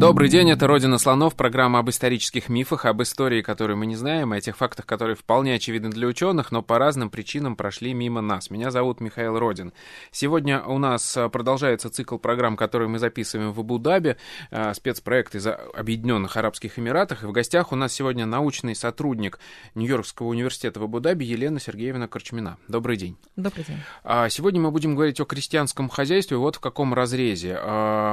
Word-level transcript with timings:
Добрый 0.00 0.30
день, 0.30 0.50
это 0.50 0.66
«Родина 0.66 0.96
слонов», 0.96 1.34
программа 1.34 1.80
об 1.80 1.90
исторических 1.90 2.48
мифах, 2.48 2.86
об 2.86 3.02
истории, 3.02 3.42
которую 3.42 3.76
мы 3.76 3.84
не 3.84 3.96
знаем, 3.96 4.32
о 4.32 4.40
тех 4.40 4.56
фактах, 4.56 4.86
которые 4.86 5.14
вполне 5.14 5.56
очевидны 5.56 5.90
для 5.90 6.06
ученых, 6.06 6.52
но 6.52 6.62
по 6.62 6.78
разным 6.78 7.10
причинам 7.10 7.54
прошли 7.54 7.92
мимо 7.92 8.22
нас. 8.22 8.48
Меня 8.48 8.70
зовут 8.70 9.02
Михаил 9.02 9.38
Родин. 9.38 9.74
Сегодня 10.10 10.62
у 10.62 10.78
нас 10.78 11.18
а, 11.18 11.28
продолжается 11.28 11.90
цикл 11.90 12.16
программ, 12.16 12.56
которые 12.56 12.88
мы 12.88 12.98
записываем 12.98 13.52
в 13.52 13.60
Абу-Даби, 13.60 14.16
а, 14.50 14.72
спецпроект 14.72 15.34
из 15.34 15.46
Объединенных 15.46 16.34
Арабских 16.34 16.78
Эмиратах, 16.78 17.22
и 17.22 17.26
в 17.26 17.32
гостях 17.32 17.70
у 17.70 17.76
нас 17.76 17.92
сегодня 17.92 18.24
научный 18.24 18.74
сотрудник 18.74 19.38
Нью-Йоркского 19.74 20.28
университета 20.28 20.80
в 20.80 20.84
Абу-Даби 20.84 21.26
Елена 21.26 21.60
Сергеевна 21.60 22.08
Корчмина. 22.08 22.56
Добрый 22.68 22.96
день. 22.96 23.18
Добрый 23.36 23.66
день. 23.66 23.76
А, 24.02 24.30
сегодня 24.30 24.62
мы 24.62 24.70
будем 24.70 24.94
говорить 24.94 25.20
о 25.20 25.26
крестьянском 25.26 25.90
хозяйстве, 25.90 26.38
вот 26.38 26.56
в 26.56 26.60
каком 26.60 26.94
разрезе. 26.94 27.60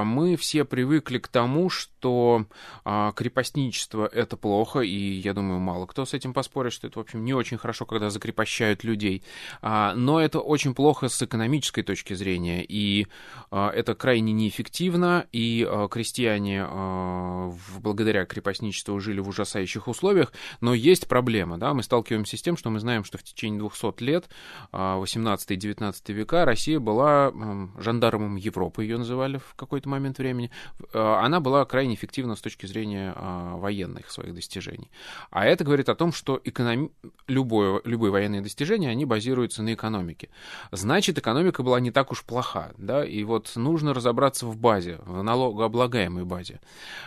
Мы 0.04 0.36
все 0.36 0.66
привыкли 0.66 1.20
к 1.20 1.30
тому, 1.30 1.70
что 1.78 2.46
а, 2.84 3.12
крепостничество 3.14 4.08
это 4.08 4.36
плохо, 4.38 4.80
и 4.80 4.96
я 4.96 5.34
думаю, 5.34 5.60
мало 5.60 5.86
кто 5.86 6.06
с 6.06 6.14
этим 6.14 6.34
поспорит, 6.34 6.74
что 6.74 6.88
это, 6.88 7.00
в 7.00 7.02
общем, 7.02 7.24
не 7.24 7.34
очень 7.34 7.58
хорошо, 7.58 7.86
когда 7.86 8.10
закрепощают 8.10 8.84
людей. 8.84 9.24
А, 9.62 9.94
но 9.94 10.20
это 10.20 10.40
очень 10.40 10.74
плохо 10.74 11.08
с 11.08 11.22
экономической 11.22 11.84
точки 11.84 12.14
зрения, 12.14 12.66
и 12.68 13.08
а, 13.52 13.70
это 13.70 13.96
крайне 13.96 14.34
неэффективно, 14.34 15.28
и 15.32 15.66
а, 15.68 15.88
крестьяне 15.88 16.66
а, 16.68 17.54
благодаря 17.80 18.26
крепостничеству 18.26 19.00
жили 19.00 19.20
в 19.20 19.30
ужасающих 19.30 19.88
условиях, 19.88 20.34
но 20.62 20.74
есть 20.74 21.08
проблема, 21.08 21.58
да, 21.58 21.74
мы 21.74 21.84
сталкиваемся 21.84 22.38
с 22.38 22.42
тем, 22.42 22.58
что 22.58 22.70
мы 22.70 22.80
знаем, 22.80 23.04
что 23.04 23.18
в 23.18 23.24
течение 23.24 23.60
200 23.60 24.04
лет, 24.04 24.30
18-19 24.72 25.94
а, 26.10 26.12
века, 26.12 26.46
Россия 26.46 26.80
была 26.80 27.32
жандармом 27.80 28.36
Европы, 28.36 28.84
ее 28.84 28.98
называли 28.98 29.38
в 29.38 29.56
какой-то 29.56 29.90
момент 29.90 30.18
времени, 30.18 30.52
а, 30.94 31.22
она 31.24 31.40
была 31.40 31.66
крайне 31.68 31.96
эффективна 31.96 32.36
с 32.36 32.42
точки 32.42 32.66
зрения 32.66 33.14
а, 33.16 33.58
военных 33.58 34.10
своих 34.10 34.34
достижений. 34.34 34.90
А 35.30 35.46
это 35.46 35.64
говорит 35.64 35.90
о 35.90 35.96
том, 35.96 36.12
что 36.12 36.42
экономи... 36.44 36.90
любое, 37.28 37.82
любые 37.84 38.12
военные 38.12 38.42
достижения, 38.42 38.90
они 38.90 39.06
базируются 39.06 39.62
на 39.62 39.74
экономике. 39.74 40.30
Значит, 40.72 41.18
экономика 41.18 41.64
была 41.64 41.80
не 41.80 41.92
так 41.92 42.12
уж 42.12 42.24
плоха, 42.24 42.72
да, 42.78 43.06
и 43.06 43.24
вот 43.24 43.52
нужно 43.56 43.94
разобраться 43.94 44.46
в 44.46 44.58
базе, 44.58 45.00
в 45.06 45.22
налогооблагаемой 45.22 46.26
базе. 46.26 46.60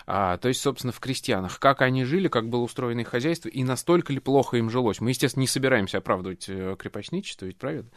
А, 0.06 0.36
то 0.36 0.48
есть, 0.48 0.60
собственно, 0.60 0.92
в 0.92 1.00
крестьянах, 1.00 1.58
как 1.58 1.82
они 1.82 2.04
жили, 2.04 2.28
как 2.28 2.48
было 2.48 2.62
устроено 2.62 3.00
их 3.00 3.08
хозяйство, 3.08 3.48
и 3.48 3.64
настолько 3.64 4.12
ли 4.12 4.20
плохо 4.20 4.56
им 4.56 4.70
жилось. 4.70 5.00
Мы, 5.00 5.10
естественно, 5.10 5.42
не 5.42 5.46
собираемся 5.46 5.98
оправдывать 5.98 6.46
э, 6.48 6.76
крепостничество, 6.78 7.46
ведь 7.46 7.56
правильно? 7.56 7.88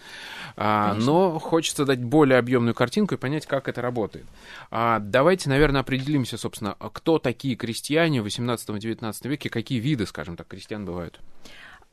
А, 0.56 0.94
но 0.95 1.39
хочется 1.39 1.86
дать 1.86 2.03
более 2.03 2.39
объемную 2.39 2.73
картинку 2.73 3.16
и 3.16 3.17
понять, 3.17 3.45
как 3.45 3.67
это 3.67 3.81
работает. 3.81 4.25
А, 4.72 5.00
давайте, 5.00 5.50
наверное, 5.50 5.81
определимся, 5.81 6.38
собственно, 6.38 6.52
собственно, 6.53 6.75
а 6.79 6.89
кто 6.91 7.17
такие 7.17 7.55
крестьяне 7.55 8.21
в 8.21 8.27
18-19 8.27 9.27
веке, 9.27 9.49
какие 9.49 9.79
виды, 9.79 10.05
скажем 10.05 10.37
так, 10.37 10.47
крестьян 10.47 10.85
бывают? 10.85 11.19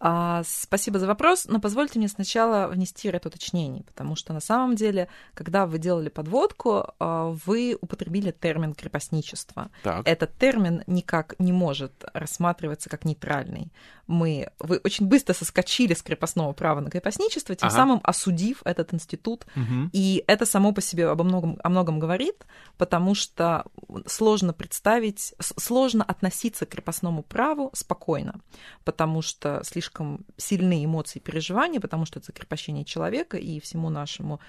А, 0.02 0.42
спасибо 0.46 0.98
за 0.98 1.06
вопрос, 1.06 1.46
но 1.46 1.60
позвольте 1.60 1.98
мне 1.98 2.08
сначала 2.08 2.68
внести 2.68 3.10
ряд 3.10 3.26
уточнений, 3.26 3.82
потому 3.82 4.16
что 4.16 4.32
на 4.32 4.40
самом 4.40 4.74
деле, 4.74 5.08
когда 5.34 5.66
вы 5.66 5.78
делали 5.78 6.08
подводку, 6.08 6.94
а, 6.98 7.36
вы 7.44 7.76
употребили 7.80 8.30
термин 8.30 8.74
крепостничество. 8.74 9.70
Так. 9.82 10.06
Этот 10.08 10.34
термин 10.38 10.82
никак 10.86 11.34
не 11.38 11.52
может 11.52 11.92
рассматриваться 12.14 12.88
как 12.88 13.04
нейтральный. 13.04 13.72
Мы, 14.10 14.50
вы 14.58 14.80
очень 14.82 15.06
быстро 15.06 15.34
соскочили 15.34 15.94
с 15.94 16.02
крепостного 16.02 16.52
права 16.52 16.80
на 16.80 16.90
крепостничество, 16.90 17.54
тем 17.54 17.68
ага. 17.68 17.76
самым 17.76 18.00
осудив 18.02 18.60
этот 18.64 18.92
институт. 18.92 19.46
Угу. 19.54 19.90
И 19.92 20.24
это 20.26 20.46
само 20.46 20.72
по 20.72 20.80
себе 20.80 21.06
обо 21.06 21.22
многом, 21.22 21.58
о 21.62 21.68
многом 21.68 22.00
говорит, 22.00 22.44
потому 22.76 23.14
что 23.14 23.64
сложно 24.06 24.52
представить, 24.52 25.34
сложно 25.40 26.02
относиться 26.02 26.66
к 26.66 26.70
крепостному 26.70 27.22
праву 27.22 27.70
спокойно, 27.72 28.40
потому 28.84 29.22
что 29.22 29.62
слишком 29.64 30.26
сильные 30.36 30.84
эмоции 30.84 31.20
и 31.20 31.22
переживания, 31.22 31.80
потому 31.80 32.04
что 32.04 32.18
это 32.18 32.26
закрепощение 32.26 32.84
человека 32.84 33.36
и 33.36 33.60
всему 33.60 33.90
нашему 33.90 34.40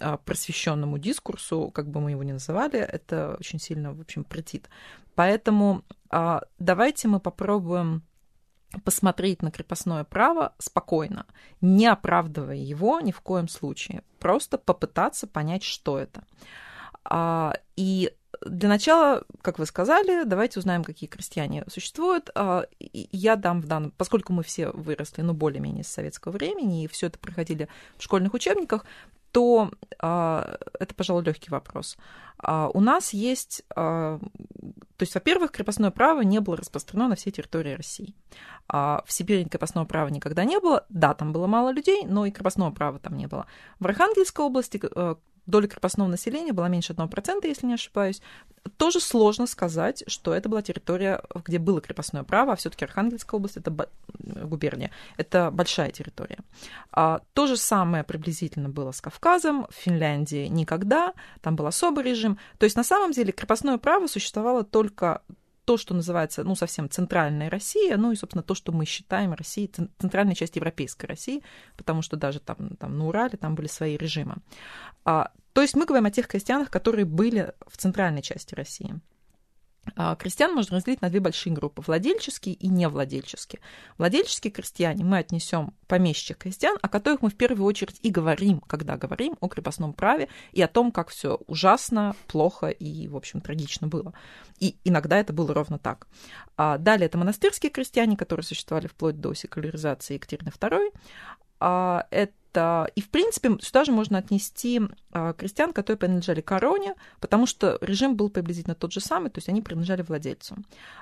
а, 0.00 0.16
просвещенному 0.18 0.98
дискурсу, 0.98 1.70
как 1.74 1.90
бы 1.90 2.00
мы 2.00 2.12
его 2.12 2.22
ни 2.22 2.32
называли, 2.32 2.78
это 2.78 3.36
очень 3.40 3.58
сильно, 3.58 3.92
в 3.92 4.00
общем, 4.00 4.22
претит. 4.22 4.68
Поэтому 5.14 5.82
а, 6.10 6.42
давайте 6.58 7.08
мы 7.08 7.20
попробуем 7.20 8.02
посмотреть 8.84 9.42
на 9.42 9.50
крепостное 9.50 10.04
право 10.04 10.54
спокойно, 10.58 11.26
не 11.60 11.86
оправдывая 11.86 12.56
его 12.56 13.00
ни 13.00 13.12
в 13.12 13.20
коем 13.20 13.48
случае, 13.48 14.02
просто 14.18 14.58
попытаться 14.58 15.26
понять, 15.26 15.62
что 15.62 15.98
это. 15.98 16.24
А, 17.04 17.54
и 17.76 18.12
для 18.44 18.68
начала, 18.68 19.24
как 19.42 19.58
вы 19.58 19.66
сказали, 19.66 20.24
давайте 20.24 20.60
узнаем, 20.60 20.84
какие 20.84 21.08
крестьяне 21.08 21.64
существуют. 21.68 22.30
А, 22.34 22.66
я 22.78 23.36
дам 23.36 23.60
в 23.60 23.66
данном, 23.66 23.92
поскольку 23.92 24.32
мы 24.32 24.42
все 24.42 24.70
выросли, 24.70 25.22
ну, 25.22 25.32
более-менее 25.32 25.84
с 25.84 25.88
советского 25.88 26.32
времени, 26.32 26.84
и 26.84 26.88
все 26.88 27.06
это 27.06 27.18
проходили 27.18 27.68
в 27.96 28.02
школьных 28.02 28.34
учебниках, 28.34 28.84
то 29.32 29.70
а, 30.00 30.58
это, 30.78 30.94
пожалуй, 30.94 31.24
легкий 31.24 31.50
вопрос. 31.50 31.96
А, 32.38 32.68
у 32.72 32.80
нас 32.80 33.12
есть, 33.12 33.64
то 33.68 34.20
есть, 35.00 35.14
во-первых, 35.14 35.52
крепостное 35.52 35.90
право 35.90 36.22
не 36.22 36.40
было 36.40 36.56
распространено 36.56 37.08
на 37.08 37.16
всей 37.16 37.30
территории 37.30 37.74
России. 37.74 38.14
В 38.68 39.04
Сибири 39.08 39.44
крепостного 39.44 39.86
права 39.86 40.08
никогда 40.08 40.44
не 40.44 40.60
было. 40.60 40.84
Да, 40.90 41.14
там 41.14 41.32
было 41.32 41.46
мало 41.46 41.70
людей, 41.70 42.04
но 42.04 42.26
и 42.26 42.30
крепостного 42.30 42.70
права 42.70 42.98
там 42.98 43.16
не 43.16 43.26
было. 43.26 43.46
В 43.80 43.86
Архангельской 43.86 44.44
области 44.44 44.80
э, 44.82 45.14
доля 45.48 45.66
крепостного 45.66 46.08
населения 46.08 46.52
была 46.52 46.68
меньше 46.68 46.92
1%, 46.92 47.46
если 47.46 47.66
не 47.66 47.74
ошибаюсь. 47.74 48.20
Тоже 48.76 49.00
сложно 49.00 49.46
сказать, 49.46 50.04
что 50.06 50.34
это 50.34 50.48
была 50.48 50.62
территория, 50.62 51.22
где 51.44 51.58
было 51.58 51.80
крепостное 51.80 52.22
право, 52.22 52.52
а 52.52 52.56
все-таки 52.56 52.84
Архангельская 52.84 53.38
область 53.38 53.56
это 53.56 53.74
губерния, 54.18 54.90
это 55.16 55.50
большая 55.50 55.90
территория. 55.90 56.38
А, 56.92 57.22
то 57.32 57.46
же 57.46 57.56
самое 57.56 58.04
приблизительно 58.04 58.68
было 58.68 58.92
с 58.92 59.00
Кавказом, 59.00 59.66
в 59.70 59.74
Финляндии 59.74 60.46
никогда, 60.48 61.14
там 61.40 61.56
был 61.56 61.66
особый 61.66 62.04
режим. 62.04 62.38
То 62.58 62.64
есть 62.64 62.76
на 62.76 62.84
самом 62.84 63.12
деле 63.12 63.32
крепостное 63.32 63.78
право 63.78 64.06
существовало 64.06 64.64
только 64.64 65.22
то, 65.68 65.76
что 65.76 65.92
называется, 65.92 66.44
ну, 66.44 66.54
совсем 66.54 66.88
центральная 66.88 67.50
Россия, 67.50 67.98
ну 67.98 68.10
и, 68.10 68.16
собственно, 68.16 68.42
то, 68.42 68.54
что 68.54 68.72
мы 68.72 68.86
считаем 68.86 69.34
Россией, 69.34 69.70
центральная 69.98 70.34
часть 70.34 70.56
европейской 70.56 71.04
России, 71.04 71.42
потому 71.76 72.00
что 72.00 72.16
даже 72.16 72.40
там, 72.40 72.70
там 72.78 72.96
на 72.96 73.06
Урале 73.06 73.36
там 73.36 73.54
были 73.54 73.66
свои 73.66 73.98
режимы. 73.98 74.36
А, 75.04 75.30
то 75.52 75.60
есть 75.60 75.76
мы 75.76 75.84
говорим 75.84 76.06
о 76.06 76.10
тех 76.10 76.26
крестьянах, 76.26 76.70
которые 76.70 77.04
были 77.04 77.52
в 77.66 77.76
центральной 77.76 78.22
части 78.22 78.54
России. 78.54 78.98
А, 79.96 80.16
крестьян 80.16 80.54
можно 80.54 80.76
разделить 80.76 81.02
на 81.02 81.10
две 81.10 81.20
большие 81.20 81.52
группы– 81.52 81.82
владельческие 81.86 82.54
и 82.54 82.68
невладельческие. 82.68 83.60
Владельческие 83.96 84.50
крестьяне 84.50 85.04
мы 85.04 85.18
отнесем 85.18 85.74
помещичьих 85.86 86.38
крестьян, 86.38 86.76
о 86.82 86.88
которых 86.88 87.22
мы 87.22 87.30
в 87.30 87.36
первую 87.36 87.66
очередь 87.66 87.98
и 88.02 88.10
говорим, 88.10 88.60
когда 88.60 88.96
говорим 88.96 89.36
о 89.40 89.48
крепостном 89.48 89.92
праве 89.92 90.28
и 90.52 90.62
о 90.62 90.68
том, 90.68 90.92
как 90.92 91.08
все 91.08 91.38
ужасно, 91.46 92.14
плохо 92.26 92.68
и, 92.68 93.08
в 93.08 93.16
общем, 93.16 93.40
трагично 93.40 93.86
было. 93.86 94.12
И 94.58 94.76
иногда 94.84 95.18
это 95.18 95.32
было 95.32 95.54
ровно 95.54 95.78
так. 95.78 96.06
А 96.56 96.78
далее 96.78 97.06
это 97.06 97.18
монастырские 97.18 97.70
крестьяне, 97.70 98.16
которые 98.16 98.44
существовали 98.44 98.86
вплоть 98.86 99.20
до 99.20 99.34
секуляризации 99.34 100.14
Екатерины 100.14 100.48
II. 100.48 100.92
А 101.60 102.06
это 102.10 102.32
и, 102.94 103.00
в 103.00 103.08
принципе, 103.08 103.56
сюда 103.60 103.84
же 103.84 103.92
можно 103.92 104.18
отнести 104.18 104.80
а, 105.12 105.32
крестьян, 105.32 105.72
которые 105.72 105.98
принадлежали 105.98 106.40
короне, 106.40 106.94
потому 107.20 107.46
что 107.46 107.78
режим 107.80 108.16
был 108.16 108.30
приблизительно 108.30 108.74
тот 108.74 108.92
же 108.92 109.00
самый, 109.00 109.30
то 109.30 109.38
есть 109.38 109.48
они 109.48 109.62
принадлежали 109.62 110.02
владельцу. 110.02 110.56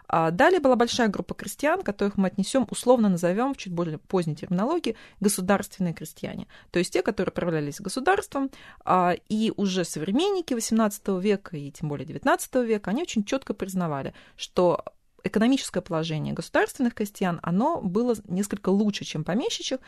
А 0.09 0.31
далее 0.31 0.61
была 0.61 0.77
большая 0.77 1.09
группа 1.09 1.35
крестьян, 1.35 1.83
которых 1.83 2.17
мы 2.17 2.29
отнесем, 2.29 2.67
условно 2.71 3.09
назовем 3.09 3.55
в 3.55 3.57
чуть 3.57 3.73
более 3.73 3.99
поздней 3.99 4.37
терминологии, 4.37 4.97
государственные 5.21 5.95
крестьяне. 5.95 6.47
То 6.71 6.79
есть 6.79 6.93
те, 6.93 7.03
которые 7.03 7.33
управлялись 7.33 7.81
государством, 7.81 8.51
а, 8.85 9.15
и 9.29 9.53
уже 9.57 9.85
современники 9.85 10.55
XVIII 10.55 11.21
века 11.21 11.57
и 11.57 11.71
тем 11.71 11.89
более 11.89 12.07
XIX 12.07 12.65
века, 12.65 12.91
они 12.91 13.03
очень 13.03 13.25
четко 13.25 13.55
признавали, 13.55 14.15
что 14.37 14.85
экономическое 15.27 15.81
положение 15.81 16.35
государственных 16.35 16.95
крестьян, 16.95 17.41
оно 17.43 17.81
было 17.81 18.15
несколько 18.29 18.71
лучше, 18.71 19.05
чем 19.05 19.25
помещичьих. 19.25 19.81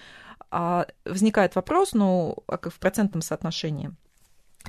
А 0.51 0.87
возникает 1.05 1.55
вопрос, 1.55 1.93
ну, 1.93 2.37
в 2.47 2.79
процентном 2.79 3.23
соотношении 3.23 3.93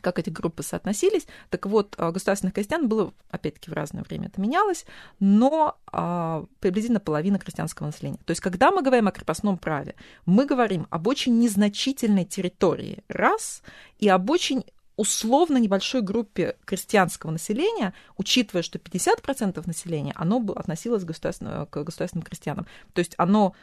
как 0.02 0.20
эти 0.20 0.30
группы 0.30 0.64
соотносились. 0.64 1.28
Так 1.50 1.66
вот, 1.66 1.96
а, 1.98 2.12
государственных 2.12 2.54
крестьян 2.54 2.88
было, 2.88 3.14
опять-таки, 3.30 3.70
в 3.70 3.74
разное 3.74 4.04
время 4.04 4.28
это 4.28 4.40
менялось, 4.40 4.86
но 5.20 5.78
а, 5.92 6.46
приблизительно 6.60 7.00
половина 7.00 7.40
крестьянского 7.40 7.88
населения. 7.88 8.20
То 8.26 8.32
есть, 8.32 8.42
когда 8.42 8.72
мы 8.72 8.82
говорим 8.82 9.08
о 9.08 9.12
крепостном 9.12 9.58
праве, 9.58 9.96
мы 10.26 10.46
говорим 10.46 10.88
об 10.90 11.08
очень 11.08 11.38
незначительной 11.40 12.26
территории, 12.26 13.04
раз, 13.10 13.62
и 13.98 14.08
об 14.08 14.30
очень 14.30 14.64
условно 15.00 15.58
небольшой 15.58 16.02
группе 16.02 16.58
крестьянского 16.66 17.32
населения, 17.32 17.94
учитывая, 18.18 18.64
что 18.64 18.80
50% 18.80 19.66
населения, 19.66 20.12
оно 20.14 20.44
относилось 20.58 21.04
к 21.04 21.08
государственным, 21.08 21.66
к 21.68 21.84
государственным 21.84 22.26
крестьянам. 22.26 22.68
То 22.94 23.00
есть 23.00 23.14
оно 23.18 23.56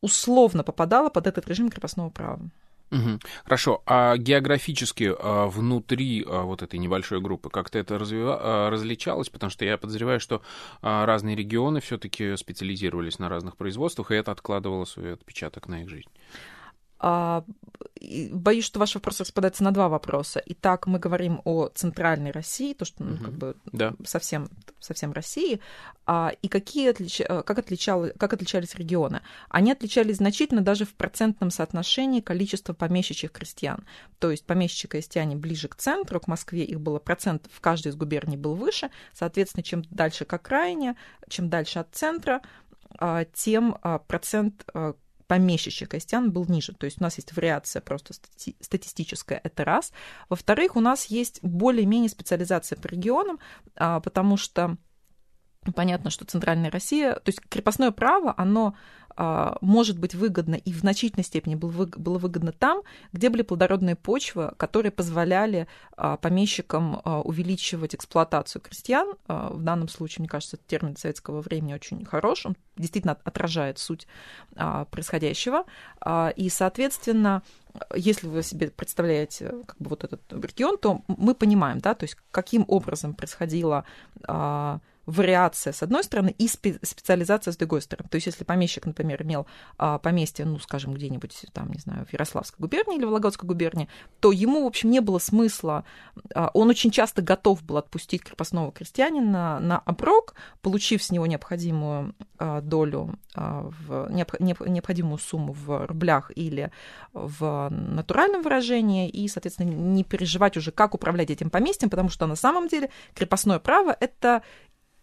условно 0.00 0.64
попадало 0.64 1.10
под 1.10 1.26
этот 1.26 1.46
режим 1.46 1.68
крепостного 1.68 2.08
права. 2.08 2.40
Угу. 2.90 3.20
Хорошо, 3.44 3.82
а 3.84 4.16
географически 4.16 5.12
а, 5.18 5.46
внутри 5.48 6.24
а, 6.26 6.44
вот 6.44 6.62
этой 6.62 6.78
небольшой 6.78 7.20
группы 7.20 7.50
как-то 7.50 7.78
это 7.78 7.98
развива... 7.98 8.38
а, 8.40 8.70
различалось? 8.70 9.28
Потому 9.28 9.50
что 9.50 9.66
я 9.66 9.76
подозреваю, 9.76 10.20
что 10.20 10.40
а, 10.80 11.04
разные 11.04 11.36
регионы 11.36 11.82
все-таки 11.82 12.34
специализировались 12.38 13.18
на 13.18 13.28
разных 13.28 13.58
производствах, 13.58 14.10
и 14.10 14.14
это 14.14 14.32
откладывало 14.32 14.86
свой 14.86 15.12
отпечаток 15.12 15.68
на 15.68 15.82
их 15.82 15.90
жизнь. 15.90 16.08
А, 17.00 17.44
боюсь, 18.30 18.64
что 18.64 18.80
ваш 18.80 18.94
вопрос 18.94 19.20
распадается 19.20 19.62
на 19.64 19.72
два 19.72 19.88
вопроса. 19.88 20.42
Итак, 20.46 20.86
мы 20.86 20.98
говорим 20.98 21.40
о 21.44 21.68
центральной 21.68 22.30
России, 22.30 22.74
то, 22.74 22.84
что 22.84 23.04
ну, 23.04 23.16
как 23.18 23.32
бы 23.32 23.56
да. 23.66 23.94
совсем, 24.04 24.48
совсем 24.80 25.12
России, 25.12 25.60
а, 26.06 26.32
и 26.42 26.48
какие 26.48 26.90
отлич... 26.90 27.20
Э, 27.20 27.42
как, 27.42 27.58
отличал... 27.58 28.06
как 28.18 28.32
отличались 28.32 28.74
регионы. 28.74 29.22
Они 29.48 29.72
отличались 29.72 30.16
значительно 30.16 30.60
даже 30.60 30.84
в 30.84 30.94
процентном 30.94 31.50
соотношении 31.50 32.20
количества 32.20 32.72
помещичьих 32.72 33.32
крестьян. 33.32 33.84
То 34.18 34.30
есть 34.30 34.44
помещичьи 34.44 34.88
крестьяне 34.88 35.36
ближе 35.36 35.68
к 35.68 35.76
центру, 35.76 36.20
к 36.20 36.26
Москве, 36.26 36.64
их 36.64 36.80
было 36.80 36.98
процент 36.98 37.48
в 37.52 37.60
каждой 37.60 37.88
из 37.88 37.96
губерний 37.96 38.36
был 38.36 38.54
выше. 38.54 38.90
Соответственно, 39.12 39.62
чем 39.62 39.82
дальше 39.90 40.24
к 40.24 40.32
окраине, 40.32 40.96
чем 41.28 41.48
дальше 41.48 41.78
от 41.78 41.88
центра, 41.92 42.42
а, 42.98 43.24
тем 43.24 43.76
а, 43.82 43.98
процент 43.98 44.64
помещичьих 45.28 45.88
крестьян 45.88 46.32
был 46.32 46.46
ниже. 46.46 46.72
То 46.72 46.86
есть 46.86 47.00
у 47.00 47.04
нас 47.04 47.16
есть 47.16 47.36
вариация 47.36 47.80
просто 47.80 48.14
стати- 48.14 48.56
статистическая, 48.60 49.40
это 49.44 49.64
раз. 49.64 49.92
Во-вторых, 50.28 50.74
у 50.74 50.80
нас 50.80 51.04
есть 51.06 51.38
более-менее 51.42 52.08
специализация 52.08 52.76
по 52.76 52.88
регионам, 52.88 53.38
а, 53.76 54.00
потому 54.00 54.36
что 54.36 54.76
понятно, 55.74 56.10
что 56.10 56.24
Центральная 56.24 56.70
Россия, 56.70 57.14
то 57.14 57.28
есть 57.28 57.40
крепостное 57.48 57.90
право, 57.90 58.34
оно 58.36 58.74
а, 59.20 59.58
может 59.60 59.98
быть 59.98 60.14
выгодно 60.14 60.54
и 60.54 60.72
в 60.72 60.76
значительной 60.76 61.24
степени 61.24 61.56
было 61.56 62.18
выгодно 62.18 62.52
там, 62.52 62.82
где 63.12 63.30
были 63.30 63.42
плодородные 63.42 63.96
почвы, 63.96 64.52
которые 64.56 64.92
позволяли 64.92 65.66
а, 65.96 66.16
помещикам 66.16 67.00
а, 67.04 67.20
увеличивать 67.22 67.96
эксплуатацию 67.96 68.62
крестьян. 68.62 69.14
В 69.26 69.60
данном 69.60 69.88
случае, 69.88 70.22
мне 70.22 70.28
кажется, 70.28 70.56
термин 70.56 70.96
советского 70.96 71.40
времени 71.40 71.74
очень 71.74 72.04
хорош, 72.04 72.46
он 72.46 72.56
действительно 72.76 73.18
отражает 73.24 73.78
суть 73.78 74.06
происходящего. 74.54 75.64
И, 76.36 76.48
соответственно, 76.48 77.42
если 77.94 78.28
вы 78.28 78.44
себе 78.44 78.70
представляете 78.70 79.52
как 79.66 79.76
бы 79.78 79.88
вот 79.90 80.04
этот 80.04 80.20
регион, 80.32 80.78
то 80.78 81.02
мы 81.08 81.34
понимаем, 81.34 81.80
да, 81.80 81.94
то 81.94 82.04
есть 82.04 82.16
каким 82.30 82.64
образом 82.68 83.14
происходило 83.14 83.84
вариация 85.08 85.72
с 85.72 85.82
одной 85.82 86.04
стороны 86.04 86.34
и 86.36 86.46
специализация 86.48 87.52
с 87.52 87.56
другой 87.56 87.80
стороны. 87.80 88.08
То 88.10 88.16
есть 88.16 88.26
если 88.26 88.44
помещик, 88.44 88.84
например, 88.84 89.22
имел 89.22 89.46
а, 89.78 89.98
поместье, 89.98 90.44
ну, 90.44 90.58
скажем, 90.58 90.92
где-нибудь 90.92 91.46
там, 91.54 91.72
не 91.72 91.78
знаю, 91.78 92.04
в 92.04 92.12
Ярославской 92.12 92.60
губернии 92.60 92.98
или 92.98 93.04
в 93.04 93.08
Вологодской 93.08 93.46
губернии, 93.46 93.88
то 94.20 94.32
ему, 94.32 94.64
в 94.64 94.66
общем, 94.66 94.90
не 94.90 95.00
было 95.00 95.18
смысла, 95.18 95.84
а, 96.34 96.50
он 96.52 96.68
очень 96.68 96.90
часто 96.90 97.22
готов 97.22 97.62
был 97.62 97.78
отпустить 97.78 98.22
крепостного 98.22 98.70
крестьянина 98.70 99.58
на 99.60 99.78
оброк, 99.78 100.34
получив 100.60 101.02
с 101.02 101.10
него 101.10 101.26
необходимую 101.26 102.14
а, 102.38 102.60
долю, 102.60 103.18
в, 103.34 104.08
необходимую 104.10 105.18
сумму 105.18 105.52
в 105.52 105.86
рублях 105.86 106.32
или 106.34 106.70
в 107.14 107.68
натуральном 107.70 108.42
выражении, 108.42 109.08
и, 109.08 109.26
соответственно, 109.28 109.70
не 109.70 110.04
переживать 110.04 110.56
уже, 110.56 110.70
как 110.70 110.94
управлять 110.94 111.30
этим 111.30 111.48
поместьем, 111.48 111.88
потому 111.88 112.10
что 112.10 112.26
на 112.26 112.36
самом 112.36 112.68
деле 112.68 112.90
крепостное 113.14 113.58
право— 113.58 113.96
это 114.00 114.42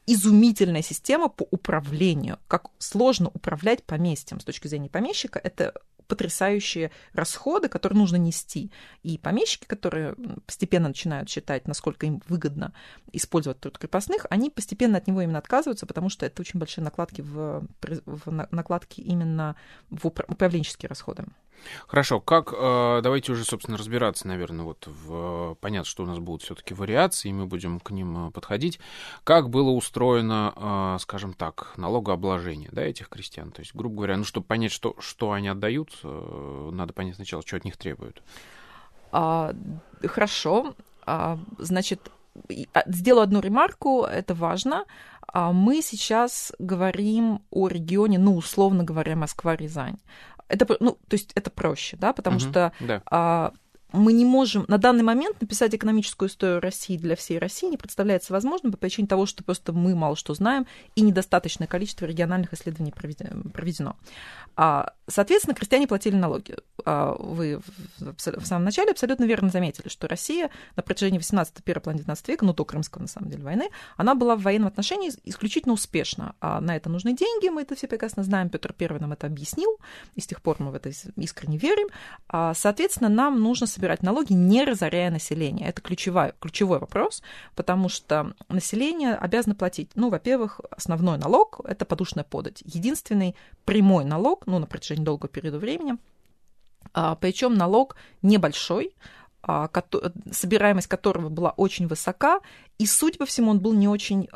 изумительная 0.07 0.81
система 0.81 1.29
по 1.29 1.47
управлению. 1.51 2.39
Как 2.47 2.67
сложно 2.77 3.29
управлять 3.33 3.83
поместьем 3.83 4.39
с 4.39 4.43
точки 4.43 4.67
зрения 4.67 4.89
помещика, 4.89 5.39
это 5.39 5.73
потрясающие 6.07 6.91
расходы, 7.13 7.67
которые 7.67 7.97
нужно 7.97 8.17
нести. 8.17 8.71
И 9.03 9.17
помещики, 9.17 9.65
которые 9.65 10.15
постепенно 10.45 10.87
начинают 10.87 11.29
считать, 11.29 11.67
насколько 11.67 12.05
им 12.05 12.21
выгодно 12.27 12.73
использовать 13.11 13.59
труд 13.59 13.77
крепостных, 13.77 14.25
они 14.29 14.49
постепенно 14.49 14.97
от 14.97 15.07
него 15.07 15.21
именно 15.21 15.39
отказываются, 15.39 15.85
потому 15.85 16.09
что 16.09 16.25
это 16.25 16.41
очень 16.41 16.59
большие 16.59 16.83
накладки 16.83 17.21
в, 17.21 17.65
в 18.05 18.31
накладки 18.51 19.01
именно 19.01 19.55
в 19.89 20.05
управленческие 20.07 20.89
расходы. 20.89 21.25
Хорошо, 21.87 22.19
как 22.19 22.53
э, 22.53 22.99
давайте 23.01 23.31
уже, 23.31 23.43
собственно, 23.43 23.77
разбираться, 23.77 24.27
наверное, 24.27 24.65
вот 24.65 24.87
в 24.87 25.55
понятно, 25.61 25.89
что 25.89 26.03
у 26.03 26.05
нас 26.05 26.19
будут 26.19 26.43
все-таки 26.43 26.73
вариации, 26.73 27.29
и 27.29 27.33
мы 27.33 27.45
будем 27.45 27.79
к 27.79 27.91
ним 27.91 28.27
э, 28.27 28.31
подходить. 28.31 28.79
Как 29.23 29.49
было 29.49 29.69
устроено, 29.71 30.53
э, 30.55 30.97
скажем 31.01 31.33
так, 31.33 31.73
налогообложение, 31.77 32.69
да, 32.71 32.83
этих 32.83 33.09
крестьян? 33.09 33.51
То 33.51 33.61
есть, 33.61 33.73
грубо 33.75 33.97
говоря, 33.97 34.17
ну, 34.17 34.23
чтобы 34.23 34.45
понять, 34.45 34.71
что, 34.71 34.95
что 34.99 35.31
они 35.31 35.47
отдают, 35.47 35.99
надо 36.03 36.93
понять 36.93 37.15
сначала, 37.15 37.43
что 37.45 37.57
от 37.57 37.65
них 37.65 37.77
требуют. 37.77 38.21
А, 39.11 39.53
хорошо, 40.03 40.75
а, 41.05 41.39
значит, 41.57 42.11
а, 42.73 42.83
сделаю 42.85 43.23
одну 43.23 43.39
ремарку, 43.39 44.03
это 44.03 44.33
важно. 44.33 44.85
Мы 45.33 45.81
сейчас 45.81 46.53
говорим 46.59 47.41
о 47.49 47.67
регионе, 47.67 48.19
ну, 48.19 48.35
условно 48.35 48.83
говоря, 48.83 49.15
Москва-Рязань 49.15 49.97
это, 50.47 50.77
ну, 50.79 50.93
то 51.07 51.13
есть 51.13 51.31
это 51.35 51.49
проще, 51.49 51.97
да, 51.97 52.13
потому 52.13 52.37
угу, 52.37 52.45
что 52.45 52.71
да. 52.79 53.01
а, 53.09 53.53
мы 53.95 54.13
не 54.13 54.25
можем 54.25 54.65
на 54.67 54.77
данный 54.77 55.03
момент 55.03 55.41
написать 55.41 55.73
экономическую 55.73 56.29
историю 56.29 56.59
России 56.59 56.97
для 56.97 57.15
всей 57.15 57.39
России 57.39 57.67
не 57.67 57.77
представляется 57.77 58.33
возможным 58.33 58.71
по 58.71 58.77
причине 58.77 59.07
того, 59.07 59.25
что 59.25 59.43
просто 59.43 59.73
мы 59.73 59.95
мало 59.95 60.15
что 60.15 60.33
знаем 60.33 60.67
и 60.95 61.01
недостаточное 61.01 61.67
количество 61.67 62.05
региональных 62.05 62.53
исследований 62.53 62.91
проведено. 62.91 63.95
А, 64.57 64.93
соответственно, 65.07 65.55
крестьяне 65.55 65.87
платили 65.87 66.15
налоги. 66.15 66.55
А, 66.85 67.15
вы 67.19 67.59
в 67.99 68.45
самом 68.45 68.63
начале 68.63 68.91
абсолютно 68.91 69.25
верно 69.25 69.49
заметили, 69.49 69.89
что 69.89 70.07
Россия 70.07 70.49
на 70.75 70.83
протяжении 70.83 71.17
18 71.17 71.63
первого 71.63 71.83
половины 71.83 71.99
19 72.03 72.27
века, 72.29 72.45
ну, 72.45 72.53
до 72.53 72.63
Крымского, 72.63 73.01
на 73.01 73.07
самом 73.07 73.29
деле, 73.29 73.43
войны, 73.43 73.69
она 73.97 74.15
была 74.15 74.35
в 74.35 74.41
военном 74.41 74.67
отношении 74.67 75.11
исключительно 75.23 75.73
успешна. 75.73 76.35
А 76.39 76.61
на 76.61 76.75
это 76.75 76.89
нужны 76.89 77.15
деньги, 77.15 77.49
мы 77.49 77.63
это 77.63 77.75
все 77.75 77.87
прекрасно 77.87 78.23
знаем, 78.23 78.49
Петр 78.49 78.73
I 78.79 78.99
нам 78.99 79.11
это 79.11 79.27
объяснил, 79.27 79.77
и 80.15 80.21
с 80.21 80.27
тех 80.27 80.41
пор 80.41 80.57
мы 80.59 80.71
в 80.71 80.75
это 80.75 80.91
искренне 81.17 81.57
верим. 81.57 81.87
Соответственно, 82.53 83.09
нам 83.09 83.41
нужно 83.41 83.67
собирать 83.67 83.84
собирать 83.85 84.01
налоги, 84.01 84.33
не 84.33 84.63
разоряя 84.63 85.11
население. 85.11 85.67
Это 85.67 85.79
ключевой, 85.79 86.33
ключевой 86.39 86.79
вопрос, 86.79 87.21
потому 87.55 87.87
что 87.87 88.33
население 88.49 89.13
обязано 89.13 89.53
платить. 89.53 89.91
Ну, 89.93 90.09
во-первых, 90.09 90.59
основной 90.71 91.19
налог– 91.19 91.61
это 91.63 91.85
подушная 91.85 92.23
подать. 92.23 92.63
Единственный 92.65 93.35
прямой 93.63 94.03
налог, 94.03 94.47
ну, 94.47 94.57
на 94.57 94.65
протяжении 94.65 95.03
долгого 95.03 95.29
периода 95.29 95.59
времени, 95.59 95.97
а, 96.93 97.15
причем 97.15 97.53
налог 97.53 97.95
небольшой, 98.23 98.95
а, 99.43 99.69
собираемость 100.31 100.87
которого 100.87 101.29
была 101.29 101.51
очень 101.51 101.87
высока, 101.87 102.39
и, 102.79 102.87
судя 102.87 103.19
по 103.19 103.25
всему, 103.27 103.51
он 103.51 103.59
был 103.59 103.73
не 103.73 103.87
очень 103.87 104.27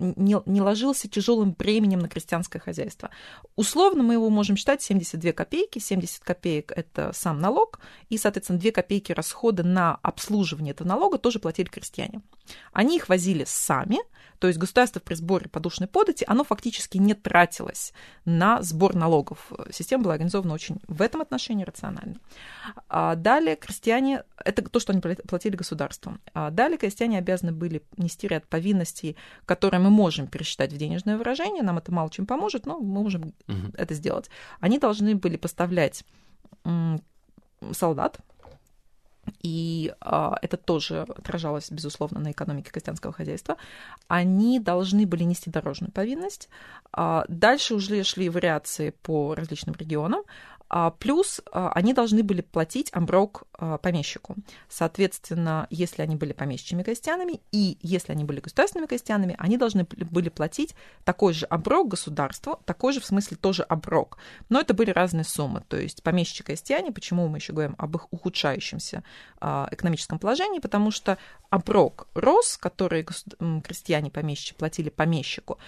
не, 0.00 0.36
не 0.46 0.60
ложился 0.60 1.08
тяжелым 1.08 1.52
бременем 1.52 1.98
на 1.98 2.08
крестьянское 2.08 2.58
хозяйство. 2.58 3.10
Условно 3.56 4.02
мы 4.02 4.14
его 4.14 4.30
можем 4.30 4.56
считать 4.56 4.82
72 4.82 5.32
копейки. 5.32 5.78
70 5.78 6.24
копеек– 6.24 6.72
это 6.76 7.12
сам 7.12 7.40
налог, 7.40 7.80
и, 8.08 8.18
соответственно, 8.18 8.58
2 8.58 8.70
копейки 8.70 9.12
расхода 9.12 9.62
на 9.62 9.96
обслуживание 10.02 10.72
этого 10.72 10.88
налога 10.88 11.18
тоже 11.18 11.38
платили 11.38 11.68
крестьяне. 11.68 12.22
Они 12.72 12.96
их 12.96 13.08
возили 13.08 13.44
сами, 13.46 13.98
то 14.38 14.46
есть 14.46 14.58
государство 14.58 15.00
при 15.00 15.14
сборе 15.14 15.48
подушной 15.48 15.88
подати, 15.88 16.24
оно 16.26 16.44
фактически 16.44 16.98
не 16.98 17.14
тратилось 17.14 17.92
на 18.24 18.62
сбор 18.62 18.94
налогов. 18.94 19.52
Система 19.70 20.04
была 20.04 20.14
организована 20.14 20.54
очень 20.54 20.80
в 20.86 21.02
этом 21.02 21.20
отношении 21.20 21.64
рационально. 21.64 22.16
А 22.88 23.16
далее 23.16 23.56
крестьяне, 23.56 24.22
это 24.36 24.62
то, 24.62 24.80
что 24.80 24.92
они 24.92 25.00
платили 25.00 25.56
государству. 25.56 26.18
А 26.34 26.50
далее 26.50 26.78
крестьяне 26.78 27.18
обязаны 27.18 27.52
были 27.52 27.82
нести 27.96 28.28
ряд 28.28 28.46
повинностей, 28.46 29.16
которые 29.44 29.80
мы 29.80 29.87
можем 29.90 30.26
пересчитать 30.26 30.72
в 30.72 30.76
денежное 30.76 31.16
выражение, 31.16 31.62
нам 31.62 31.78
это 31.78 31.92
мало 31.92 32.10
чем 32.10 32.26
поможет, 32.26 32.66
но 32.66 32.78
мы 32.78 33.02
можем 33.02 33.34
угу. 33.46 33.72
это 33.74 33.94
сделать. 33.94 34.30
Они 34.60 34.78
должны 34.78 35.14
были 35.14 35.36
поставлять 35.36 36.04
солдат, 37.72 38.20
и 39.42 39.92
а, 40.00 40.36
это 40.42 40.56
тоже 40.56 41.02
отражалось, 41.02 41.70
безусловно, 41.70 42.20
на 42.20 42.32
экономике 42.32 42.70
крестьянского 42.70 43.12
хозяйства, 43.12 43.56
они 44.06 44.58
должны 44.60 45.06
были 45.06 45.24
нести 45.24 45.50
дорожную 45.50 45.92
повинность. 45.92 46.48
А, 46.92 47.24
дальше 47.28 47.74
уже 47.74 48.02
шли 48.04 48.28
вариации 48.28 48.90
по 48.90 49.34
различным 49.34 49.74
регионам. 49.78 50.22
А, 50.68 50.90
плюс 50.90 51.40
а, 51.52 51.72
они 51.72 51.94
должны 51.94 52.22
были 52.22 52.42
платить 52.42 52.90
амброк 52.92 53.44
а, 53.52 53.78
помещику. 53.78 54.36
Соответственно, 54.68 55.66
если 55.70 56.02
они 56.02 56.16
были 56.16 56.32
помещичьими 56.32 56.82
крестьянами 56.82 57.40
и 57.52 57.78
если 57.80 58.12
они 58.12 58.24
были 58.24 58.40
государственными 58.40 58.86
крестьянами, 58.86 59.34
они 59.38 59.56
должны 59.56 59.84
были 59.84 60.28
платить 60.28 60.74
такой 61.04 61.32
же 61.32 61.46
оброк 61.46 61.88
государству, 61.88 62.60
такой 62.64 62.92
же 62.92 63.00
в 63.00 63.06
смысле 63.06 63.36
тоже 63.36 63.62
оброк. 63.62 64.18
Но 64.48 64.60
это 64.60 64.74
были 64.74 64.90
разные 64.90 65.24
суммы. 65.24 65.62
То 65.68 65.78
есть 65.78 66.02
помещичьи 66.02 66.44
крестьяне, 66.44 66.92
почему 66.92 67.28
мы 67.28 67.38
еще 67.38 67.52
говорим 67.52 67.74
об 67.78 67.96
их 67.96 68.12
ухудшающемся 68.12 69.02
экономическом 69.40 70.18
положении, 70.18 70.58
потому 70.58 70.90
что 70.90 71.18
оброк 71.50 72.08
рос, 72.14 72.56
который 72.56 73.06
крестьяне 73.62 74.10
помещичьи 74.10 74.56
платили 74.56 74.90
помещику, 74.90 75.58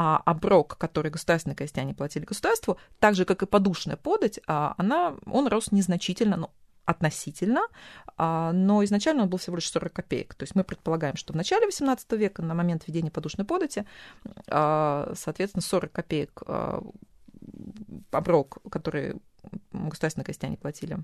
а 0.00 0.22
оброк, 0.26 0.78
который 0.78 1.10
государственные 1.10 1.56
крестьяне 1.56 1.92
платили 1.92 2.24
государству, 2.24 2.78
так 3.00 3.16
же, 3.16 3.24
как 3.24 3.42
и 3.42 3.46
подушная 3.46 3.96
подать, 3.96 4.38
а, 4.46 4.76
она, 4.78 5.16
он 5.26 5.48
рос 5.48 5.72
незначительно, 5.72 6.36
ну, 6.36 6.50
относительно, 6.84 7.62
а, 8.16 8.52
но 8.52 8.84
изначально 8.84 9.24
он 9.24 9.28
был 9.28 9.38
всего 9.38 9.56
лишь 9.56 9.68
40 9.68 9.92
копеек. 9.92 10.34
То 10.36 10.44
есть 10.44 10.54
мы 10.54 10.62
предполагаем, 10.62 11.16
что 11.16 11.32
в 11.32 11.36
начале 11.36 11.66
XVIII 11.66 12.16
века, 12.16 12.42
на 12.42 12.54
момент 12.54 12.86
введения 12.86 13.10
подушной 13.10 13.44
подати, 13.44 13.86
а, 14.46 15.12
соответственно, 15.16 15.62
40 15.62 15.90
копеек 15.90 16.42
оброк, 18.12 18.58
который 18.70 19.16
государственные 19.72 20.26
крестьяне 20.26 20.56
платили 20.56 20.98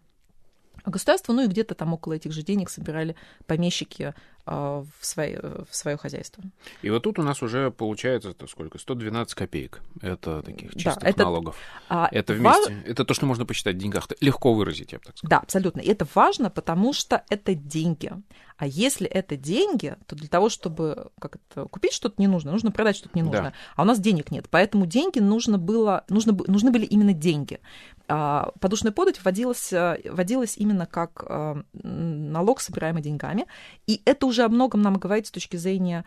государству, 0.86 1.32
ну 1.32 1.42
и 1.42 1.46
где-то 1.48 1.74
там 1.74 1.94
около 1.94 2.14
этих 2.14 2.32
же 2.32 2.42
денег 2.42 2.70
собирали 2.70 3.16
помещики 3.46 4.14
в, 4.46 4.86
свое, 5.00 5.64
в 5.70 5.74
свое 5.74 5.96
хозяйство. 5.96 6.42
И 6.82 6.90
вот 6.90 7.02
тут 7.02 7.18
у 7.18 7.22
нас 7.22 7.42
уже 7.42 7.70
получается 7.70 8.30
это 8.30 8.46
сколько? 8.46 8.78
112 8.78 9.34
копеек. 9.34 9.80
Это 10.02 10.42
таких 10.42 10.74
чистых 10.74 11.02
да, 11.02 11.08
это, 11.08 11.24
налогов. 11.24 11.56
А, 11.88 12.08
это 12.10 12.34
вместе. 12.34 12.72
Важ... 12.72 12.84
Это 12.86 13.04
то, 13.04 13.14
что 13.14 13.26
можно 13.26 13.46
посчитать 13.46 13.76
в 13.76 13.78
деньгах. 13.78 14.08
Легко 14.20 14.52
выразить, 14.54 14.92
я 14.92 14.98
бы 14.98 15.04
так 15.04 15.16
сказал. 15.16 15.30
Да, 15.30 15.38
абсолютно. 15.38 15.80
И 15.80 15.88
это 15.88 16.06
важно, 16.14 16.50
потому 16.50 16.92
что 16.92 17.24
это 17.30 17.54
деньги. 17.54 18.12
А 18.56 18.66
если 18.66 19.06
это 19.06 19.36
деньги, 19.36 19.96
то 20.06 20.14
для 20.14 20.28
того, 20.28 20.48
чтобы 20.48 21.08
как 21.20 21.36
это, 21.36 21.66
купить 21.66 21.92
что-то 21.92 22.14
не 22.18 22.28
нужно, 22.28 22.52
нужно 22.52 22.70
продать 22.70 22.96
что-то 22.96 23.18
не 23.18 23.22
нужно. 23.22 23.42
Да. 23.42 23.52
А 23.76 23.82
у 23.82 23.84
нас 23.84 23.98
денег 23.98 24.30
нет. 24.30 24.46
Поэтому 24.50 24.86
деньги 24.86 25.18
нужно 25.18 25.58
было, 25.58 26.04
нужно, 26.08 26.36
нужны 26.46 26.70
были 26.70 26.84
именно 26.84 27.12
деньги. 27.12 27.60
А, 28.06 28.52
подушная 28.60 28.92
подать 28.92 29.24
вводилась, 29.24 29.72
вводилась 29.72 30.56
именно 30.56 30.86
как 30.86 31.24
а, 31.26 31.62
налог, 31.72 32.60
собираемый 32.60 33.02
деньгами. 33.02 33.46
И 33.86 34.02
это 34.04 34.26
уже 34.26 34.33
о 34.42 34.48
многом 34.48 34.82
нам 34.82 34.98
говорит 34.98 35.26
с 35.26 35.30
точки 35.30 35.56
зрения 35.56 36.04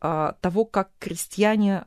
а, 0.00 0.36
того, 0.40 0.64
как 0.64 0.90
крестьяне 0.98 1.86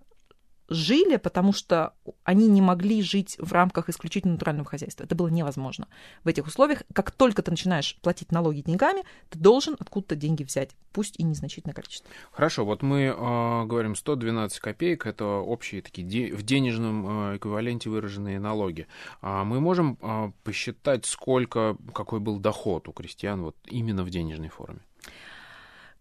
жили, 0.67 1.17
потому 1.17 1.53
что 1.53 1.93
они 2.23 2.47
не 2.47 2.61
могли 2.61 3.01
жить 3.01 3.37
в 3.39 3.53
рамках 3.53 3.89
исключительно 3.89 4.33
натурального 4.33 4.67
хозяйства. 4.67 5.03
Это 5.03 5.15
было 5.15 5.27
невозможно. 5.27 5.87
В 6.23 6.27
этих 6.27 6.47
условиях, 6.47 6.83
как 6.93 7.11
только 7.11 7.41
ты 7.41 7.51
начинаешь 7.51 7.97
платить 8.01 8.31
налоги 8.31 8.61
деньгами, 8.61 9.03
ты 9.29 9.37
должен 9.37 9.75
откуда-то 9.79 10.15
деньги 10.15 10.43
взять, 10.43 10.71
пусть 10.91 11.19
и 11.19 11.23
незначительное 11.23 11.73
количество. 11.73 12.09
Хорошо, 12.31 12.65
вот 12.65 12.81
мы 12.81 13.03
э, 13.03 13.65
говорим 13.65 13.95
112 13.95 14.59
копеек, 14.59 15.05
это 15.05 15.25
общие 15.25 15.81
такие 15.81 16.07
де- 16.07 16.33
в 16.33 16.43
денежном 16.43 17.31
э, 17.31 17.37
эквиваленте 17.37 17.89
выраженные 17.89 18.39
налоги. 18.39 18.87
А 19.21 19.43
мы 19.43 19.59
можем 19.59 19.97
э, 20.01 20.31
посчитать, 20.43 21.05
сколько, 21.05 21.77
какой 21.93 22.19
был 22.19 22.39
доход 22.39 22.87
у 22.87 22.91
крестьян 22.91 23.43
вот 23.43 23.55
именно 23.65 24.03
в 24.03 24.09
денежной 24.09 24.49
форме? 24.49 24.79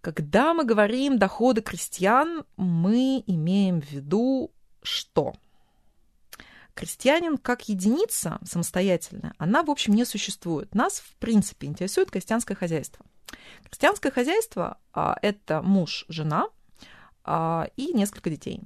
Когда 0.04 0.52
мы 0.52 0.64
говорим 0.66 1.18
доходы 1.18 1.62
крестьян, 1.62 2.44
мы 2.58 3.24
имеем 3.26 3.80
в 3.80 3.90
виду 3.90 4.52
что? 4.82 5.32
Крестьянин 6.74 7.38
как 7.38 7.70
единица 7.70 8.38
самостоятельная, 8.44 9.32
она, 9.38 9.62
в 9.62 9.70
общем, 9.70 9.94
не 9.94 10.04
существует. 10.04 10.74
Нас, 10.74 10.98
в 11.00 11.14
принципе, 11.14 11.68
интересует 11.68 12.10
крестьянское 12.10 12.54
хозяйство. 12.54 13.06
Крестьянское 13.62 14.10
хозяйство 14.10 14.76
а,– 14.92 15.16
это 15.22 15.62
муж, 15.62 16.04
жена 16.10 16.48
а, 17.24 17.68
и 17.76 17.94
несколько 17.94 18.28
детей. 18.28 18.60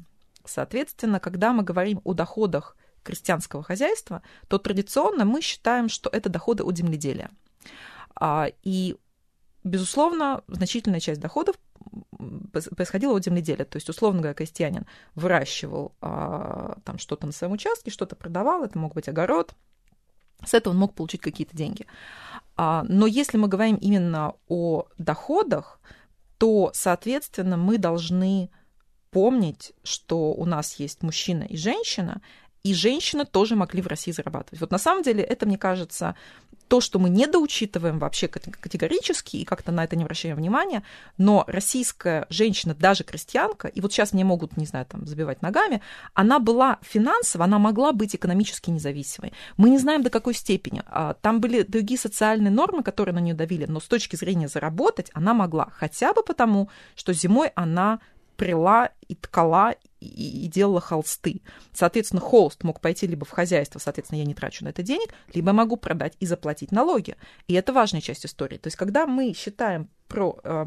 Соответственно, 0.44 1.20
когда 1.20 1.52
мы 1.52 1.62
говорим 1.62 2.00
о 2.02 2.14
доходах 2.14 2.76
крестьянского 3.04 3.62
хозяйства, 3.62 4.22
то 4.48 4.58
традиционно 4.58 5.24
мы 5.24 5.40
считаем, 5.40 5.88
что 5.88 6.10
это 6.10 6.30
доходы 6.30 6.64
от 6.64 6.76
земледелия. 6.76 7.30
А, 8.16 8.48
и 8.64 8.96
безусловно, 9.68 10.42
значительная 10.48 11.00
часть 11.00 11.20
доходов 11.20 11.56
происходила 12.76 13.16
от 13.16 13.24
земледелия. 13.24 13.64
То 13.64 13.76
есть, 13.76 13.88
условно 13.88 14.20
говоря, 14.20 14.34
крестьянин 14.34 14.86
выращивал 15.14 15.92
а, 16.00 16.78
там 16.84 16.98
что-то 16.98 17.26
на 17.26 17.32
своем 17.32 17.52
участке, 17.52 17.90
что-то 17.90 18.16
продавал, 18.16 18.64
это 18.64 18.78
мог 18.78 18.94
быть 18.94 19.08
огород, 19.08 19.54
с 20.44 20.54
этого 20.54 20.72
он 20.72 20.78
мог 20.78 20.94
получить 20.94 21.20
какие-то 21.20 21.56
деньги. 21.56 21.86
А, 22.56 22.84
но 22.88 23.06
если 23.06 23.38
мы 23.38 23.48
говорим 23.48 23.76
именно 23.76 24.34
о 24.48 24.86
доходах, 24.98 25.80
то, 26.38 26.70
соответственно, 26.74 27.56
мы 27.56 27.78
должны 27.78 28.50
помнить, 29.10 29.72
что 29.82 30.32
у 30.32 30.44
нас 30.44 30.74
есть 30.74 31.02
мужчина 31.02 31.42
и 31.44 31.56
женщина, 31.56 32.20
и 32.64 32.74
женщины 32.74 33.24
тоже 33.24 33.56
могли 33.56 33.82
в 33.82 33.86
России 33.86 34.12
зарабатывать. 34.12 34.60
Вот 34.60 34.70
на 34.70 34.78
самом 34.78 35.02
деле 35.02 35.22
это, 35.22 35.46
мне 35.46 35.58
кажется, 35.58 36.14
то, 36.68 36.80
что 36.80 36.98
мы 36.98 37.08
недоучитываем 37.08 37.98
вообще 37.98 38.28
категорически 38.28 39.38
и 39.38 39.44
как-то 39.44 39.72
на 39.72 39.84
это 39.84 39.96
не 39.96 40.04
обращаем 40.04 40.36
внимания, 40.36 40.82
но 41.16 41.44
российская 41.46 42.26
женщина, 42.28 42.74
даже 42.74 43.04
крестьянка, 43.04 43.68
и 43.68 43.80
вот 43.80 43.92
сейчас 43.92 44.12
мне 44.12 44.24
могут, 44.24 44.56
не 44.56 44.66
знаю, 44.66 44.84
там, 44.86 45.06
забивать 45.06 45.40
ногами, 45.40 45.80
она 46.12 46.38
была 46.38 46.78
финансово, 46.82 47.44
она 47.44 47.58
могла 47.58 47.92
быть 47.92 48.14
экономически 48.14 48.70
независимой. 48.70 49.32
Мы 49.56 49.70
не 49.70 49.78
знаем 49.78 50.02
до 50.02 50.10
какой 50.10 50.34
степени. 50.34 50.82
А, 50.86 51.14
там 51.14 51.40
были 51.40 51.62
другие 51.62 51.98
социальные 51.98 52.50
нормы, 52.50 52.82
которые 52.82 53.14
на 53.14 53.20
нее 53.20 53.34
давили, 53.34 53.64
но 53.64 53.80
с 53.80 53.86
точки 53.86 54.16
зрения 54.16 54.48
заработать 54.48 55.10
она 55.14 55.32
могла, 55.32 55.70
хотя 55.72 56.12
бы 56.12 56.22
потому, 56.22 56.68
что 56.94 57.14
зимой 57.14 57.50
она 57.54 58.00
прила 58.38 58.90
и 59.08 59.16
ткала 59.16 59.74
и, 60.00 60.44
и 60.44 60.46
делала 60.46 60.80
холсты. 60.80 61.42
Соответственно, 61.72 62.20
холст 62.20 62.62
мог 62.62 62.80
пойти 62.80 63.06
либо 63.06 63.26
в 63.26 63.30
хозяйство, 63.30 63.80
соответственно, 63.80 64.20
я 64.20 64.24
не 64.24 64.32
трачу 64.32 64.64
на 64.64 64.68
это 64.68 64.82
денег, 64.82 65.12
либо 65.34 65.52
могу 65.52 65.76
продать 65.76 66.14
и 66.20 66.26
заплатить 66.26 66.70
налоги. 66.70 67.16
И 67.48 67.54
это 67.54 67.72
важная 67.72 68.00
часть 68.00 68.24
истории. 68.24 68.56
То 68.56 68.68
есть, 68.68 68.76
когда 68.76 69.06
мы 69.06 69.34
считаем 69.34 69.90
про... 70.06 70.38
Э, 70.44 70.66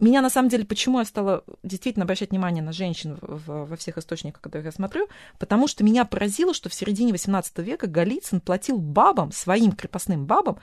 меня, 0.00 0.20
на 0.20 0.30
самом 0.30 0.48
деле, 0.48 0.64
почему 0.64 0.98
я 0.98 1.04
стала 1.04 1.44
действительно 1.62 2.04
обращать 2.04 2.30
внимание 2.30 2.62
на 2.62 2.72
женщин 2.72 3.18
в, 3.22 3.66
во 3.66 3.76
всех 3.76 3.98
источниках, 3.98 4.42
которые 4.42 4.66
я 4.66 4.72
смотрю, 4.72 5.08
потому 5.38 5.68
что 5.68 5.84
меня 5.84 6.04
поразило, 6.04 6.52
что 6.52 6.68
в 6.68 6.74
середине 6.74 7.12
XVIII 7.12 7.62
века 7.62 7.86
Голицын 7.86 8.40
платил 8.40 8.78
бабам, 8.78 9.30
своим 9.30 9.70
крепостным 9.72 10.26
бабам, 10.26 10.58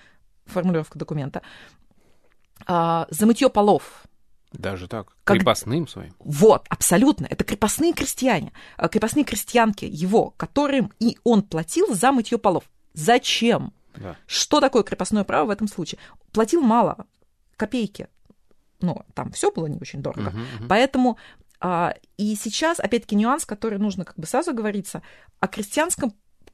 формулировка 0.46 1.00
документа, 1.00 1.42
э, 2.68 3.06
за 3.10 3.26
мытье 3.26 3.50
полов. 3.50 4.04
Даже 4.52 4.88
так? 4.88 5.16
Как... 5.24 5.38
Крепостным 5.38 5.88
своим? 5.88 6.14
Вот, 6.20 6.66
абсолютно. 6.70 7.28
Это 7.28 7.44
крепостные 7.44 7.94
крестьяне, 7.94 8.52
э, 8.78 8.88
крепостные 8.90 9.24
крестьянки 9.24 9.86
его, 9.86 10.32
которым 10.32 10.92
и 11.00 11.18
он 11.24 11.44
платил 11.44 11.94
за 11.94 12.12
мытье 12.12 12.38
полов. 12.38 12.64
Зачем? 12.94 13.74
Да. 13.96 14.16
Что 14.26 14.60
такое 14.60 14.84
крепостное 14.84 15.24
право 15.24 15.48
в 15.48 15.50
этом 15.52 15.68
случае? 15.68 16.00
Платил 16.32 16.62
мало, 16.62 17.06
копейки. 17.58 18.08
Ну, 18.82 19.04
там 19.14 19.32
все 19.32 19.52
было 19.52 19.68
не 19.68 19.78
очень 19.78 20.02
дорого. 20.02 20.30
Uh-huh, 20.30 20.62
uh-huh. 20.62 20.68
Поэтому 20.68 21.18
а, 21.60 21.94
и 22.18 22.36
сейчас, 22.36 22.80
опять-таки, 22.80 23.16
нюанс, 23.16 23.46
который 23.46 23.78
нужно 23.78 24.06
как 24.06 24.16
бы 24.16 24.26
сразу 24.26 24.54
говориться, 24.54 25.02
о 25.40 25.48
крестьянском 25.48 26.14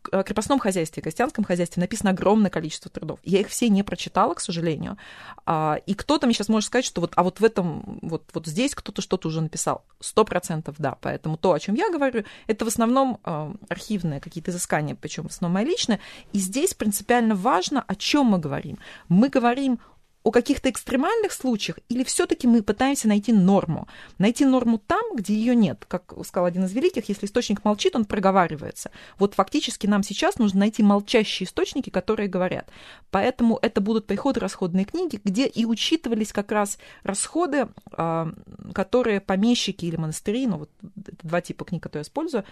крепостном 0.10 0.60
хозяйстве, 0.60 1.02
крестьянском 1.02 1.44
хозяйстве 1.44 1.82
написано 1.82 2.12
огромное 2.12 2.50
количество 2.50 2.90
трудов. 2.92 3.20
Я 3.24 3.40
их 3.40 3.48
все 3.48 3.70
не 3.70 3.84
прочитала, 3.84 4.34
к 4.34 4.40
сожалению. 4.40 4.98
А, 5.46 5.80
и 5.86 5.94
кто-то 5.94 6.28
мне 6.28 6.34
сейчас 6.34 6.50
может 6.50 6.68
сказать, 6.68 6.86
что 6.86 7.02
вот, 7.02 7.14
а 7.16 7.24
вот 7.24 7.40
в 7.40 7.44
этом, 7.44 8.00
вот, 8.02 8.24
вот 8.34 8.48
здесь 8.48 8.76
кто-то 8.76 9.02
что-то 9.02 9.28
уже 9.28 9.42
написал. 9.42 9.86
Сто 10.00 10.26
процентов 10.26 10.76
да. 10.78 10.98
Поэтому 11.02 11.38
то, 11.38 11.54
о 11.54 11.60
чем 11.60 11.76
я 11.76 11.90
говорю, 11.92 12.24
это 12.48 12.66
в 12.66 12.68
основном 12.68 13.20
э, 13.24 13.54
архивные 13.70 14.20
какие-то 14.20 14.52
изыскания, 14.52 14.96
причем 14.96 15.24
в 15.24 15.32
основном 15.32 15.56
мои 15.56 15.66
личные. 15.66 16.00
И 16.34 16.40
здесь 16.40 16.74
принципиально 16.74 17.36
важно, 17.36 17.84
о 17.88 17.96
чем 17.96 18.28
мы 18.28 18.40
говорим. 18.40 18.80
Мы 19.10 19.30
говорим 19.30 19.80
о 20.26 20.32
каких-то 20.32 20.72
экстремальных 20.72 21.32
случаях, 21.32 21.78
или 21.88 22.04
все-таки 22.04 22.48
мы 22.48 22.64
пытаемся 22.64 23.08
найти 23.08 23.32
норму? 23.32 23.88
Найти 24.18 24.44
норму 24.44 24.80
там, 24.80 25.16
где 25.16 25.36
ее 25.36 25.56
нет. 25.56 25.86
Как 25.88 26.14
сказал 26.26 26.48
один 26.48 26.66
из 26.66 26.74
великих, 26.74 27.08
если 27.08 27.28
источник 27.28 27.64
молчит, 27.64 27.96
он 27.96 28.06
проговаривается. 28.06 28.90
Вот 29.20 29.36
фактически 29.36 29.86
нам 29.86 30.02
сейчас 30.02 30.40
нужно 30.40 30.62
найти 30.62 30.82
молчащие 30.82 31.46
источники, 31.46 31.92
которые 31.92 32.28
говорят. 32.28 32.68
Поэтому 33.12 33.60
это 33.62 33.82
будут 33.82 34.08
приходы 34.08 34.40
расходные 34.40 34.86
книги, 34.86 35.22
где 35.24 35.46
и 35.46 35.64
учитывались 35.64 36.34
как 36.34 36.52
раз 36.52 36.80
расходы, 37.04 37.68
а, 37.92 38.34
которые 38.74 39.22
помещики 39.22 39.86
или 39.86 39.96
монастыри, 39.96 40.48
ну 40.48 40.58
вот 40.58 40.72
два 40.82 41.42
типа 41.42 41.66
книг, 41.66 41.84
которые 41.84 42.02
я 42.02 42.06
использую, 42.08 42.46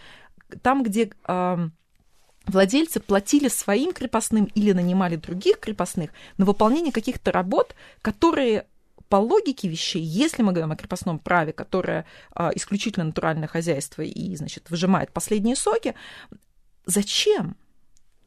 там, 0.62 0.84
где 0.84 1.10
а, 1.24 1.70
владельцы 2.46 3.00
платили 3.00 3.48
своим 3.48 3.94
крепостным 3.94 4.46
или 4.56 4.72
нанимали 4.72 5.16
других 5.16 5.60
крепостных 5.60 6.12
на 6.38 6.46
выполнение 6.46 6.92
каких-то 6.92 7.32
работ, 7.32 7.76
которые 8.02 8.66
по 9.10 9.18
логике 9.18 9.68
вещей, 9.68 10.02
если 10.02 10.42
мы 10.42 10.54
говорим 10.54 10.72
о 10.72 10.76
крепостном 10.76 11.20
праве, 11.20 11.54
которое 11.54 12.06
а, 12.34 12.52
исключительно 12.56 13.06
натуральное 13.06 13.48
хозяйство 13.48 14.02
и, 14.02 14.36
значит, 14.36 14.72
выжимает 14.72 15.12
последние 15.12 15.56
соки, 15.56 15.94
зачем? 16.86 17.56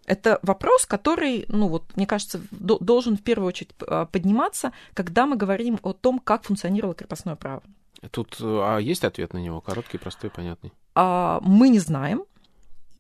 Это 0.04 0.38
вопрос, 0.42 0.87
который, 0.87 1.44
ну 1.49 1.66
вот, 1.66 1.96
мне 1.96 2.06
кажется, 2.06 2.40
должен 2.52 3.16
в 3.16 3.23
первую 3.23 3.49
очередь 3.49 3.70
а, 3.80 4.06
подниматься, 4.06 4.73
когда 4.94 5.26
мы 5.26 5.37
говорим 5.37 5.80
о 5.82 5.92
том, 5.92 6.20
как 6.20 6.44
функционировало 6.44 6.94
крепостное 6.94 7.35
право. 7.35 7.64
Тут 8.12 8.37
а 8.40 8.78
есть 8.78 9.02
ответ 9.02 9.32
на 9.32 9.38
него? 9.38 9.61
Короткий, 9.61 9.99
простой, 9.99 10.30
понятный. 10.30 10.73
А, 10.94 11.40
мы 11.42 11.68
не 11.68 11.80
знаем, 11.80 12.25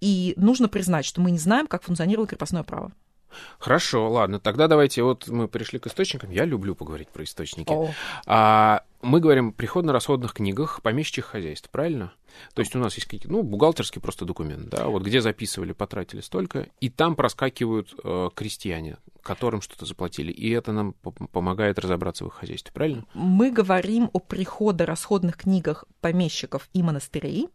и 0.00 0.34
нужно 0.36 0.68
признать, 0.68 1.04
что 1.04 1.20
мы 1.20 1.30
не 1.30 1.38
знаем, 1.38 1.66
как 1.66 1.82
функционировало 1.82 2.26
крепостное 2.26 2.62
право. 2.62 2.92
Хорошо, 3.58 4.10
ладно, 4.10 4.40
тогда 4.40 4.68
давайте, 4.68 5.02
вот 5.02 5.28
мы 5.28 5.48
пришли 5.48 5.78
к 5.78 5.86
источникам. 5.86 6.30
Я 6.30 6.44
люблю 6.44 6.74
поговорить 6.74 7.08
про 7.08 7.24
источники. 7.24 7.72
А, 8.26 8.82
мы 9.02 9.20
говорим 9.20 9.48
о 9.48 9.52
приходно-расходных 9.52 10.34
книгах 10.34 10.82
помещичьих 10.82 11.26
хозяйств, 11.26 11.70
правильно? 11.70 12.12
То 12.54 12.60
есть 12.60 12.74
у 12.74 12.78
нас 12.78 12.94
есть 12.94 13.06
какие-то, 13.06 13.30
ну, 13.30 13.42
бухгалтерский 13.42 14.00
просто 14.00 14.24
документ, 14.24 14.68
да, 14.68 14.86
вот 14.88 15.02
где 15.02 15.20
записывали, 15.20 15.72
потратили 15.72 16.20
столько, 16.20 16.68
и 16.80 16.90
там 16.90 17.16
проскакивают 17.16 17.94
э, 18.02 18.28
крестьяне, 18.34 18.98
которым 19.22 19.62
что-то 19.62 19.86
заплатили, 19.86 20.32
и 20.32 20.50
это 20.50 20.72
нам 20.72 20.92
помогает 21.32 21.78
разобраться 21.78 22.24
в 22.24 22.28
их 22.28 22.34
хозяйстве, 22.34 22.72
правильно? 22.72 23.06
Мы 23.14 23.50
говорим 23.50 24.10
о 24.12 24.18
приходо-расходных 24.18 25.38
книгах 25.38 25.84
помещиков 26.00 26.68
и 26.74 26.82
монастырей, 26.82 27.48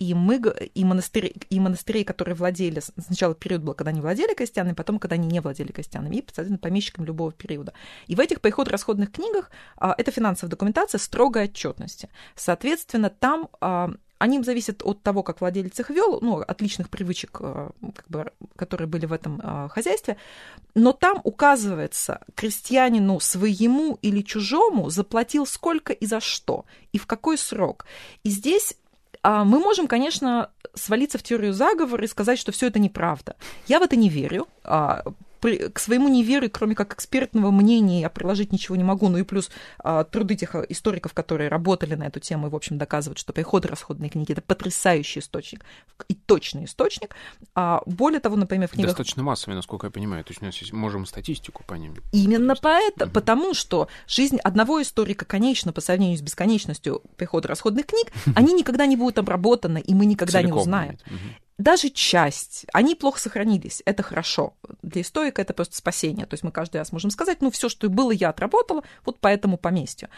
и, 0.00 0.14
мы, 0.14 0.42
и, 0.74 0.84
монастыри, 0.84 1.36
и 1.50 1.60
монастырей, 1.60 2.04
которые 2.04 2.34
владели, 2.34 2.80
сначала 3.06 3.34
период 3.34 3.62
был, 3.62 3.74
когда 3.74 3.90
они 3.90 4.00
владели 4.00 4.34
крестьянами, 4.34 4.72
потом, 4.72 4.98
когда 4.98 5.14
они 5.14 5.28
не 5.28 5.40
владели 5.40 5.70
крестьянами, 5.70 6.16
и, 6.16 6.18
соответственно, 6.20 6.58
помещиками 6.58 7.06
любого 7.06 7.30
периода. 7.30 7.72
И 8.06 8.16
в 8.16 8.20
этих 8.20 8.40
приход-расходных 8.40 9.12
книгах 9.12 9.50
а, 9.76 9.94
это 9.96 10.10
финансовая 10.10 10.50
документация 10.50 10.98
строгой 10.98 11.44
отчетности. 11.44 12.08
Соответственно, 12.34 13.10
там 13.10 13.50
а, 13.60 13.92
они 14.18 14.42
зависят 14.42 14.82
от 14.82 15.02
того, 15.02 15.22
как 15.22 15.40
владелец 15.40 15.78
их 15.78 15.90
вел, 15.90 16.18
ну, 16.20 16.40
от 16.40 16.60
личных 16.60 16.90
привычек, 16.90 17.32
как 17.32 18.04
бы, 18.08 18.32
которые 18.56 18.88
были 18.88 19.06
в 19.06 19.12
этом 19.12 19.68
хозяйстве, 19.70 20.18
но 20.74 20.92
там 20.92 21.20
указывается 21.24 22.20
крестьянину 22.34 23.18
своему 23.20 23.98
или 24.02 24.20
чужому 24.20 24.90
заплатил 24.90 25.46
сколько 25.46 25.94
и 25.94 26.04
за 26.04 26.20
что, 26.20 26.66
и 26.92 26.98
в 26.98 27.06
какой 27.06 27.38
срок. 27.38 27.86
И 28.22 28.28
здесь 28.28 28.74
а 28.74 28.89
мы 29.22 29.58
можем, 29.58 29.86
конечно, 29.86 30.50
свалиться 30.74 31.18
в 31.18 31.22
теорию 31.22 31.52
заговора 31.52 32.04
и 32.04 32.08
сказать, 32.08 32.38
что 32.38 32.52
все 32.52 32.68
это 32.68 32.78
неправда. 32.78 33.36
Я 33.66 33.80
в 33.80 33.82
это 33.82 33.96
не 33.96 34.08
верю. 34.08 34.46
А, 35.42 35.70
к 35.70 35.78
своему 35.78 36.08
неверию, 36.08 36.50
кроме 36.50 36.74
как 36.74 36.94
экспертного 36.94 37.50
мнения, 37.50 38.00
я 38.00 38.10
приложить 38.10 38.52
ничего 38.52 38.76
не 38.76 38.84
могу. 38.84 39.08
Ну 39.08 39.18
и 39.18 39.22
плюс 39.22 39.50
а, 39.78 40.04
труды 40.04 40.36
тех 40.36 40.54
историков, 40.68 41.14
которые 41.14 41.48
работали 41.48 41.94
на 41.94 42.04
эту 42.04 42.20
тему 42.20 42.46
и, 42.46 42.50
в 42.50 42.56
общем, 42.56 42.78
доказывают, 42.78 43.18
что 43.18 43.32
приходы 43.32 43.68
расходные 43.68 44.10
книги– 44.10 44.32
это 44.32 44.42
потрясающий 44.42 45.20
источник 45.20 45.64
и 46.08 46.14
точный 46.14 46.64
источник. 46.64 47.14
А, 47.54 47.82
более 47.86 48.20
того, 48.20 48.36
например, 48.36 48.68
в 48.68 48.72
книгах... 48.72 48.90
Достаточно 48.90 49.22
массовый, 49.22 49.56
насколько 49.56 49.86
я 49.86 49.90
понимаю. 49.90 50.24
То 50.24 50.30
есть 50.30 50.42
у 50.42 50.44
нас 50.44 50.56
есть, 50.58 50.72
можем 50.72 51.06
статистику 51.06 51.64
по 51.64 51.74
ним. 51.74 51.94
Именно 52.12 52.54
поэтому, 52.60 53.10
угу. 53.10 53.14
потому 53.14 53.54
что 53.54 53.88
жизнь 54.06 54.38
одного 54.38 54.82
историка 54.82 55.24
конечна 55.24 55.72
по 55.72 55.80
сравнению 55.80 56.18
с 56.18 56.22
бесконечностью 56.22 57.02
прихода 57.16 57.48
расходных 57.48 57.86
книг, 57.86 58.08
они 58.34 58.52
никогда 58.52 58.86
не 58.86 58.96
будут 58.96 59.18
обработаны, 59.18 59.80
и 59.80 59.94
мы 59.94 60.06
никогда 60.06 60.42
не 60.42 60.52
узнаем 60.52 60.98
даже 61.60 61.90
часть, 61.90 62.66
они 62.72 62.94
плохо 62.94 63.20
сохранились. 63.20 63.82
Это 63.84 64.02
хорошо. 64.02 64.54
Для 64.82 65.02
историка 65.02 65.42
это 65.42 65.52
просто 65.52 65.76
спасение. 65.76 66.26
То 66.26 66.34
есть 66.34 66.42
мы 66.42 66.52
каждый 66.52 66.78
раз 66.78 66.92
можем 66.92 67.10
сказать, 67.10 67.42
ну, 67.42 67.50
все, 67.50 67.68
что 67.68 67.88
было, 67.88 68.10
я 68.10 68.30
отработала, 68.30 68.82
вот 69.04 69.20
по 69.20 69.28
этому 69.28 69.58
поместью. 69.58 70.08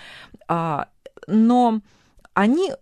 А, 0.48 0.88
но 1.26 1.80
они... 2.34 2.72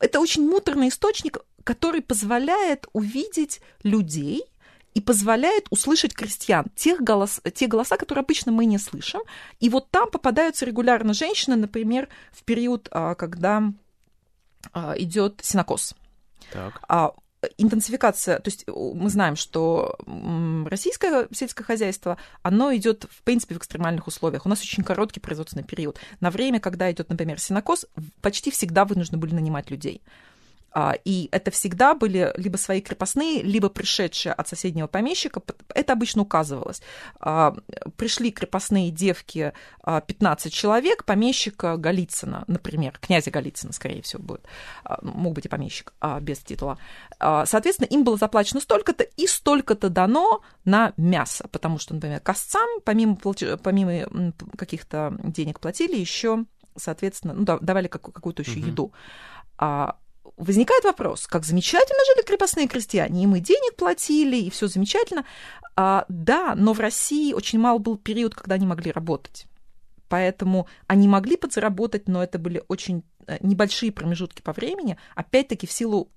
Это 0.00 0.18
очень 0.18 0.48
муторный 0.48 0.88
источник, 0.88 1.38
который 1.62 2.00
позволяет 2.00 2.86
увидеть 2.92 3.60
людей, 3.82 4.44
и 4.94 5.00
позволяет 5.02 5.66
услышать 5.68 6.14
крестьян, 6.14 6.64
тех 6.74 7.02
голос, 7.02 7.42
те 7.54 7.66
голоса, 7.66 7.98
которые 7.98 8.22
обычно 8.22 8.50
мы 8.50 8.64
не 8.64 8.78
слышим. 8.78 9.20
И 9.60 9.68
вот 9.68 9.90
там 9.90 10.10
попадаются 10.10 10.64
регулярно 10.64 11.12
женщины, 11.12 11.54
например, 11.54 12.08
в 12.32 12.42
период, 12.44 12.88
а, 12.90 13.14
когда 13.14 13.62
а, 14.72 14.94
идет 14.96 15.40
синокос. 15.42 15.94
Так. 16.50 16.80
Интенсификация, 17.58 18.38
то 18.38 18.48
есть 18.48 18.64
мы 18.66 19.08
знаем, 19.10 19.36
что 19.36 19.96
российское 20.68 21.28
сельское 21.32 21.64
хозяйство, 21.64 22.18
оно 22.42 22.74
идет 22.74 23.06
в 23.10 23.22
принципе 23.22 23.54
в 23.54 23.58
экстремальных 23.58 24.06
условиях. 24.06 24.46
У 24.46 24.48
нас 24.48 24.60
очень 24.60 24.84
короткий 24.84 25.20
производственный 25.20 25.64
период. 25.64 25.98
На 26.20 26.30
время, 26.30 26.60
когда 26.60 26.90
идет, 26.90 27.08
например, 27.08 27.40
синокос, 27.40 27.86
почти 28.20 28.50
всегда 28.50 28.84
вынуждены 28.84 29.18
были 29.18 29.34
нанимать 29.34 29.70
людей. 29.70 30.02
А, 30.72 30.94
и 31.04 31.30
это 31.32 31.50
всегда 31.50 31.94
были 31.94 32.32
либо 32.36 32.58
свои 32.58 32.82
крепостные, 32.82 33.42
либо 33.42 33.70
пришедшие 33.70 34.34
от 34.34 34.46
соседнего 34.46 34.86
помещика. 34.86 35.40
Это 35.74 35.94
обычно 35.94 36.20
указывалось. 36.20 36.82
А, 37.18 37.56
пришли 37.96 38.30
крепостные 38.30 38.90
девки 38.90 39.54
15 39.84 40.46
а, 40.46 40.50
человек, 40.50 41.04
помещика 41.04 41.78
Голицына, 41.78 42.44
например, 42.46 42.98
князя 43.00 43.30
Голицына, 43.30 43.72
скорее 43.72 44.02
всего, 44.02 44.22
будет. 44.22 44.46
Мог 45.00 45.32
быть 45.32 45.46
и 45.46 45.48
помещик 45.48 45.94
без 46.20 46.40
титула. 46.40 46.78
Соответственно, 47.18 47.86
им 47.86 48.04
было 48.04 48.18
заплачено 48.18 48.60
столько-то, 48.60 49.04
и 49.04 49.26
столько-то 49.26 49.88
дано 49.88 50.42
на 50.66 50.92
мясо, 50.98 51.48
потому 51.50 51.78
что, 51.78 51.94
например, 51.94 52.20
косцам, 52.20 52.68
помимо, 52.84 53.16
помимо 53.16 54.32
каких-то 54.58 55.16
денег 55.22 55.58
платили, 55.60 55.96
еще 55.96 56.44
соответственно, 56.76 57.32
ну, 57.32 57.44
давали 57.44 57.88
какую-то 57.88 58.42
еще 58.42 58.60
угу. 58.60 58.66
еду 58.66 58.92
возникает 60.36 60.84
вопрос, 60.84 61.26
как 61.26 61.44
замечательно 61.44 61.98
жили 62.06 62.24
крепостные 62.24 62.68
крестьяне, 62.68 63.24
и 63.24 63.26
мы 63.26 63.40
денег 63.40 63.76
платили, 63.76 64.36
и 64.36 64.50
все 64.50 64.68
замечательно. 64.68 65.24
А, 65.76 66.04
да, 66.08 66.54
но 66.56 66.72
в 66.72 66.80
России 66.80 67.32
очень 67.32 67.58
мало 67.58 67.78
был 67.78 67.96
период, 67.96 68.34
когда 68.34 68.54
они 68.54 68.66
могли 68.66 68.90
работать. 68.90 69.46
Поэтому 70.08 70.68
они 70.86 71.08
могли 71.08 71.36
подзаработать, 71.36 72.08
но 72.08 72.22
это 72.22 72.38
были 72.38 72.62
очень 72.68 73.02
э, 73.26 73.38
небольшие 73.40 73.90
промежутки 73.90 74.40
по 74.40 74.52
времени, 74.52 74.96
опять-таки 75.14 75.66
в 75.66 75.72
силу 75.72 76.10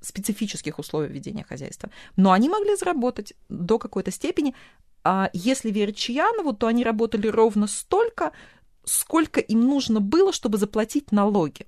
специфических 0.00 0.78
условий 0.78 1.12
ведения 1.12 1.44
хозяйства. 1.44 1.90
Но 2.16 2.32
они 2.32 2.48
могли 2.48 2.76
заработать 2.76 3.34
до 3.48 3.78
какой-то 3.78 4.10
степени. 4.10 4.54
А 5.04 5.30
если 5.32 5.70
верить 5.70 5.96
Чаянову, 5.96 6.52
то 6.52 6.66
они 6.66 6.82
работали 6.82 7.28
ровно 7.28 7.68
столько, 7.68 8.32
сколько 8.84 9.40
им 9.40 9.60
нужно 9.60 10.00
было, 10.00 10.32
чтобы 10.32 10.58
заплатить 10.58 11.12
налоги. 11.12 11.66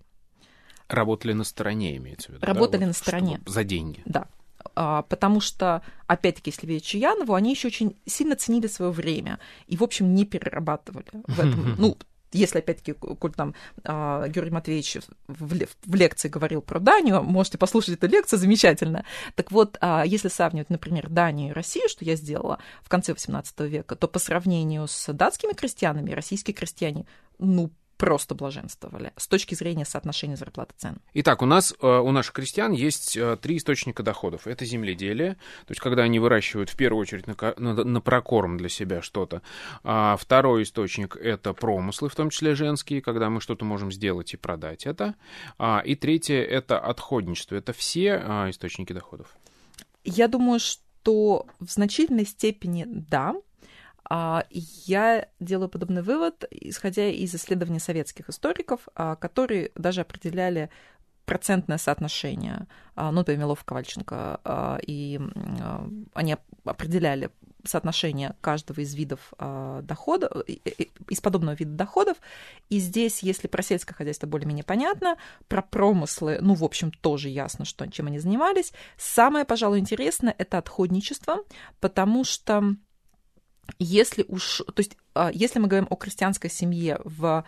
Работали 0.89 1.33
на 1.33 1.45
стороне, 1.45 1.97
имеется 1.97 2.33
в 2.33 2.35
виду. 2.35 2.47
Работали 2.47 2.81
да? 2.81 2.87
на 2.87 2.93
стороне. 2.93 3.41
За 3.47 3.65
деньги. 3.65 4.03
Да. 4.05 4.27
А, 4.75 5.03
потому 5.03 5.41
что, 5.41 5.83
опять-таки, 6.07 6.51
если 6.51 6.67
верить 6.67 6.85
Чаянову, 6.85 7.35
они 7.35 7.51
еще 7.51 7.69
очень 7.69 7.97
сильно 8.07 8.37
ценили 8.37 8.67
свое 8.67 8.91
время 8.91 9.39
и, 9.67 9.77
в 9.77 9.83
общем, 9.83 10.15
не 10.15 10.25
перерабатывали 10.25 11.09
в 11.27 11.39
этом. 11.39 11.75
Ну, 11.79 11.97
если, 12.33 12.59
опять-таки, 12.59 12.93
коль 12.93 13.33
там 13.33 13.55
э, 13.85 14.27
Георгий 14.29 14.51
Матвеевич 14.51 14.99
в, 15.29 15.57
в 15.87 15.95
лекции 15.95 16.29
говорил 16.29 16.61
про 16.61 16.79
Данию, 16.79 17.23
можете 17.23 17.57
послушать 17.57 17.95
эту 17.95 18.07
лекцию, 18.07 18.39
замечательно. 18.39 19.05
Так 19.35 19.51
вот, 19.51 19.79
э, 19.81 20.03
если 20.05 20.29
сравнивать, 20.29 20.69
например, 20.69 21.09
Данию 21.09 21.51
и 21.51 21.53
Россию, 21.53 21.89
что 21.89 22.05
я 22.05 22.17
сделала 22.17 22.59
в 22.83 22.89
конце 22.89 23.13
XVIII 23.13 23.67
века, 23.67 23.97
то 23.97 24.09
по 24.09 24.19
сравнению 24.19 24.87
с 24.89 25.11
датскими 25.13 25.55
крестьянами, 25.55 26.13
российские 26.13 26.55
крестьяне, 26.55 27.07
ну, 27.39 27.71
просто 27.99 28.35
блаженствовали 28.35 29.13
с 29.17 29.27
точки 29.27 29.55
зрения 29.55 29.85
соотношения 29.85 30.37
зарплаты 30.37 30.73
цен. 30.79 31.01
Итак, 31.15 31.43
у 31.43 31.47
нас 31.47 31.75
э, 31.83 31.87
у 31.87 32.11
наших 32.13 32.33
крестьян 32.33 32.73
есть 32.73 33.17
э, 33.17 33.37
три 33.37 33.59
источника 33.59 34.03
доходов. 34.03 34.47
Это 34.47 34.65
земледелие, 34.65 35.35
то 35.35 35.73
есть 35.73 35.81
когда 35.81 36.05
они 36.05 36.19
выращивают 36.21 36.71
в 36.71 36.77
первую 36.77 37.03
очередь 37.03 37.27
на, 37.27 37.37
на, 37.59 37.85
на 37.85 38.01
прокорм 38.01 38.57
для 38.57 38.69
себя 38.69 39.03
что-то. 39.03 39.43
А 39.83 40.17
второй 40.17 40.63
источник 40.63 41.17
это 41.17 41.53
промыслы, 41.53 42.09
в 42.09 42.15
том 42.15 42.31
числе 42.31 42.55
женские, 42.55 43.03
когда 43.03 43.29
мы 43.29 43.41
что-то 43.41 43.65
можем 43.65 43.91
сделать 43.93 44.33
и 44.33 44.37
продать 44.37 44.87
это. 44.87 45.17
А, 45.59 45.83
и 45.85 45.97
третье 45.97 46.43
это 46.43 46.79
отходничество. 46.79 47.57
Это 47.57 47.73
все 47.73 48.23
а, 48.25 48.51
источники 48.51 48.93
доходов. 48.93 49.37
Я 50.05 50.29
думаю, 50.29 50.61
что 50.61 51.47
в 51.59 51.71
значительной 51.71 52.27
степени 52.27 52.85
да. 52.87 53.35
А, 54.09 54.45
я 54.51 55.29
делаю 55.41 55.69
подобный 55.69 56.03
вывод, 56.03 56.45
исходя 56.51 57.07
из 57.09 57.35
исследований 57.35 57.81
советских 57.81 58.29
историков, 58.29 58.89
а, 58.95 59.17
которые 59.17 59.71
даже 59.75 60.01
определяли 60.01 60.71
процентное 61.27 61.77
соотношение, 61.77 62.67
а, 62.95 63.11
ну, 63.11 63.19
например, 63.19 63.41
Милов 63.41 63.63
Ковальченко, 63.65 64.81
и 64.87 65.21
они 66.15 66.37
определяли 66.65 67.31
соотношение 67.65 68.35
каждого 68.41 68.81
из 68.81 68.95
видов 68.95 69.33
э, 69.39 69.81
дохода, 69.83 70.31
э, 70.47 70.55
из 71.09 71.21
подобного 71.21 71.55
вида 71.55 71.73
доходов. 71.73 72.17
И 72.71 72.79
здесь, 72.79 73.23
если 73.23 73.49
про 73.49 73.63
сельское 73.63 73.95
хозяйство 73.95 74.27
более-менее 74.27 74.65
понятно, 74.65 75.17
про 75.49 75.61
промыслы, 75.61 76.39
ну, 76.41 76.55
в 76.55 76.65
общем, 76.65 76.91
тоже 76.91 77.29
ясно, 77.29 77.65
что, 77.65 77.87
чем 77.91 78.07
они 78.07 78.21
занимались. 78.21 78.73
Самое, 78.97 79.45
пожалуй, 79.45 79.81
интересное– 79.81 80.35
это 80.39 80.59
отходничество, 80.59 81.39
потому 81.81 82.25
что 82.25 82.77
если 83.79 84.25
уж, 84.29 84.63
то 84.75 84.81
есть, 84.81 84.97
если 85.33 85.59
мы 85.59 85.69
говорим 85.69 85.89
о 85.91 85.97
крестьянской 85.97 86.51
семье 86.51 87.01
в 87.05 87.45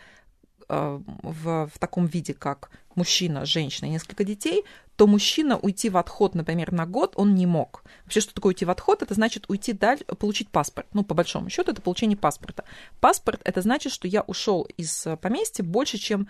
в, 0.71 1.69
в 1.75 1.79
таком 1.79 2.07
виде, 2.07 2.33
как 2.33 2.71
мужчина, 2.95 3.45
женщина 3.45 3.87
и 3.87 3.91
несколько 3.91 4.25
детей, 4.25 4.65
то 4.97 5.07
мужчина 5.07 5.59
уйти 5.59 5.89
в 5.89 5.97
отход, 5.97 6.35
например, 6.35 6.73
на 6.73 6.87
год 6.87 7.15
он 7.17 7.35
не 7.35 7.47
мог. 7.47 7.83
Вообще, 8.05 8.21
что 8.21 8.35
такое 8.35 8.51
уйти 8.51 8.65
в 8.65 8.71
отход? 8.71 9.03
Это 9.03 9.15
значит 9.15 9.47
уйти 9.49 9.73
дальше, 9.73 10.05
получить 10.05 10.49
паспорт. 10.51 10.87
Ну, 10.93 11.03
по 11.03 11.15
большому 11.15 11.49
счету, 11.49 11.73
это 11.73 11.83
получение 11.83 12.17
паспорта. 12.17 12.65
Паспорт 13.01 13.41
это 13.45 13.63
значит, 13.63 13.93
что 13.93 14.07
я 14.07 14.23
ушел 14.23 14.69
из 14.77 15.07
поместья 15.21 15.65
больше, 15.65 15.99
чем 15.99 16.29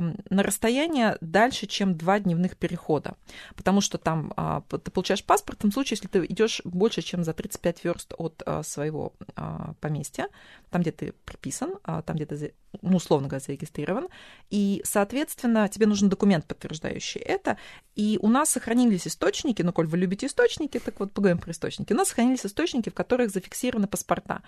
на 0.00 0.42
расстояние 0.42 1.16
дальше, 1.20 1.66
чем 1.66 1.96
два 1.96 2.18
дневных 2.18 2.56
перехода. 2.56 3.16
Потому 3.56 3.80
что 3.80 3.98
там 3.98 4.32
а, 4.36 4.62
ты 4.62 4.90
получаешь 4.90 5.24
паспорт 5.24 5.58
в 5.58 5.62
том 5.62 5.72
случае, 5.72 5.98
если 6.00 6.08
ты 6.08 6.24
идешь 6.26 6.60
больше, 6.64 7.02
чем 7.02 7.24
за 7.24 7.32
35 7.32 7.84
верст 7.84 8.14
от 8.18 8.42
а, 8.46 8.62
своего 8.62 9.12
а, 9.36 9.74
поместья, 9.80 10.28
там, 10.70 10.82
где 10.82 10.92
ты 10.92 11.12
приписан, 11.24 11.74
там, 11.84 12.16
где 12.16 12.26
ты, 12.26 12.54
ну, 12.80 12.96
условно 12.96 13.28
говоря, 13.28 13.44
зарегистрирован. 13.44 14.08
И, 14.50 14.80
соответственно, 14.84 15.68
тебе 15.68 15.86
нужен 15.86 16.08
документ, 16.08 16.46
подтверждающий 16.46 17.20
это. 17.20 17.58
И 17.94 18.18
у 18.22 18.28
нас 18.28 18.50
сохранились 18.50 19.06
источники, 19.06 19.62
ну, 19.62 19.72
коль 19.72 19.86
вы 19.86 19.98
любите 19.98 20.26
источники, 20.26 20.78
так 20.78 20.98
вот 20.98 21.12
поговорим 21.12 21.38
про 21.38 21.52
источники. 21.52 21.92
У 21.92 21.96
нас 21.96 22.08
сохранились 22.08 22.46
источники, 22.46 22.88
в 22.88 22.94
которых 22.94 23.30
зафиксированы 23.30 23.86
паспорта. 23.86 24.42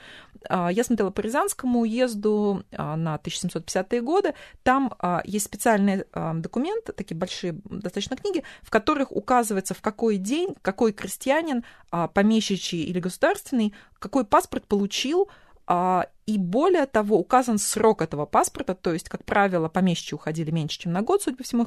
Я 0.51 0.85
смотрела 0.85 1.11
по 1.11 1.21
Рязанскому 1.21 1.81
уезду 1.81 2.65
на 2.73 3.17
1750-е 3.17 4.01
годы. 4.01 4.35
Там 4.63 4.93
есть 5.25 5.45
специальные 5.45 6.07
документы, 6.35 6.93
такие 6.93 7.17
большие 7.17 7.61
достаточно 7.65 8.17
книги, 8.17 8.43
в 8.63 8.71
которых 8.71 9.13
указывается, 9.13 9.75
в 9.75 9.83
какой 9.83 10.17
день 10.17 10.55
какой 10.63 10.93
крестьянин, 10.93 11.65
а, 11.91 12.09
помещичий 12.09 12.83
или 12.83 13.01
государственный, 13.01 13.75
какой 13.99 14.25
паспорт 14.25 14.67
получил, 14.67 15.29
а, 15.29 15.35
и 15.67 16.39
более 16.39 16.87
того, 16.87 17.19
указан 17.19 17.59
срок 17.59 18.03
этого 18.03 18.27
паспорта, 18.27 18.75
то 18.75 18.93
есть, 18.93 19.09
как 19.09 19.25
правило, 19.25 19.69
помещичьи 19.69 20.15
уходили 20.15 20.51
меньше, 20.51 20.79
чем 20.79 20.93
на 20.93 21.03
год, 21.03 21.23
судя 21.23 21.37
по 21.37 21.43
всему, 21.43 21.67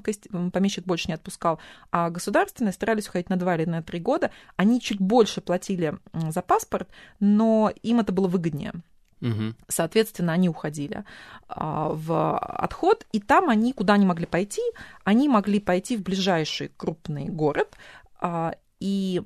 помещик 0.51 0.85
больше 0.85 1.07
не 1.07 1.13
отпускал, 1.13 1.59
а 1.91 2.09
государственные 2.09 2.73
старались 2.73 3.07
уходить 3.07 3.29
на 3.29 3.37
два 3.37 3.55
или 3.55 3.65
на 3.65 3.81
три 3.81 3.99
года. 3.99 4.31
Они 4.55 4.81
чуть 4.81 4.99
больше 4.99 5.41
платили 5.41 5.97
за 6.13 6.41
паспорт, 6.41 6.89
но 7.19 7.71
им 7.81 7.99
это 7.99 8.11
было 8.11 8.27
выгоднее. 8.27 8.73
Угу. 9.21 9.53
Соответственно, 9.67 10.33
они 10.33 10.47
уходили 10.47 11.03
а, 11.47 11.89
в 11.89 12.37
отход, 12.37 13.05
и 13.11 13.19
там 13.19 13.49
они 13.49 13.73
куда 13.73 13.97
не 13.97 14.05
могли 14.05 14.27
пойти, 14.27 14.61
они 15.03 15.27
могли 15.27 15.59
пойти 15.59 15.97
в 15.97 16.03
ближайший 16.03 16.71
крупный 16.77 17.25
город, 17.25 17.75
а, 18.19 18.55
и 18.79 19.23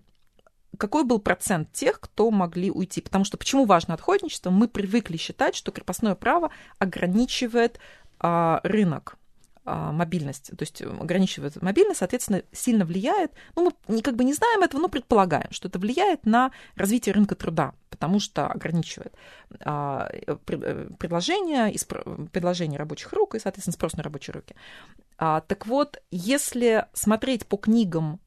какой 0.77 1.03
был 1.03 1.19
процент 1.19 1.71
тех, 1.71 1.99
кто 1.99 2.31
могли 2.31 2.71
уйти? 2.71 3.01
Потому 3.01 3.25
что 3.25 3.37
почему 3.37 3.65
важно 3.65 3.93
отходничество? 3.93 4.49
Мы 4.49 4.67
привыкли 4.67 5.17
считать, 5.17 5.55
что 5.55 5.71
крепостное 5.71 6.15
право 6.15 6.51
ограничивает 6.79 7.79
а, 8.19 8.61
рынок 8.63 9.17
а, 9.63 9.91
мобильность, 9.91 10.47
то 10.47 10.61
есть 10.61 10.81
ограничивает 10.81 11.61
мобильность, 11.61 11.99
соответственно, 11.99 12.41
сильно 12.51 12.83
влияет, 12.83 13.31
ну, 13.55 13.71
мы 13.87 14.01
как 14.01 14.15
бы 14.15 14.23
не 14.23 14.33
знаем 14.33 14.63
этого, 14.63 14.81
но 14.81 14.87
предполагаем, 14.87 15.51
что 15.51 15.67
это 15.67 15.77
влияет 15.77 16.25
на 16.25 16.51
развитие 16.75 17.13
рынка 17.13 17.35
труда, 17.35 17.73
потому 17.89 18.19
что 18.19 18.47
ограничивает 18.47 19.13
а, 19.59 20.09
э, 20.11 20.35
предложение, 20.97 21.71
предложение 22.31 22.79
рабочих 22.79 23.13
рук 23.13 23.35
и, 23.35 23.39
соответственно, 23.39 23.73
спрос 23.73 23.93
на 23.93 24.03
рабочие 24.03 24.33
руки. 24.33 24.55
А, 25.17 25.41
так 25.41 25.67
вот, 25.67 26.01
если 26.09 26.87
смотреть 26.93 27.45
по 27.45 27.57
книгам 27.57 28.19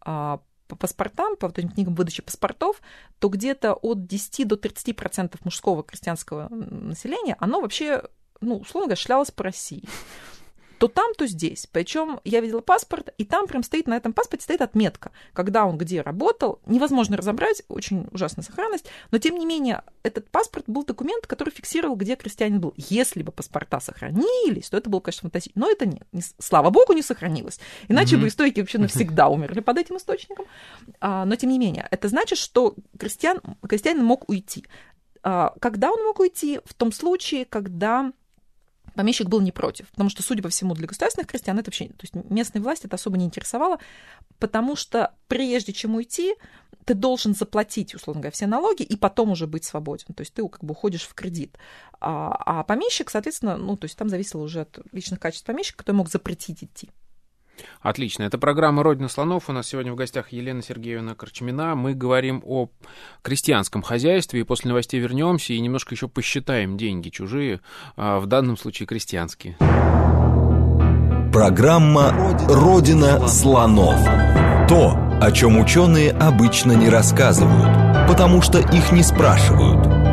по 0.69 0.77
паспортам, 0.77 1.37
по 1.37 1.49
вот 1.49 1.59
этим 1.59 1.71
книгам 1.71 1.95
выдачи 1.95 2.23
паспортов, 2.23 2.81
то 3.19 3.29
где-то 3.29 3.75
от 3.75 4.07
10 4.07 4.49
до 4.49 4.57
30% 4.57 5.37
мужского 5.45 5.83
крестьянского 5.83 6.49
населения, 6.49 7.37
оно 7.39 7.61
вообще, 7.61 8.03
ну, 8.41 8.59
условно 8.59 8.89
говоря, 8.89 9.01
шлялось 9.01 9.31
по 9.31 9.45
России 9.45 9.85
то 10.85 10.89
там, 10.89 11.15
то 11.15 11.27
здесь. 11.27 11.67
Причем 11.73 12.21
я 12.25 12.41
видела 12.41 12.61
паспорт, 12.61 13.09
и 13.17 13.25
там 13.25 13.47
прям 13.47 13.63
стоит, 13.63 13.87
на 13.87 13.97
этом 13.97 14.13
паспорте 14.13 14.45
стоит 14.45 14.61
отметка, 14.61 15.13
когда 15.33 15.65
он 15.65 15.79
где 15.79 16.03
работал. 16.03 16.61
Невозможно 16.67 17.17
разобрать, 17.17 17.63
очень 17.69 18.07
ужасная 18.13 18.45
сохранность, 18.45 18.85
но 19.11 19.17
тем 19.17 19.39
не 19.39 19.47
менее 19.47 19.83
этот 20.03 20.29
паспорт 20.29 20.67
был 20.67 20.85
документ, 20.85 21.27
который 21.27 21.49
фиксировал, 21.49 21.97
где 21.97 22.17
крестьянин 22.17 22.61
был. 22.61 22.75
Если 22.77 23.23
бы 23.23 23.33
паспорта 23.33 23.81
сохранились, 23.81 24.69
то 24.69 24.77
это 24.77 24.91
было, 24.91 25.01
конечно, 25.01 25.23
фантастично. 25.23 25.59
Но 25.59 25.71
это 25.71 25.87
нет, 25.87 26.07
не, 26.13 26.21
слава 26.39 26.69
богу, 26.69 26.93
не 26.93 27.01
сохранилось. 27.01 27.61
Иначе 27.89 28.17
mm-hmm. 28.17 28.21
бы 28.21 28.29
историки 28.29 28.61
вообще 28.61 28.77
навсегда 28.77 29.29
умерли 29.29 29.61
под 29.61 29.79
этим 29.79 29.97
источником. 29.97 30.45
А, 31.01 31.25
но 31.25 31.35
тем 31.37 31.49
не 31.49 31.59
менее, 31.59 31.89
это 31.91 32.09
значит, 32.09 32.39
что 32.39 32.75
крестьян, 32.99 33.41
крестьянин 33.67 34.05
мог 34.05 34.29
уйти. 34.29 34.67
А, 35.23 35.55
когда 35.61 35.91
он 35.91 36.05
мог 36.05 36.21
уйти? 36.21 36.61
В 36.67 36.75
том 36.75 36.93
случае, 36.93 37.47
когда 37.47 38.13
помещик 38.95 39.29
был 39.29 39.41
не 39.41 39.53
против, 39.53 39.89
потому 39.91 40.11
что, 40.11 40.23
судя 40.23 40.43
по 40.43 40.49
всему, 40.49 40.75
для 40.75 40.87
государственных 40.87 41.29
крестьян 41.29 41.59
это 41.59 41.69
вообще, 41.69 41.89
то 41.89 42.03
есть 42.03 42.15
местной 42.15 42.61
власти 42.61 42.87
это 42.87 42.97
особо 42.97 43.17
не 43.17 43.27
интересовало, 43.27 43.79
потому 44.39 44.77
что 44.77 45.15
прежде 45.29 45.73
чем 45.73 45.95
уйти, 45.95 46.35
ты 46.85 46.95
должен 46.95 47.35
заплатить, 47.35 47.95
условно 47.95 48.21
говоря, 48.23 48.33
все 48.33 48.47
налоги 48.47 48.83
и 48.83 48.97
потом 48.97 49.31
уже 49.31 49.47
быть 49.47 49.65
свободен. 49.65 50.15
То 50.15 50.21
есть 50.21 50.35
ты 50.35 50.47
как 50.47 50.63
бы 50.63 50.73
уходишь 50.73 51.05
в 51.05 51.15
кредит. 51.15 51.57
А, 52.01 52.61
а 52.61 52.63
помещик, 52.63 53.11
соответственно, 53.11 53.57
ну, 53.57 53.77
то 53.77 53.87
есть 53.87 53.97
там 53.97 54.09
зависело 54.09 54.43
уже 54.43 54.63
от 54.63 54.79
личных 54.93 55.19
качеств 55.19 55.47
помещика, 55.47 55.79
который 55.79 55.97
мог 55.97 56.11
запретить 56.11 56.63
идти. 56.63 56.91
Отлично. 57.81 58.23
Это 58.23 58.39
программа 58.39 58.83
«Родина 58.83 59.09
слонов». 59.09 59.49
У 59.49 59.53
нас 59.53 59.69
сегодня 59.69 59.93
в 59.93 59.97
гостях 59.97 60.33
Елена 60.33 60.63
Сергеевна 60.63 61.15
Корчмина. 61.15 61.75
Мы 61.75 61.95
говорим 61.95 62.43
о 62.45 62.69
крестьянском 63.23 63.83
хозяйстве, 63.83 64.41
и 64.41 64.45
после 64.45 64.69
новостей 64.69 65.01
вернемся 65.01 65.53
и 65.53 65.61
немножко 65.61 65.95
еще 65.95 66.09
посчитаем 66.09 66.77
деньги 66.77 67.11
чужие, 67.11 67.61
а 67.97 68.21
в 68.21 68.27
данном 68.27 68.57
случае 68.57 68.87
крестьянские. 68.87 69.57
Программа 71.33 72.13
«Родина 72.49 73.27
слонов». 73.29 74.03
То, 74.69 74.97
о 75.21 75.31
чем 75.33 75.59
ученые 75.59 76.13
обычно 76.13 76.73
не 76.73 76.89
рассказывают, 76.89 78.09
потому 78.09 78.41
что 78.41 78.59
их 78.61 78.93
не 78.93 79.03
спрашивают– 79.03 79.87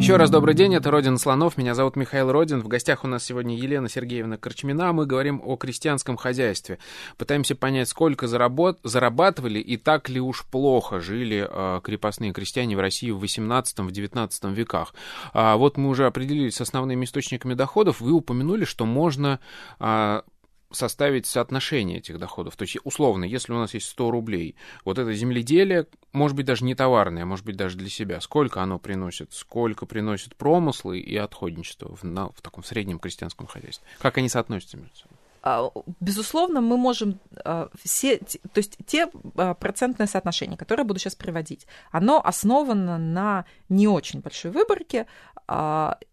еще 0.00 0.16
раз 0.16 0.30
добрый 0.30 0.54
день, 0.54 0.74
это 0.74 0.90
Родин 0.90 1.18
Слонов, 1.18 1.58
меня 1.58 1.74
зовут 1.74 1.94
Михаил 1.94 2.32
Родин. 2.32 2.62
В 2.62 2.68
гостях 2.68 3.04
у 3.04 3.06
нас 3.06 3.22
сегодня 3.22 3.54
Елена 3.54 3.86
Сергеевна 3.86 4.38
Корчмина. 4.38 4.94
Мы 4.94 5.04
говорим 5.04 5.42
о 5.44 5.56
крестьянском 5.56 6.16
хозяйстве. 6.16 6.78
Пытаемся 7.18 7.54
понять, 7.54 7.90
сколько 7.90 8.26
заработ... 8.26 8.78
зарабатывали 8.82 9.58
и 9.58 9.76
так 9.76 10.08
ли 10.08 10.18
уж 10.18 10.46
плохо 10.46 11.00
жили 11.00 11.46
э, 11.46 11.80
крепостные 11.84 12.32
крестьяне 12.32 12.78
в 12.78 12.80
России 12.80 13.10
в 13.10 13.22
18-19 13.22 14.54
веках. 14.54 14.94
А 15.34 15.56
вот 15.58 15.76
мы 15.76 15.90
уже 15.90 16.06
определились 16.06 16.56
с 16.56 16.62
основными 16.62 17.04
источниками 17.04 17.52
доходов. 17.52 18.00
Вы 18.00 18.12
упомянули, 18.12 18.64
что 18.64 18.86
можно 18.86 19.38
э, 19.80 20.22
составить 20.70 21.26
соотношение 21.26 21.98
этих 21.98 22.18
доходов. 22.18 22.56
То 22.56 22.62
есть, 22.62 22.78
условно, 22.84 23.24
если 23.24 23.52
у 23.52 23.56
нас 23.56 23.74
есть 23.74 23.88
100 23.88 24.10
рублей, 24.10 24.56
вот 24.84 24.98
это 24.98 25.12
земледелие, 25.12 25.86
может 26.12 26.36
быть, 26.36 26.46
даже 26.46 26.64
не 26.64 26.74
товарное, 26.74 27.24
может 27.24 27.44
быть, 27.44 27.56
даже 27.56 27.76
для 27.76 27.88
себя, 27.88 28.20
сколько 28.20 28.62
оно 28.62 28.78
приносит, 28.78 29.32
сколько 29.32 29.86
приносит 29.86 30.36
промыслы 30.36 30.98
и 30.98 31.16
отходничество 31.16 31.94
в, 31.94 32.04
на, 32.04 32.28
в 32.28 32.40
таком 32.42 32.64
среднем 32.64 32.98
крестьянском 32.98 33.46
хозяйстве? 33.46 33.86
Как 33.98 34.18
они 34.18 34.28
соотносятся 34.28 34.76
между 34.76 34.96
собой? 34.96 35.16
А, 35.42 35.70
безусловно, 36.00 36.60
мы 36.60 36.76
можем 36.76 37.18
а, 37.44 37.70
все, 37.82 38.18
то 38.18 38.58
есть 38.58 38.76
те 38.86 39.08
а, 39.36 39.54
процентные 39.54 40.06
соотношения, 40.06 40.56
которые 40.56 40.82
я 40.82 40.88
буду 40.88 41.00
сейчас 41.00 41.14
приводить, 41.14 41.66
оно 41.90 42.20
основано 42.22 42.98
на 42.98 43.46
не 43.68 43.88
очень 43.88 44.20
большой 44.20 44.50
выборке, 44.50 45.06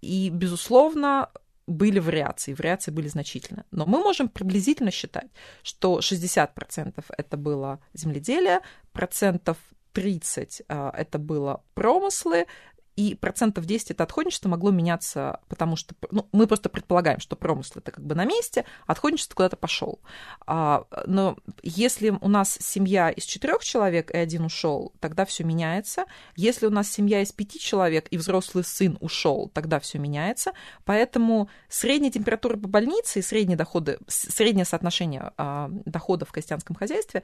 и, 0.02 0.32
безусловно, 0.34 1.30
были 1.68 2.00
вариации, 2.00 2.54
вариации 2.54 2.92
были 2.92 3.08
значительны. 3.10 3.66
Но 3.72 3.86
мы 3.86 4.00
можем 4.00 4.30
приблизительно 4.30 4.90
считать, 4.90 5.28
что 5.64 6.00
60% 6.00 7.04
это 7.18 7.38
было 7.38 7.80
земледелие, 7.94 8.62
процентов 8.94 9.58
30 9.94 10.64
это 10.68 11.20
было 11.20 11.64
промыслы, 11.74 12.46
и 12.98 13.14
процентов 13.14 13.66
10 13.66 13.92
это 13.92 14.04
отходничество 14.04 14.50
могло 14.50 14.72
меняться, 14.72 15.40
потому 15.48 15.76
что 15.76 15.94
ну, 16.10 16.28
мы 16.32 16.48
просто 16.48 16.68
предполагаем, 16.68 17.20
что 17.20 17.36
промысл 17.36 17.78
это 17.78 17.92
как 17.92 18.04
бы 18.04 18.16
на 18.16 18.26
месте, 18.26 18.66
а 18.88 18.94
отходничество 18.94 19.36
куда-то 19.36 19.56
пошел. 19.56 20.00
А, 20.48 20.86
но 21.06 21.38
если 21.62 22.10
у 22.10 22.28
нас 22.28 22.58
семья 22.60 23.12
из 23.12 23.24
четырех 23.24 23.64
человек 23.64 24.10
и 24.10 24.18
один 24.18 24.46
ушел, 24.46 24.94
тогда 25.00 25.26
все 25.26 25.44
меняется. 25.44 26.06
Если 26.36 26.66
у 26.66 26.72
нас 26.72 26.90
семья 26.90 27.22
из 27.22 27.32
пяти 27.32 27.60
человек 27.60 28.08
и 28.10 28.18
взрослый 28.18 28.64
сын 28.64 28.98
ушел, 29.00 29.52
тогда 29.54 29.80
все 29.80 30.00
меняется. 30.00 30.54
Поэтому 30.84 31.50
средняя 31.70 32.12
температура 32.12 32.58
по 32.58 32.68
больнице 32.68 33.20
и 33.20 33.22
средние 33.22 33.58
доходы, 33.58 34.00
среднее 34.08 34.66
соотношение 34.66 35.34
а, 35.38 35.70
доходов 35.86 36.30
в 36.30 36.32
крестьянском 36.32 36.76
хозяйстве 36.76 37.22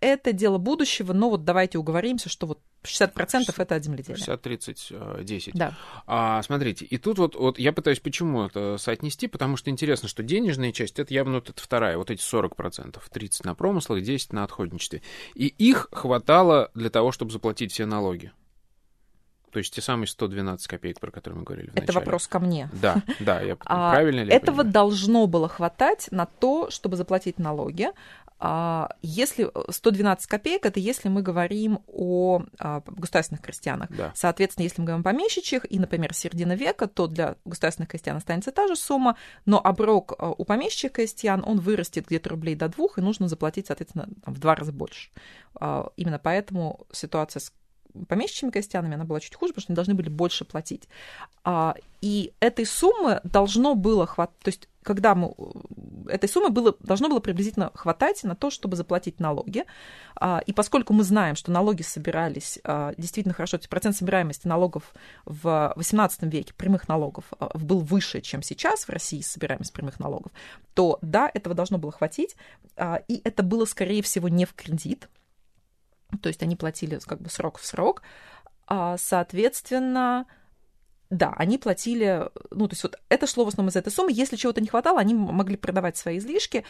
это 0.00 0.32
дело 0.32 0.58
будущего, 0.58 1.12
но 1.12 1.30
вот 1.30 1.44
давайте 1.44 1.78
уговоримся, 1.78 2.28
что 2.28 2.46
вот 2.46 2.60
60% 2.84 3.14
60, 3.14 3.58
это 3.58 3.74
от 3.74 3.84
земледелия. 3.84 4.16
60, 4.16 4.42
30, 4.42 4.92
10. 5.22 5.54
Да. 5.54 5.74
А, 6.06 6.42
смотрите, 6.42 6.84
и 6.84 6.98
тут 6.98 7.18
вот, 7.18 7.34
вот 7.34 7.58
я 7.58 7.72
пытаюсь 7.72 8.00
почему 8.00 8.44
это 8.44 8.76
соотнести, 8.78 9.26
потому 9.26 9.56
что 9.56 9.70
интересно, 9.70 10.08
что 10.08 10.22
денежная 10.22 10.72
часть, 10.72 10.98
это 10.98 11.12
явно 11.14 11.36
вот 11.36 11.50
это 11.50 11.62
вторая, 11.62 11.96
вот 11.96 12.10
эти 12.10 12.20
40%, 12.20 13.00
30 13.10 13.44
на 13.44 13.54
промыслах, 13.54 14.02
10 14.02 14.32
на 14.32 14.44
отходничестве. 14.44 15.02
И 15.34 15.46
их 15.46 15.88
хватало 15.92 16.70
для 16.74 16.90
того, 16.90 17.10
чтобы 17.12 17.32
заплатить 17.32 17.72
все 17.72 17.86
налоги. 17.86 18.32
То 19.54 19.58
есть 19.58 19.72
те 19.72 19.80
самые 19.80 20.08
112 20.08 20.66
копеек, 20.66 20.98
про 20.98 21.12
которые 21.12 21.38
мы 21.38 21.44
говорили 21.44 21.70
в 21.70 21.76
Это 21.76 21.92
вопрос 21.92 22.26
ко 22.26 22.40
мне. 22.40 22.68
Да, 22.72 22.96
да, 23.20 23.40
я 23.40 23.56
а, 23.66 23.92
правильно 23.92 24.22
ли 24.22 24.32
Этого 24.32 24.56
понимаю? 24.56 24.72
должно 24.72 25.26
было 25.28 25.48
хватать 25.48 26.08
на 26.10 26.26
то, 26.26 26.70
чтобы 26.70 26.96
заплатить 26.96 27.38
налоги. 27.38 27.90
А, 28.46 28.90
если 29.00 29.50
112 29.70 30.26
копеек, 30.26 30.66
это 30.66 30.78
если 30.78 31.08
мы 31.08 31.22
говорим 31.22 31.78
о 31.86 32.42
а, 32.58 32.82
государственных 32.86 33.40
крестьянах. 33.40 33.88
Да. 33.88 34.12
Соответственно, 34.14 34.64
если 34.64 34.82
мы 34.82 34.86
говорим 34.86 35.00
о 35.00 35.04
помещичьих 35.04 35.64
и, 35.72 35.78
например, 35.78 36.12
середина 36.12 36.52
века, 36.52 36.86
то 36.86 37.06
для 37.06 37.36
государственных 37.46 37.88
крестьян 37.88 38.18
останется 38.18 38.52
та 38.52 38.68
же 38.68 38.76
сумма, 38.76 39.16
но 39.46 39.58
оброк 39.64 40.12
а, 40.18 40.32
у 40.32 40.44
помещичьих 40.44 40.92
крестьян, 40.92 41.42
он 41.42 41.58
вырастет 41.58 42.06
где-то 42.06 42.28
рублей 42.28 42.54
до 42.54 42.68
двух, 42.68 42.98
и 42.98 43.00
нужно 43.00 43.28
заплатить, 43.28 43.68
соответственно, 43.68 44.10
в 44.26 44.38
два 44.38 44.54
раза 44.54 44.72
больше. 44.72 45.08
Именно 45.96 46.18
поэтому 46.18 46.86
ситуация 46.92 47.40
с 47.40 47.50
помещичьими 48.08 48.50
крестьянами 48.50 48.94
она 48.94 49.04
была 49.04 49.20
чуть 49.20 49.34
хуже, 49.34 49.52
потому 49.52 49.62
что 49.62 49.72
они 49.72 49.76
должны 49.76 49.94
были 49.94 50.08
больше 50.08 50.44
платить. 50.44 50.88
И 52.00 52.32
этой 52.40 52.66
суммы 52.66 53.20
должно 53.24 53.74
было 53.74 54.06
хватать, 54.06 54.38
то 54.40 54.48
есть 54.48 54.68
когда 54.82 55.14
мы 55.14 55.34
этой 56.08 56.28
суммы 56.28 56.50
было, 56.50 56.76
должно 56.80 57.08
было 57.08 57.20
приблизительно 57.20 57.70
хватать 57.74 58.22
на 58.24 58.36
то, 58.36 58.50
чтобы 58.50 58.76
заплатить 58.76 59.18
налоги. 59.18 59.64
И 60.44 60.52
поскольку 60.52 60.92
мы 60.92 61.04
знаем, 61.04 61.36
что 61.36 61.50
налоги 61.50 61.80
собирались 61.80 62.58
действительно 62.98 63.32
хорошо, 63.32 63.56
то 63.56 63.62
есть 63.62 63.70
процент 63.70 63.96
собираемости 63.96 64.46
налогов 64.46 64.92
в 65.24 65.72
XVIII 65.78 66.28
веке, 66.28 66.52
прямых 66.52 66.86
налогов, 66.88 67.24
был 67.54 67.80
выше, 67.80 68.20
чем 68.20 68.42
сейчас 68.42 68.84
в 68.84 68.90
России 68.90 69.22
собираемость 69.22 69.72
прямых 69.72 69.98
налогов, 69.98 70.32
то 70.74 70.98
да, 71.00 71.30
этого 71.32 71.54
должно 71.54 71.78
было 71.78 71.92
хватить. 71.92 72.36
И 73.08 73.22
это 73.24 73.42
было, 73.42 73.64
скорее 73.64 74.02
всего, 74.02 74.28
не 74.28 74.44
в 74.44 74.52
кредит, 74.52 75.08
то 76.22 76.28
есть 76.28 76.42
они 76.42 76.56
платили 76.56 76.98
как 77.04 77.20
бы 77.20 77.30
срок 77.30 77.58
в 77.58 77.64
срок, 77.66 78.02
соответственно, 78.96 80.26
да, 81.14 81.32
они 81.36 81.58
платили, 81.58 82.28
ну, 82.50 82.66
то 82.66 82.72
есть 82.72 82.82
вот 82.82 82.98
это 83.08 83.26
шло 83.26 83.44
в 83.44 83.48
основном 83.48 83.70
из 83.70 83.76
этой 83.76 83.90
суммы. 83.90 84.10
Если 84.12 84.34
чего-то 84.34 84.60
не 84.60 84.66
хватало, 84.66 84.98
они 84.98 85.14
могли 85.14 85.56
продавать 85.56 85.96
свои 85.96 86.18
излишки, 86.18 86.64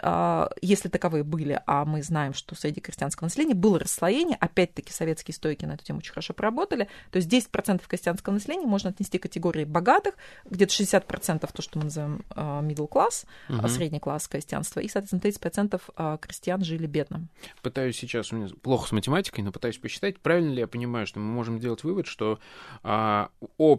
а, 0.00 0.50
если 0.62 0.88
таковые 0.88 1.24
были, 1.24 1.60
а 1.66 1.84
мы 1.84 2.02
знаем, 2.02 2.32
что 2.32 2.54
среди 2.54 2.80
крестьянского 2.80 3.26
населения 3.26 3.54
было 3.54 3.78
расслоение, 3.78 4.38
опять-таки 4.40 4.92
советские 4.92 5.34
стойки 5.34 5.66
на 5.66 5.72
эту 5.72 5.84
тему 5.84 5.98
очень 5.98 6.12
хорошо 6.12 6.32
поработали, 6.32 6.88
то 7.10 7.18
есть 7.18 7.28
10% 7.30 7.82
крестьянского 7.86 8.32
населения 8.32 8.66
можно 8.66 8.90
отнести 8.90 9.18
к 9.18 9.22
категории 9.22 9.64
богатых, 9.64 10.14
где-то 10.48 10.72
60% 10.72 11.50
то, 11.52 11.62
что 11.62 11.78
мы 11.78 11.84
называем 11.84 12.24
а, 12.30 12.62
middle 12.62 12.88
class, 12.88 13.26
угу. 13.50 13.68
средний 13.68 14.00
класс 14.00 14.26
крестьянства, 14.26 14.80
и, 14.80 14.88
соответственно, 14.88 15.20
30% 15.20 16.18
крестьян 16.18 16.64
жили 16.64 16.86
бедно. 16.86 17.26
Пытаюсь 17.60 17.96
сейчас, 17.96 18.32
у 18.32 18.36
меня 18.36 18.48
плохо 18.62 18.88
с 18.88 18.92
математикой, 18.92 19.44
но 19.44 19.52
пытаюсь 19.52 19.76
посчитать, 19.76 20.18
правильно 20.18 20.52
ли 20.52 20.60
я 20.60 20.66
понимаю, 20.66 21.06
что 21.06 21.20
мы 21.20 21.26
можем 21.26 21.58
сделать 21.58 21.84
вывод, 21.84 22.06
что 22.06 22.38
а, 22.82 23.28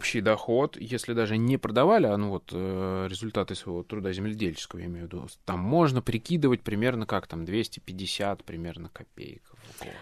общий 0.04 0.20
доход, 0.20 0.76
если 0.76 1.14
даже 1.14 1.38
не 1.38 1.58
продавали, 1.58 2.08
а 2.08 2.18
ну 2.18 2.30
вот 2.30 2.50
э, 2.52 3.08
результаты 3.10 3.56
своего 3.56 3.84
труда 3.84 4.12
земледельческого, 4.12 4.80
я 4.80 4.88
имею 4.88 5.08
в 5.08 5.14
виду, 5.14 5.28
там 5.46 5.60
можно 5.60 6.02
прикидывать 6.02 6.62
примерно 6.62 7.06
как 7.06 7.26
там 7.28 7.46
250 7.46 8.44
примерно 8.44 8.90
копеек 8.90 9.44
в 9.46 9.80
год. 9.80 9.94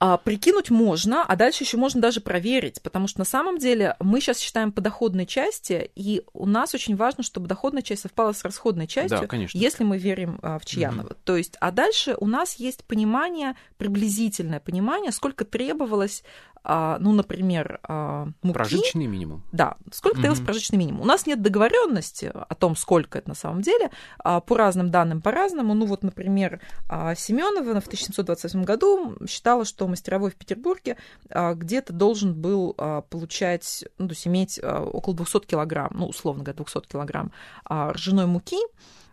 А, 0.00 0.16
прикинуть 0.16 0.70
можно, 0.70 1.24
а 1.24 1.36
дальше 1.36 1.64
еще 1.64 1.76
можно 1.76 2.00
даже 2.00 2.20
проверить, 2.20 2.80
потому 2.82 3.08
что 3.08 3.20
на 3.20 3.24
самом 3.24 3.58
деле 3.58 3.96
мы 3.98 4.20
сейчас 4.20 4.38
считаем 4.38 4.70
по 4.70 4.80
доходной 4.80 5.26
части, 5.26 5.90
и 5.96 6.22
у 6.32 6.46
нас 6.46 6.74
очень 6.74 6.94
важно, 6.94 7.24
чтобы 7.24 7.48
доходная 7.48 7.82
часть 7.82 8.02
совпала 8.02 8.32
с 8.32 8.44
расходной 8.44 8.86
частью, 8.86 9.20
да, 9.20 9.26
конечно. 9.26 9.58
если 9.58 9.82
мы 9.82 9.98
верим 9.98 10.38
а, 10.42 10.58
в 10.58 10.66
Чьянова. 10.66 11.06
Угу. 11.06 11.16
То 11.24 11.36
есть, 11.36 11.56
а 11.60 11.72
дальше 11.72 12.16
у 12.18 12.26
нас 12.26 12.54
есть 12.54 12.84
понимание, 12.84 13.56
приблизительное 13.76 14.60
понимание, 14.60 15.10
сколько 15.10 15.44
требовалось 15.44 16.22
ну, 16.64 17.12
например, 17.12 17.80
а, 17.82 18.28
муки. 18.42 18.54
Прожиточный 18.54 19.06
минимум. 19.06 19.42
Да, 19.52 19.76
сколько 19.92 20.18
mm-hmm. 20.18 20.20
требовалось 20.20 20.44
прожиточный 20.44 20.78
минимум. 20.78 21.02
У 21.02 21.04
нас 21.04 21.26
нет 21.26 21.42
договоренности 21.42 22.32
о 22.34 22.54
том, 22.54 22.76
сколько 22.76 23.18
это 23.18 23.28
на 23.30 23.34
самом 23.34 23.62
деле. 23.62 23.90
А, 24.18 24.40
по 24.40 24.56
разным 24.56 24.90
данным, 24.90 25.20
по-разному. 25.20 25.74
Ну, 25.74 25.86
вот, 25.86 26.02
например, 26.02 26.60
Семенова 26.88 27.80
в 27.80 27.86
1728 27.86 28.64
году 28.64 29.16
считала, 29.28 29.64
что 29.64 29.86
мастеровой 29.88 30.30
в 30.30 30.36
Петербурге 30.36 30.96
где-то 31.30 31.92
должен 31.92 32.34
был 32.34 32.74
получать, 33.10 33.84
ну, 33.98 34.08
то 34.08 34.12
есть 34.12 34.26
иметь 34.26 34.60
около 34.62 35.14
200 35.14 35.46
килограмм, 35.46 35.90
ну, 35.92 36.06
условно 36.06 36.44
говоря, 36.44 36.56
200 36.64 36.88
килограмм 36.88 37.32
ржаной 37.68 38.26
муки, 38.26 38.58
а, 38.58 38.68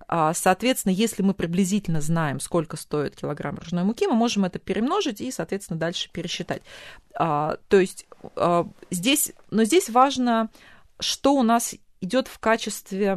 соответственно, 0.07 0.93
если 0.93 1.21
мы 1.23 1.33
приблизительно 1.33 2.01
знаем, 2.01 2.39
сколько 2.39 2.77
стоит 2.77 3.15
килограмм 3.15 3.57
ржаной 3.57 3.83
муки, 3.83 4.07
мы 4.07 4.15
можем 4.15 4.45
это 4.45 4.59
перемножить 4.59 5.21
и, 5.21 5.31
соответственно, 5.31 5.79
дальше 5.79 6.09
пересчитать. 6.11 6.61
А, 7.15 7.57
то 7.67 7.79
есть 7.79 8.05
а, 8.35 8.67
здесь, 8.89 9.33
но 9.51 9.63
здесь 9.63 9.89
важно, 9.89 10.49
что 10.99 11.33
у 11.33 11.43
нас 11.43 11.75
идет 12.01 12.27
в 12.27 12.39
качестве, 12.39 13.15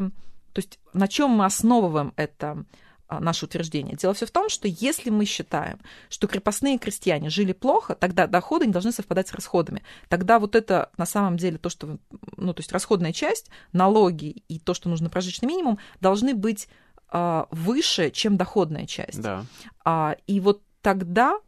то 0.52 0.58
есть 0.58 0.78
на 0.92 1.08
чем 1.08 1.30
мы 1.30 1.44
основываем 1.44 2.12
это 2.16 2.52
а, 2.52 2.64
наше 3.10 3.46
утверждение. 3.46 3.96
Дело 3.96 4.14
все 4.14 4.26
в 4.26 4.30
том, 4.30 4.48
что 4.48 4.68
если 4.68 5.10
мы 5.10 5.24
считаем, 5.24 5.78
что 6.08 6.26
крепостные 6.26 6.78
крестьяне 6.78 7.30
жили 7.30 7.52
плохо, 7.52 7.94
тогда 7.94 8.26
доходы 8.26 8.66
не 8.66 8.72
должны 8.72 8.92
совпадать 8.92 9.28
с 9.28 9.34
расходами. 9.34 9.82
Тогда 10.08 10.38
вот 10.38 10.54
это 10.54 10.90
на 10.96 11.06
самом 11.06 11.36
деле 11.36 11.58
то, 11.58 11.70
что, 11.70 11.98
ну, 12.36 12.52
то 12.52 12.60
есть 12.60 12.72
расходная 12.72 13.12
часть, 13.12 13.50
налоги 13.72 14.42
и 14.48 14.58
то, 14.58 14.74
что 14.74 14.88
нужно 14.88 15.08
прожиточный 15.08 15.48
минимум, 15.48 15.78
должны 16.00 16.34
быть 16.34 16.68
а, 17.10 17.46
выше, 17.50 18.10
чем 18.10 18.36
доходная 18.36 18.86
часть. 18.86 19.20
Да. 19.20 19.44
А, 19.84 20.16
и 20.26 20.40
вот 20.40 20.62
тогда 20.82 21.38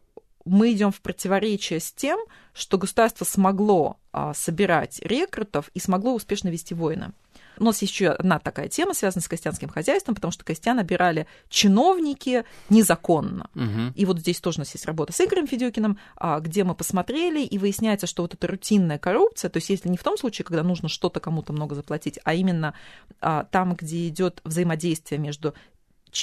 мы 0.44 0.72
идем 0.72 0.90
в 0.90 1.00
противоречие 1.00 1.80
с 1.80 1.92
тем, 1.92 2.18
что 2.54 2.78
государство 2.78 3.24
смогло 3.24 3.98
а, 4.12 4.32
собирать 4.34 5.00
рекрутов 5.00 5.70
и 5.74 5.80
смогло 5.80 6.14
успешно 6.14 6.48
вести 6.48 6.74
войны. 6.74 7.12
У 7.60 7.64
нас 7.64 7.82
есть 7.82 7.92
еще 7.92 8.08
одна 8.08 8.38
такая 8.38 8.68
тема, 8.68 8.94
связанная 8.94 9.22
с 9.22 9.28
крестьянским 9.28 9.68
хозяйством, 9.68 10.14
потому 10.14 10.32
что 10.32 10.44
крестьян 10.44 10.78
набирали 10.78 11.26
чиновники 11.50 12.44
незаконно. 12.70 13.50
Угу. 13.54 13.92
И 13.94 14.04
вот 14.06 14.18
здесь 14.18 14.40
тоже 14.40 14.58
у 14.58 14.60
нас 14.62 14.72
есть 14.72 14.86
работа 14.86 15.12
с 15.12 15.20
Игорем 15.20 15.46
Федюкиным, 15.46 15.98
а, 16.16 16.40
где 16.40 16.64
мы 16.64 16.74
посмотрели, 16.74 17.42
и 17.42 17.58
выясняется, 17.58 18.06
что 18.06 18.22
вот 18.22 18.32
эта 18.32 18.46
рутинная 18.46 18.98
коррупция, 18.98 19.50
то 19.50 19.58
есть 19.58 19.68
если 19.68 19.90
не 19.90 19.98
в 19.98 20.02
том 20.02 20.16
случае, 20.16 20.46
когда 20.46 20.62
нужно 20.62 20.88
что-то 20.88 21.20
кому-то 21.20 21.52
много 21.52 21.74
заплатить, 21.74 22.18
а 22.24 22.32
именно 22.32 22.72
а, 23.20 23.44
там, 23.44 23.74
где 23.74 24.08
идет 24.08 24.40
взаимодействие 24.44 25.18
между 25.18 25.54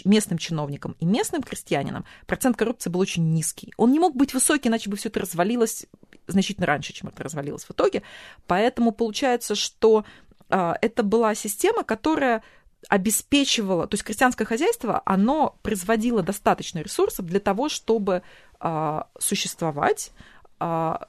местным 0.05 0.37
чиновником 0.37 0.95
и 0.99 1.05
местным 1.05 1.43
крестьянином, 1.43 2.03
процент 2.25 2.57
коррупции 2.57 2.89
был 2.89 2.99
очень 2.99 3.31
низкий. 3.31 3.73
Он 3.77 3.91
не 3.91 3.99
мог 3.99 4.15
быть 4.15 4.33
высокий, 4.33 4.69
иначе 4.69 4.89
бы 4.89 4.97
все 4.97 5.09
это 5.09 5.21
развалилось 5.21 5.85
значительно 6.27 6.67
раньше, 6.67 6.93
чем 6.93 7.09
это 7.09 7.23
развалилось 7.23 7.63
в 7.63 7.71
итоге. 7.71 8.03
Поэтому 8.47 8.91
получается, 8.91 9.55
что 9.55 10.03
это 10.49 11.03
была 11.03 11.35
система, 11.35 11.83
которая 11.83 12.43
обеспечивала, 12.89 13.87
то 13.87 13.95
есть 13.95 14.03
крестьянское 14.03 14.45
хозяйство, 14.45 15.01
оно 15.05 15.57
производило 15.61 16.21
достаточно 16.21 16.79
ресурсов 16.79 17.25
для 17.25 17.39
того, 17.39 17.69
чтобы 17.69 18.21
а, 18.59 19.07
существовать. 19.19 20.11
А, 20.59 21.07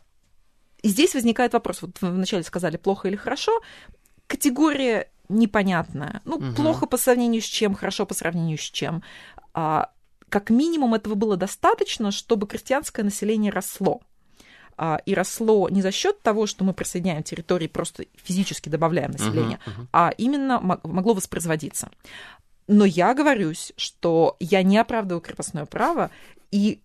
и 0.83 0.89
здесь 0.89 1.15
возникает 1.15 1.53
вопрос, 1.53 1.83
вот 1.83 2.01
вы 2.01 2.11
вначале 2.11 2.43
сказали 2.43 2.77
плохо 2.77 3.09
или 3.09 3.17
хорошо, 3.17 3.61
категория 4.27 5.11
непонятная. 5.29 6.23
Ну, 6.25 6.37
угу. 6.37 6.53
плохо 6.55 6.87
по 6.87 6.97
сравнению 6.97 7.43
с 7.43 7.47
чем, 7.47 7.75
хорошо 7.75 8.07
по 8.07 8.15
сравнению 8.15 8.59
с 8.59 8.63
чем. 8.63 9.03
как 9.53 10.51
минимум 10.51 10.95
этого 10.95 11.15
было 11.15 11.37
достаточно, 11.37 12.11
чтобы 12.11 12.47
крестьянское 12.47 13.03
население 13.03 13.53
росло. 13.53 14.01
А, 14.81 15.01
и 15.05 15.13
росло 15.13 15.69
не 15.69 15.83
за 15.83 15.91
счет 15.91 16.23
того, 16.23 16.47
что 16.47 16.63
мы 16.65 16.73
присоединяем 16.73 17.25
территории, 17.25 17.67
просто 17.67 18.05
физически 18.15 18.69
добавляем 18.69 19.11
население, 19.11 19.59
uh-huh, 19.67 19.73
uh-huh. 19.73 19.87
а 19.93 20.15
именно 20.17 20.61
могло 20.61 21.15
воспроизводиться. 21.15 21.91
Но 22.69 22.85
я 22.85 23.13
говорюсь, 23.13 23.73
что 23.77 24.37
я 24.39 24.63
не 24.63 24.79
оправдываю 24.79 25.21
крепостное 25.21 25.67
право, 25.67 26.13
и 26.53 26.81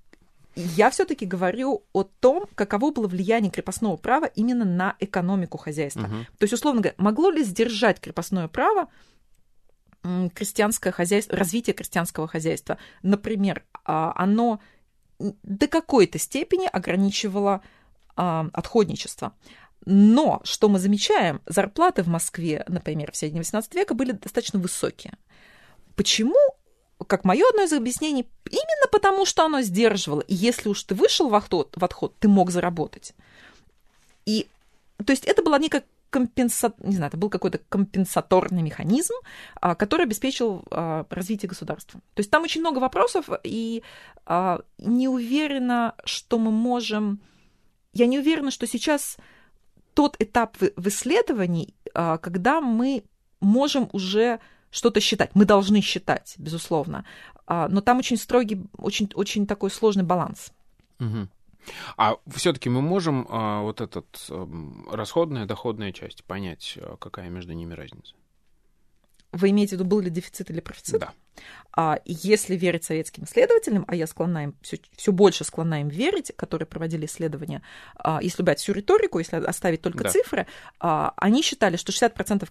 я 0.55 0.89
все-таки 0.89 1.27
говорю 1.27 1.83
о 1.93 2.03
том, 2.03 2.45
каково 2.55 2.91
было 2.91 3.07
влияние 3.07 3.51
крепостного 3.51 3.95
права 3.97 4.25
именно 4.25 4.65
на 4.65 4.95
экономику 4.99 5.59
хозяйства. 5.59 6.07
Uh-huh. 6.07 6.25
То 6.39 6.43
есть, 6.45 6.53
условно 6.53 6.81
говоря, 6.81 6.95
могло 6.97 7.29
ли 7.29 7.43
сдержать 7.43 7.99
крепостное 7.99 8.47
право 8.47 8.87
крестьянское 10.33 10.91
хозяйство, 10.91 11.37
развитие 11.37 11.75
крестьянского 11.75 12.27
хозяйства? 12.27 12.79
Например, 13.03 13.63
а, 13.85 14.13
оно 14.15 14.59
до 15.19 15.67
какой-то 15.67 16.17
степени 16.17 16.65
ограничивало 16.65 17.61
отходничества. 18.15 19.33
Но, 19.85 20.39
что 20.43 20.69
мы 20.69 20.79
замечаем, 20.79 21.41
зарплаты 21.45 22.03
в 22.03 22.07
Москве, 22.07 22.63
например, 22.67 23.11
в 23.11 23.17
середине 23.17 23.41
18 23.41 23.75
века 23.75 23.93
были 23.93 24.11
достаточно 24.11 24.59
высокие. 24.59 25.13
Почему 25.95 26.37
как 27.07 27.25
мое 27.25 27.43
одно 27.49 27.63
из 27.63 27.73
объяснений, 27.73 28.27
именно 28.49 28.87
потому, 28.91 29.25
что 29.25 29.45
оно 29.45 29.61
сдерживало. 29.61 30.21
И 30.21 30.33
если 30.33 30.69
уж 30.69 30.83
ты 30.83 30.95
вышел 30.95 31.29
в 31.29 31.35
отход, 31.35 31.73
в 31.75 31.83
отход 31.83 32.15
ты 32.19 32.27
мог 32.27 32.51
заработать. 32.51 33.13
И, 34.25 34.47
то 35.05 35.11
есть 35.11 35.25
это 35.25 35.43
была 35.43 35.59
некая 35.59 35.83
компенса... 36.09 36.73
не 36.79 36.95
знаю, 36.95 37.09
это 37.09 37.17
был 37.17 37.29
какой-то 37.29 37.59
компенсаторный 37.69 38.61
механизм, 38.61 39.15
а, 39.55 39.75
который 39.75 40.05
обеспечил 40.05 40.63
а, 40.69 41.05
развитие 41.09 41.49
государства. 41.49 41.99
То 42.13 42.19
есть 42.19 42.29
там 42.29 42.43
очень 42.43 42.61
много 42.61 42.79
вопросов, 42.79 43.29
и 43.43 43.83
а, 44.25 44.61
не 44.77 45.07
уверена, 45.07 45.95
что 46.05 46.37
мы 46.39 46.51
можем... 46.51 47.19
Я 47.93 48.07
не 48.07 48.19
уверена, 48.19 48.51
что 48.51 48.67
сейчас 48.67 49.17
тот 49.93 50.15
этап 50.19 50.57
в 50.59 50.87
исследовании, 50.87 51.73
когда 51.93 52.59
мы 52.61 53.03
можем 53.39 53.89
уже 53.91 54.39
что-то 54.71 54.99
считать. 54.99 55.35
Мы 55.35 55.45
должны 55.45 55.81
считать, 55.81 56.33
безусловно. 56.37 57.05
Но 57.47 57.81
там 57.81 57.99
очень 57.99 58.17
строгий, 58.17 58.63
очень, 58.77 59.11
очень 59.13 59.45
такой 59.45 59.69
сложный 59.69 60.03
баланс. 60.03 60.51
Угу. 60.99 61.27
А 61.97 62.17
все-таки 62.27 62.69
мы 62.69 62.81
можем 62.81 63.25
а, 63.29 63.61
вот 63.61 63.81
этот 63.81 64.05
а, 64.29 64.47
расходная, 64.91 65.45
доходная 65.45 65.91
часть 65.91 66.23
понять, 66.23 66.77
а, 66.81 66.97
какая 66.97 67.29
между 67.29 67.53
ними 67.53 67.73
разница? 67.73 68.15
Вы 69.33 69.49
имеете 69.49 69.75
в 69.75 69.79
виду, 69.79 69.89
был 69.89 69.99
ли 69.99 70.09
дефицит 70.09 70.49
или 70.51 70.59
профицит? 70.59 70.99
Да. 70.99 71.13
А 71.75 71.99
если 72.05 72.55
верить 72.55 72.83
советским 72.83 73.23
исследователям, 73.23 73.83
а 73.87 73.95
я 73.95 74.05
склонна 74.05 74.43
им, 74.43 74.55
все, 74.61 74.77
все 74.95 75.11
больше 75.11 75.43
склонна 75.43 75.81
им 75.81 75.87
верить, 75.89 76.31
которые 76.35 76.67
проводили 76.67 77.07
исследования, 77.07 77.63
а, 77.95 78.19
если 78.21 78.43
убрать 78.43 78.59
всю 78.59 78.73
риторику, 78.73 79.17
если 79.17 79.37
оставить 79.37 79.81
только 79.81 80.03
да. 80.03 80.11
цифры, 80.11 80.45
а, 80.79 81.13
они 81.17 81.41
считали, 81.41 81.77
что 81.77 81.91
60% 81.91 82.47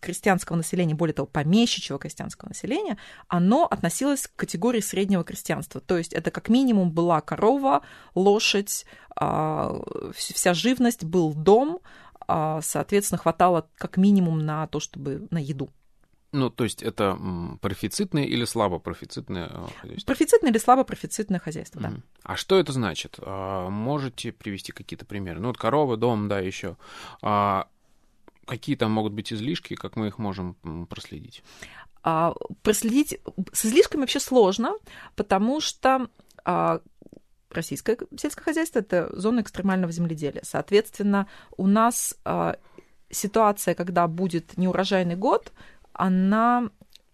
крестьянского 0.00 0.56
населения, 0.56 0.94
более 0.94 1.14
того, 1.14 1.26
помещичьего 1.26 2.00
крестьянского 2.00 2.48
населения, 2.48 2.98
оно 3.28 3.66
относилось 3.66 4.26
к 4.26 4.34
категории 4.34 4.80
среднего 4.80 5.22
крестьянства. 5.22 5.80
То 5.80 5.96
есть 5.96 6.12
это 6.12 6.32
как 6.32 6.48
минимум 6.48 6.90
была 6.90 7.20
корова, 7.20 7.82
лошадь, 8.16 8.84
а, 9.14 9.80
вся 10.16 10.54
живность, 10.54 11.04
был 11.04 11.34
дом, 11.34 11.78
соответственно, 12.26 13.18
хватало 13.18 13.68
как 13.76 13.96
минимум 13.96 14.44
на 14.44 14.66
то, 14.66 14.80
чтобы 14.80 15.26
на 15.30 15.38
еду. 15.38 15.70
Ну, 16.32 16.48
то 16.48 16.64
есть 16.64 16.82
это 16.82 17.18
профицитное 17.60 18.24
или 18.24 18.46
слабопрофицитное 18.46 19.48
э, 19.50 19.66
хозяйство? 19.80 20.06
Профицитное 20.06 20.50
или 20.50 20.58
слабопрофицитное 20.58 21.38
хозяйство, 21.38 21.82
да. 21.82 21.92
А 22.22 22.36
что 22.36 22.58
это 22.58 22.72
значит? 22.72 23.18
А, 23.20 23.68
можете 23.68 24.32
привести 24.32 24.72
какие-то 24.72 25.04
примеры? 25.04 25.40
Ну, 25.40 25.48
вот 25.48 25.58
корова, 25.58 25.98
дом, 25.98 26.28
да, 26.28 26.40
еще. 26.40 26.78
А 27.20 27.68
какие 28.46 28.76
там 28.76 28.92
могут 28.92 29.12
быть 29.12 29.30
излишки, 29.30 29.74
как 29.74 29.96
мы 29.96 30.06
их 30.06 30.18
можем 30.18 30.56
проследить? 30.88 31.42
А, 32.02 32.34
проследить 32.62 33.20
с 33.52 33.66
излишками 33.66 34.00
вообще 34.00 34.18
сложно, 34.18 34.72
потому 35.16 35.60
что 35.60 36.08
а, 36.46 36.80
российское 37.54 37.96
сельское 38.16 38.42
хозяйство 38.42 38.78
это 38.80 39.08
зона 39.12 39.40
экстремального 39.40 39.92
земледелия. 39.92 40.42
Соответственно, 40.44 41.28
у 41.56 41.66
нас 41.66 42.16
а, 42.24 42.56
ситуация, 43.10 43.74
когда 43.74 44.06
будет 44.08 44.56
неурожайный 44.56 45.16
год, 45.16 45.52
она 45.92 46.70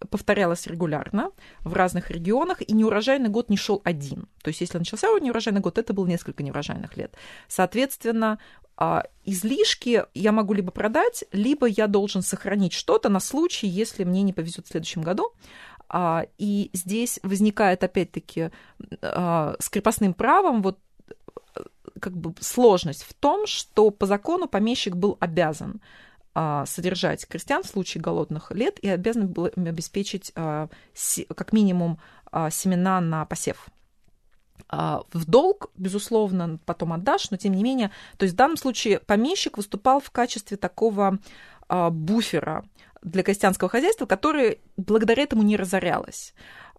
повторялась 0.09 0.65
регулярно 0.65 1.31
в 1.61 1.73
разных 1.73 2.09
регионах, 2.09 2.61
и 2.61 2.73
неурожайный 2.73 3.29
год 3.29 3.49
не 3.49 3.57
шел 3.57 3.81
один. 3.83 4.27
То 4.41 4.49
есть, 4.49 4.61
если 4.61 4.77
начался 4.77 5.07
неурожайный 5.19 5.59
год, 5.59 5.77
это 5.77 5.93
было 5.93 6.07
несколько 6.07 6.41
неурожайных 6.41 6.95
лет. 6.95 7.15
Соответственно, 7.47 8.39
а, 8.77 9.03
излишки 9.25 10.05
я 10.13 10.31
могу 10.31 10.53
либо 10.53 10.71
продать, 10.71 11.25
либо 11.33 11.67
я 11.67 11.87
должен 11.87 12.21
сохранить 12.21 12.71
что-то 12.71 13.09
на 13.09 13.19
случай, 13.19 13.67
если 13.67 14.05
мне 14.05 14.21
не 14.21 14.31
повезет 14.31 14.67
в 14.67 14.69
следующем 14.69 15.01
году. 15.01 15.33
А, 15.89 16.27
и 16.37 16.69
здесь 16.73 17.19
возникает, 17.23 17.83
опять-таки, 17.83 18.51
а, 19.01 19.55
с 19.59 19.69
крепостным 19.69 20.13
правом 20.13 20.61
вот 20.61 20.79
как 21.99 22.15
бы 22.15 22.33
сложность 22.39 23.03
в 23.03 23.13
том, 23.15 23.47
что 23.47 23.89
по 23.89 24.05
закону 24.05 24.47
помещик 24.47 24.95
был 24.95 25.17
обязан 25.19 25.81
а, 26.35 26.65
содержать 26.67 27.27
крестьян 27.27 27.63
в 27.63 27.67
случае 27.67 28.01
голодных 28.01 28.51
лет 28.51 28.77
и 28.79 28.87
обязан 28.87 29.27
был 29.27 29.47
им 29.47 29.65
обеспечить 29.65 30.31
как 30.33 31.53
минимум 31.53 31.99
семена 32.51 33.01
на 33.01 33.25
посев. 33.25 33.67
В 34.71 35.25
долг, 35.25 35.71
безусловно, 35.75 36.59
потом 36.65 36.93
отдашь, 36.93 37.31
но 37.31 37.37
тем 37.37 37.53
не 37.53 37.63
менее, 37.63 37.89
то 38.17 38.23
есть 38.23 38.35
в 38.35 38.37
данном 38.37 38.55
случае 38.55 38.99
помещик 38.99 39.57
выступал 39.57 39.99
в 39.99 40.11
качестве 40.11 40.57
такого 40.57 41.17
буфера 41.67 42.65
для 43.01 43.23
крестьянского 43.23 43.69
хозяйства, 43.69 44.05
которое 44.05 44.57
благодаря 44.77 45.23
этому 45.23 45.43
не 45.43 45.57
разорялось. 45.57 46.33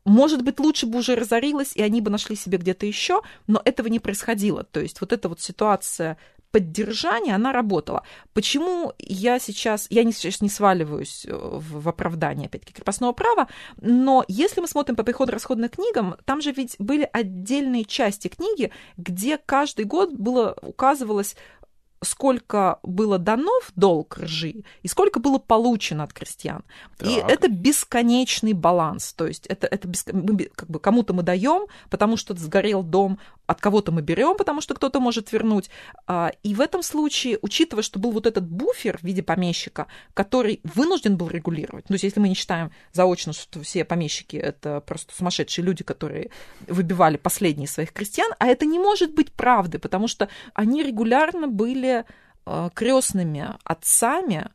Может 0.04 0.42
быть, 0.42 0.58
лучше 0.58 0.86
бы 0.86 0.98
уже 0.98 1.14
разорилось, 1.14 1.72
и 1.74 1.82
они 1.82 2.00
бы 2.00 2.10
нашли 2.10 2.34
себе 2.34 2.58
где-то 2.58 2.86
еще, 2.86 3.20
но 3.46 3.60
этого 3.64 3.88
не 3.88 3.98
происходило. 3.98 4.64
То 4.64 4.80
есть 4.80 5.00
вот 5.00 5.12
эта 5.12 5.28
вот 5.28 5.40
ситуация 5.40 6.16
поддержания, 6.50 7.34
она 7.34 7.52
работала. 7.52 8.02
Почему 8.32 8.92
я 8.98 9.38
сейчас, 9.38 9.86
я 9.90 10.04
не, 10.04 10.12
сейчас 10.12 10.40
не 10.40 10.48
сваливаюсь 10.48 11.24
э, 11.26 11.32
в, 11.32 11.88
оправдание, 11.88 12.46
опять-таки, 12.46 12.72
крепостного 12.72 13.12
права, 13.12 13.48
но 13.80 14.24
если 14.26 14.60
мы 14.60 14.66
смотрим 14.66 14.96
по 14.96 15.04
приходу-расходным 15.04 15.68
книгам, 15.68 16.16
там 16.24 16.40
же 16.40 16.52
ведь 16.52 16.76
были 16.78 17.08
отдельные 17.12 17.84
части 17.84 18.28
книги, 18.28 18.72
где 18.96 19.38
каждый 19.38 19.84
год 19.84 20.12
было 20.12 20.56
указывалось 20.62 21.36
сколько 22.02 22.78
было 22.82 23.18
дано 23.18 23.52
в 23.62 23.72
долг 23.76 24.18
ржи 24.18 24.64
и 24.82 24.88
сколько 24.88 25.20
было 25.20 25.38
получено 25.38 26.04
от 26.04 26.12
крестьян. 26.12 26.64
Так. 26.96 27.08
И 27.08 27.12
это 27.12 27.48
бесконечный 27.48 28.54
баланс. 28.54 29.12
То 29.12 29.26
есть 29.26 29.46
это, 29.46 29.66
это 29.66 29.86
беск... 29.86 30.12
мы, 30.12 30.44
как 30.54 30.68
бы 30.68 30.80
кому-то 30.80 31.12
мы 31.12 31.22
даем, 31.22 31.66
потому 31.90 32.16
что 32.16 32.34
сгорел 32.34 32.82
дом, 32.82 33.18
от 33.46 33.60
кого-то 33.60 33.90
мы 33.90 34.00
берем, 34.00 34.36
потому 34.36 34.60
что 34.60 34.74
кто-то 34.74 35.00
может 35.00 35.32
вернуть. 35.32 35.70
А, 36.06 36.30
и 36.44 36.54
в 36.54 36.60
этом 36.60 36.82
случае, 36.82 37.38
учитывая, 37.42 37.82
что 37.82 37.98
был 37.98 38.12
вот 38.12 38.26
этот 38.26 38.48
буфер 38.48 38.98
в 38.98 39.02
виде 39.02 39.22
помещика, 39.22 39.88
который 40.14 40.60
вынужден 40.62 41.16
был 41.16 41.28
регулировать, 41.28 41.86
то 41.86 41.94
есть 41.94 42.04
если 42.04 42.20
мы 42.20 42.28
не 42.28 42.34
считаем 42.34 42.70
заочно, 42.92 43.32
что 43.32 43.60
все 43.62 43.84
помещики 43.84 44.36
это 44.36 44.80
просто 44.80 45.12
сумасшедшие 45.14 45.64
люди, 45.64 45.82
которые 45.82 46.30
выбивали 46.68 47.16
последние 47.16 47.66
своих 47.66 47.92
крестьян, 47.92 48.30
а 48.38 48.46
это 48.46 48.66
не 48.66 48.78
может 48.78 49.12
быть 49.14 49.32
правдой, 49.32 49.80
потому 49.80 50.06
что 50.06 50.28
они 50.54 50.84
регулярно 50.84 51.48
были 51.48 51.89
были 51.90 52.04
э, 52.46 52.70
крестными 52.74 53.54
отцами 53.64 54.50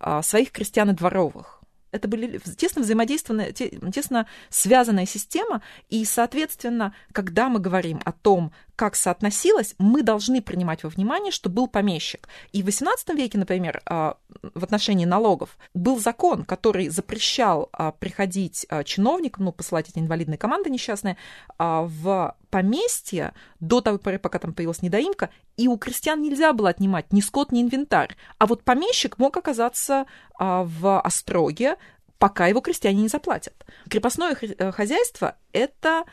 а, 0.00 0.22
своих 0.22 0.52
крестьян 0.52 0.90
и 0.90 0.94
дворовых. 0.94 1.60
Это 1.90 2.06
были 2.06 2.38
тесно 2.38 2.82
взаимодействованная, 2.82 3.52
тесно 3.52 4.26
связанная 4.50 5.06
система, 5.06 5.62
и, 5.88 6.04
соответственно, 6.04 6.94
когда 7.12 7.48
мы 7.48 7.60
говорим 7.60 8.00
о 8.04 8.12
том, 8.12 8.52
как 8.78 8.94
соотносилось, 8.94 9.74
мы 9.78 10.04
должны 10.04 10.40
принимать 10.40 10.84
во 10.84 10.88
внимание, 10.88 11.32
что 11.32 11.50
был 11.50 11.66
помещик. 11.66 12.28
И 12.52 12.62
в 12.62 12.68
XVIII 12.68 13.16
веке, 13.16 13.36
например, 13.36 13.82
а, 13.86 14.16
в 14.54 14.62
отношении 14.62 15.04
налогов 15.04 15.58
был 15.74 15.98
закон, 15.98 16.44
который 16.44 16.88
запрещал 16.88 17.70
а, 17.72 17.90
приходить 17.90 18.66
а, 18.68 18.84
чиновникам, 18.84 19.46
ну, 19.46 19.52
посылать 19.52 19.88
эти 19.88 19.98
инвалидные 19.98 20.38
команды 20.38 20.70
несчастные, 20.70 21.16
в 21.58 22.36
поместье 22.50 23.34
до 23.58 23.80
того 23.80 23.98
пока 23.98 24.38
там 24.38 24.54
появилась 24.54 24.80
недоимка, 24.80 25.30
и 25.56 25.66
у 25.66 25.76
крестьян 25.76 26.22
нельзя 26.22 26.52
было 26.52 26.68
отнимать 26.68 27.12
ни 27.12 27.20
скот, 27.20 27.50
ни 27.50 27.60
инвентарь. 27.62 28.14
А 28.38 28.46
вот 28.46 28.62
помещик 28.62 29.18
мог 29.18 29.36
оказаться 29.36 30.06
в 30.38 31.00
остроге, 31.00 31.74
пока 32.18 32.46
его 32.46 32.60
крестьяне 32.60 33.02
не 33.02 33.08
заплатят. 33.08 33.66
Крепостное 33.90 34.36
хозяйство 34.70 35.34
это, 35.52 36.04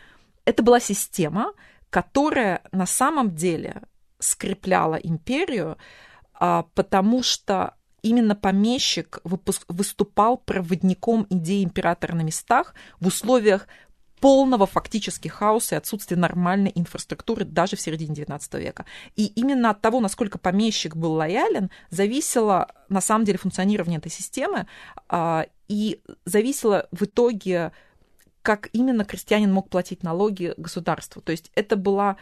это 0.46 0.64
была 0.64 0.80
система, 0.80 1.54
которая 1.96 2.62
на 2.74 2.86
самом 2.86 3.36
деле 3.36 3.82
скрепляла 4.20 4.96
империю, 4.96 5.78
а, 6.34 6.64
потому 6.74 7.24
что 7.24 7.76
именно 8.02 8.36
помещик 8.36 9.22
выступал 9.24 10.36
проводником 10.36 11.26
идеи 11.30 11.64
императора 11.64 12.14
на 12.14 12.24
местах 12.24 12.76
в 13.00 13.08
условиях 13.08 13.70
полного 14.20 14.66
фактически 14.66 15.30
хаоса 15.30 15.76
и 15.76 15.78
отсутствия 15.78 16.18
нормальной 16.18 16.74
инфраструктуры 16.76 17.46
даже 17.46 17.78
в 17.78 17.82
середине 17.82 18.14
XIX 18.14 18.60
века. 18.60 18.86
И 19.16 19.28
именно 19.28 19.70
от 19.70 19.80
того, 19.80 20.02
насколько 20.02 20.38
помещик 20.38 20.98
был 20.98 21.14
лоялен, 21.14 21.72
зависело 21.92 22.74
на 22.90 23.00
самом 23.00 23.24
деле 23.24 23.38
функционирование 23.38 24.00
этой 24.00 24.12
системы 24.12 24.68
а, 25.08 25.46
и 25.70 26.02
зависело 26.26 26.90
в 26.92 27.04
итоге 27.04 27.72
как 28.46 28.70
именно 28.74 29.04
крестьянин 29.04 29.52
мог 29.52 29.70
платить 29.70 30.04
налоги 30.04 30.54
государству. 30.56 31.20
То 31.20 31.32
есть 31.32 31.52
это 31.56 31.76
была 31.76 32.18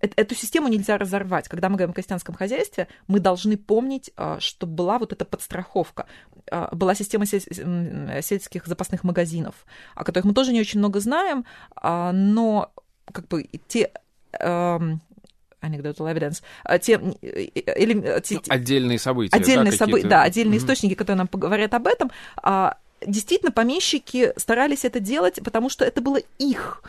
эту 0.00 0.34
систему 0.34 0.68
нельзя 0.68 0.98
разорвать. 0.98 1.48
Когда 1.48 1.68
мы 1.68 1.76
говорим 1.76 1.90
о 1.90 1.94
крестьянском 1.94 2.34
хозяйстве, 2.34 2.88
мы 3.06 3.20
должны 3.20 3.56
помнить, 3.56 4.10
а, 4.16 4.38
что 4.40 4.66
была 4.66 4.98
вот 4.98 5.12
эта 5.12 5.24
подстраховка. 5.24 6.06
А, 6.50 6.74
была 6.74 6.94
система 6.94 7.26
сельских 7.26 8.66
запасных 8.66 9.04
магазинов, 9.04 9.66
о 9.94 10.04
которых 10.04 10.26
мы 10.26 10.34
тоже 10.34 10.52
не 10.52 10.60
очень 10.60 10.78
много 10.78 11.00
знаем, 11.00 11.44
а, 11.76 12.12
но 12.12 12.72
как 13.12 13.28
бы 13.28 13.48
те 13.68 13.90
anecdotal 14.32 16.12
evidence, 16.12 16.42
те, 16.80 17.00
или, 17.22 18.20
те, 18.20 18.40
отдельные 18.48 18.98
события. 18.98 19.36
Отдельные 19.36 19.70
да, 19.70 19.78
события, 19.78 20.08
да, 20.08 20.22
отдельные 20.22 20.58
mm-hmm. 20.58 20.62
источники, 20.62 20.94
которые 20.94 21.18
нам 21.18 21.28
говорят 21.32 21.72
об 21.74 21.86
этом, 21.86 22.10
действительно 23.06 23.52
помещики 23.52 24.32
старались 24.36 24.84
это 24.84 25.00
делать, 25.00 25.40
потому 25.42 25.68
что 25.68 25.84
это 25.84 26.00
было 26.00 26.18
их 26.38 26.82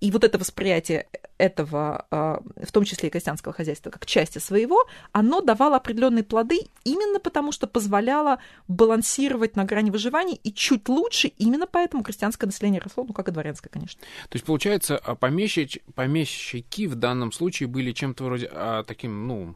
и 0.00 0.10
вот 0.10 0.24
это 0.24 0.38
восприятие 0.38 1.06
этого, 1.36 2.06
а, 2.10 2.42
в 2.56 2.72
том 2.72 2.84
числе 2.84 3.08
и 3.08 3.12
крестьянского 3.12 3.52
хозяйства, 3.52 3.90
как 3.90 4.06
части 4.06 4.38
своего, 4.38 4.86
оно 5.12 5.40
давало 5.40 5.76
определенные 5.76 6.24
плоды 6.24 6.68
именно 6.84 7.20
потому, 7.20 7.52
что 7.52 7.66
позволяло 7.66 8.38
балансировать 8.66 9.56
на 9.56 9.64
грани 9.64 9.90
выживания 9.90 10.36
и 10.36 10.52
чуть 10.52 10.88
лучше, 10.88 11.28
именно 11.38 11.66
поэтому 11.66 12.02
крестьянское 12.02 12.46
население 12.46 12.80
росло, 12.80 13.04
ну, 13.04 13.12
как 13.12 13.28
и 13.28 13.32
дворянское, 13.32 13.70
конечно. 13.70 14.00
То 14.28 14.36
есть, 14.36 14.46
получается, 14.46 14.96
а 14.96 15.14
помещич, 15.14 15.78
помещики 15.94 16.86
в 16.86 16.94
данном 16.94 17.32
случае 17.32 17.68
были 17.68 17.92
чем-то 17.92 18.24
вроде 18.24 18.48
а, 18.52 18.84
таким, 18.84 19.26
ну, 19.26 19.54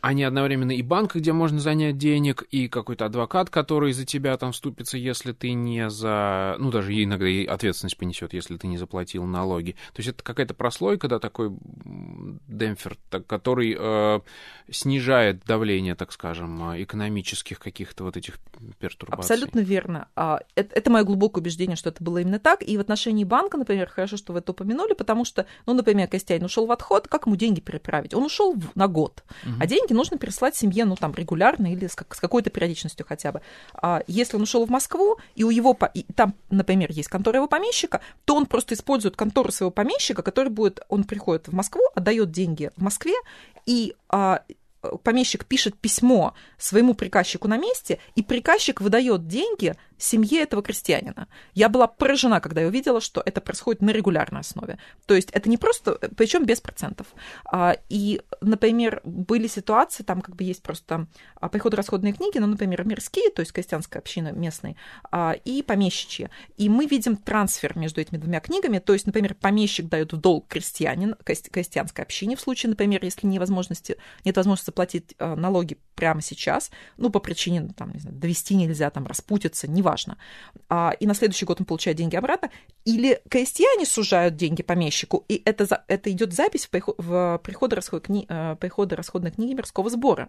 они 0.00 0.24
одновременно 0.24 0.72
и 0.72 0.82
банк, 0.82 1.14
где 1.14 1.32
можно 1.32 1.60
занять 1.60 1.98
денег, 1.98 2.42
и 2.50 2.68
какой-то 2.68 3.06
адвокат, 3.06 3.50
который 3.50 3.92
за 3.92 4.04
тебя 4.04 4.36
там 4.36 4.52
вступится, 4.52 4.96
если 4.96 5.32
ты 5.32 5.52
не 5.52 5.90
за... 5.90 6.56
Ну, 6.58 6.70
даже 6.70 6.92
иногда 7.02 7.28
и 7.28 7.44
ответственность 7.44 7.96
понесет, 7.96 8.32
если 8.32 8.56
ты 8.56 8.66
не 8.66 8.78
заплатил 8.78 9.24
налоги. 9.24 9.72
То 9.92 10.00
есть 10.00 10.08
это 10.10 10.22
какая-то 10.22 10.54
прослойка, 10.54 11.08
да, 11.08 11.18
такой 11.18 11.52
демпфер, 12.48 12.96
который 13.26 13.76
э, 13.78 14.20
снижает 14.70 15.44
давление, 15.44 15.94
так 15.94 16.12
скажем, 16.12 16.82
экономических 16.82 17.58
каких-то 17.58 18.04
вот 18.04 18.16
этих 18.16 18.38
пертурбаций. 18.78 19.34
Абсолютно 19.34 19.60
верно. 19.60 20.08
А, 20.16 20.40
это, 20.54 20.74
это 20.74 20.90
мое 20.90 21.04
глубокое 21.04 21.42
убеждение, 21.42 21.76
что 21.76 21.90
это 21.90 22.02
было 22.02 22.18
именно 22.18 22.38
так. 22.38 22.62
И 22.66 22.76
в 22.76 22.80
отношении 22.80 23.24
банка, 23.24 23.58
например, 23.58 23.88
хорошо, 23.88 24.16
что 24.16 24.32
вы 24.32 24.38
это 24.38 24.52
упомянули, 24.52 24.94
потому 24.94 25.24
что, 25.24 25.46
ну, 25.66 25.74
например, 25.74 26.08
Костяин 26.08 26.44
ушел 26.44 26.66
в 26.66 26.72
отход, 26.72 27.08
как 27.08 27.26
ему 27.26 27.36
деньги 27.36 27.60
переправить? 27.60 28.14
Он 28.14 28.24
ушел 28.24 28.54
на 28.74 28.88
год, 28.88 29.22
угу. 29.44 29.54
а 29.60 29.66
деньги 29.66 29.89
нужно 29.94 30.18
переслать 30.18 30.56
семье, 30.56 30.84
ну, 30.84 30.96
там, 30.96 31.12
регулярно 31.14 31.72
или 31.72 31.86
с, 31.86 31.94
как, 31.94 32.14
с 32.14 32.20
какой-то 32.20 32.50
периодичностью 32.50 33.06
хотя 33.06 33.32
бы. 33.32 33.40
А 33.74 34.02
если 34.06 34.36
он 34.36 34.42
ушел 34.42 34.64
в 34.66 34.70
Москву, 34.70 35.18
и 35.34 35.44
у 35.44 35.50
его, 35.50 35.76
и 35.94 36.04
там, 36.14 36.34
например, 36.50 36.90
есть 36.90 37.08
контора 37.08 37.36
его 37.36 37.48
помещика, 37.48 38.00
то 38.24 38.34
он 38.34 38.46
просто 38.46 38.74
использует 38.74 39.16
контору 39.16 39.52
своего 39.52 39.70
помещика, 39.70 40.22
который 40.22 40.48
будет, 40.48 40.80
он 40.88 41.04
приходит 41.04 41.48
в 41.48 41.52
Москву, 41.52 41.82
отдает 41.94 42.30
деньги 42.30 42.70
в 42.76 42.82
Москве, 42.82 43.14
и 43.66 43.94
а, 44.08 44.42
помещик 45.02 45.44
пишет 45.44 45.76
письмо 45.76 46.34
своему 46.58 46.94
приказчику 46.94 47.48
на 47.48 47.56
месте, 47.56 47.98
и 48.14 48.22
приказчик 48.22 48.80
выдает 48.80 49.26
деньги 49.26 49.76
семье 50.02 50.42
этого 50.42 50.62
крестьянина. 50.62 51.28
Я 51.54 51.68
была 51.68 51.86
поражена, 51.86 52.40
когда 52.40 52.62
я 52.62 52.68
увидела, 52.68 53.00
что 53.00 53.22
это 53.24 53.40
происходит 53.40 53.82
на 53.82 53.90
регулярной 53.90 54.40
основе. 54.40 54.78
То 55.06 55.14
есть 55.14 55.30
это 55.30 55.48
не 55.48 55.56
просто, 55.56 55.98
причем 56.16 56.44
без 56.44 56.60
процентов. 56.60 57.08
А, 57.44 57.76
и, 57.88 58.20
например, 58.40 59.00
были 59.04 59.46
ситуации, 59.46 60.02
там 60.02 60.20
как 60.22 60.36
бы 60.36 60.44
есть 60.44 60.62
просто 60.62 61.06
а, 61.36 61.48
приходо-расходные 61.48 62.12
книги, 62.12 62.38
ну, 62.38 62.46
например, 62.46 62.84
мирские, 62.84 63.30
то 63.30 63.40
есть 63.40 63.52
крестьянская 63.52 64.00
община 64.00 64.32
местной, 64.32 64.76
а, 65.10 65.32
и 65.44 65.62
помещичьи. 65.62 66.30
И 66.56 66.68
мы 66.68 66.86
видим 66.86 67.16
трансфер 67.16 67.76
между 67.78 68.00
этими 68.00 68.18
двумя 68.18 68.40
книгами, 68.40 68.78
то 68.78 68.92
есть, 68.92 69.06
например, 69.06 69.34
помещик 69.34 69.88
дает 69.88 70.12
в 70.12 70.16
долг 70.16 70.48
крестьянин, 70.48 71.14
крестьянской 71.24 72.04
общине 72.04 72.36
в 72.36 72.40
случае, 72.40 72.70
например, 72.70 73.04
если 73.04 73.26
невозможности, 73.26 73.96
нет 74.24 74.36
возможности 74.36 74.66
заплатить 74.66 75.14
налоги 75.18 75.78
прямо 75.94 76.22
сейчас, 76.22 76.70
ну, 76.96 77.10
по 77.10 77.20
причине, 77.20 77.72
там, 77.76 77.92
не 77.92 78.00
знаю, 78.00 78.16
довести 78.16 78.54
нельзя, 78.54 78.90
там, 78.90 79.06
распутиться, 79.06 79.68
неважно. 79.68 79.89
А, 80.68 80.94
и 80.98 81.06
на 81.06 81.14
следующий 81.14 81.44
год 81.44 81.60
он 81.60 81.66
получает 81.66 81.96
деньги 81.96 82.16
обратно. 82.16 82.50
Или 82.84 83.20
крестьяне 83.28 83.86
сужают 83.86 84.36
деньги 84.36 84.62
помещику, 84.62 85.24
и 85.28 85.42
это, 85.44 85.84
это 85.88 86.10
идет 86.10 86.32
запись 86.32 86.66
в, 86.66 86.70
приход, 86.70 86.96
в 86.98 87.40
приходо-расходной 87.42 88.00
кни, 88.00 88.26
э, 88.28 88.56
приходо 88.58 88.96
книги 88.96 89.54
мирского 89.54 89.90
сбора 89.90 90.28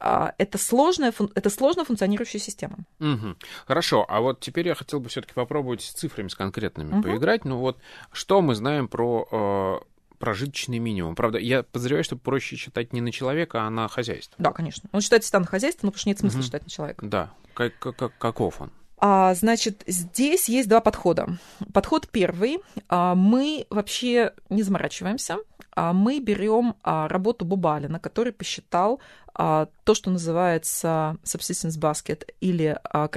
а, 0.00 0.34
это 0.38 0.58
сложная, 0.58 1.12
это 1.34 1.50
сложно 1.50 1.84
функционирующая 1.84 2.40
система. 2.40 2.78
Угу. 3.00 3.36
Хорошо, 3.66 4.04
а 4.08 4.20
вот 4.20 4.40
теперь 4.40 4.66
я 4.66 4.74
хотел 4.74 5.00
бы 5.00 5.08
все-таки 5.08 5.34
попробовать 5.34 5.82
с 5.82 5.90
цифрами, 5.92 6.28
с 6.28 6.34
конкретными 6.34 6.94
угу. 6.94 7.02
поиграть. 7.02 7.44
Ну 7.44 7.58
вот, 7.58 7.78
что 8.12 8.40
мы 8.42 8.54
знаем 8.54 8.88
про 8.88 9.28
э, 9.30 9.93
прожиточный 10.24 10.78
минимум. 10.78 11.14
Правда, 11.14 11.36
я 11.36 11.64
подозреваю, 11.64 12.02
что 12.02 12.16
проще 12.16 12.56
считать 12.56 12.94
не 12.94 13.02
на 13.02 13.12
человека, 13.12 13.60
а 13.60 13.68
на 13.68 13.88
хозяйство. 13.88 14.34
Да, 14.38 14.52
конечно. 14.52 14.88
Он 14.90 15.02
считает 15.02 15.22
себя 15.22 15.40
на 15.40 15.44
хозяйство, 15.44 15.86
но 15.86 15.90
потому 15.90 16.00
что 16.00 16.08
нет 16.08 16.18
смысла 16.18 16.38
угу. 16.38 16.44
считать 16.44 16.64
на 16.64 16.70
человека. 16.70 17.04
Да. 17.04 17.30
Как, 17.52 17.78
как, 17.78 18.16
каков 18.16 18.62
он? 18.62 18.72
А, 18.96 19.34
значит, 19.34 19.82
здесь 19.86 20.48
есть 20.48 20.66
два 20.66 20.80
подхода. 20.80 21.36
Подход 21.74 22.08
первый. 22.08 22.60
А, 22.88 23.14
мы 23.14 23.66
вообще 23.68 24.32
не 24.48 24.62
заморачиваемся. 24.62 25.36
А, 25.76 25.92
мы 25.92 26.20
берем 26.20 26.74
а, 26.82 27.06
работу 27.06 27.44
Бубалина, 27.44 28.00
который 28.00 28.32
посчитал 28.32 29.00
а, 29.34 29.68
то, 29.84 29.92
что 29.92 30.10
называется 30.10 31.18
subsistence 31.22 31.78
basket 31.78 32.26
или 32.40 32.78
а, 32.82 33.08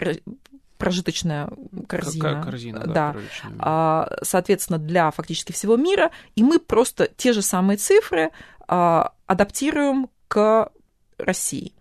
прожиточная 0.78 1.50
корзина. 1.88 2.44
корзина, 2.44 2.80
да. 2.82 3.14
да. 3.14 3.16
А, 3.60 4.18
соответственно, 4.22 4.80
для 4.80 5.12
фактически 5.12 5.52
всего 5.52 5.76
мира. 5.76 6.12
И 6.36 6.44
мы 6.44 6.60
просто 6.60 7.10
те 7.16 7.34
же 7.34 7.42
самые 7.42 7.78
цифры 7.78 8.32
а, 8.68 9.14
адаптируем 9.26 10.10
к 10.28 10.72
России. 11.18 11.74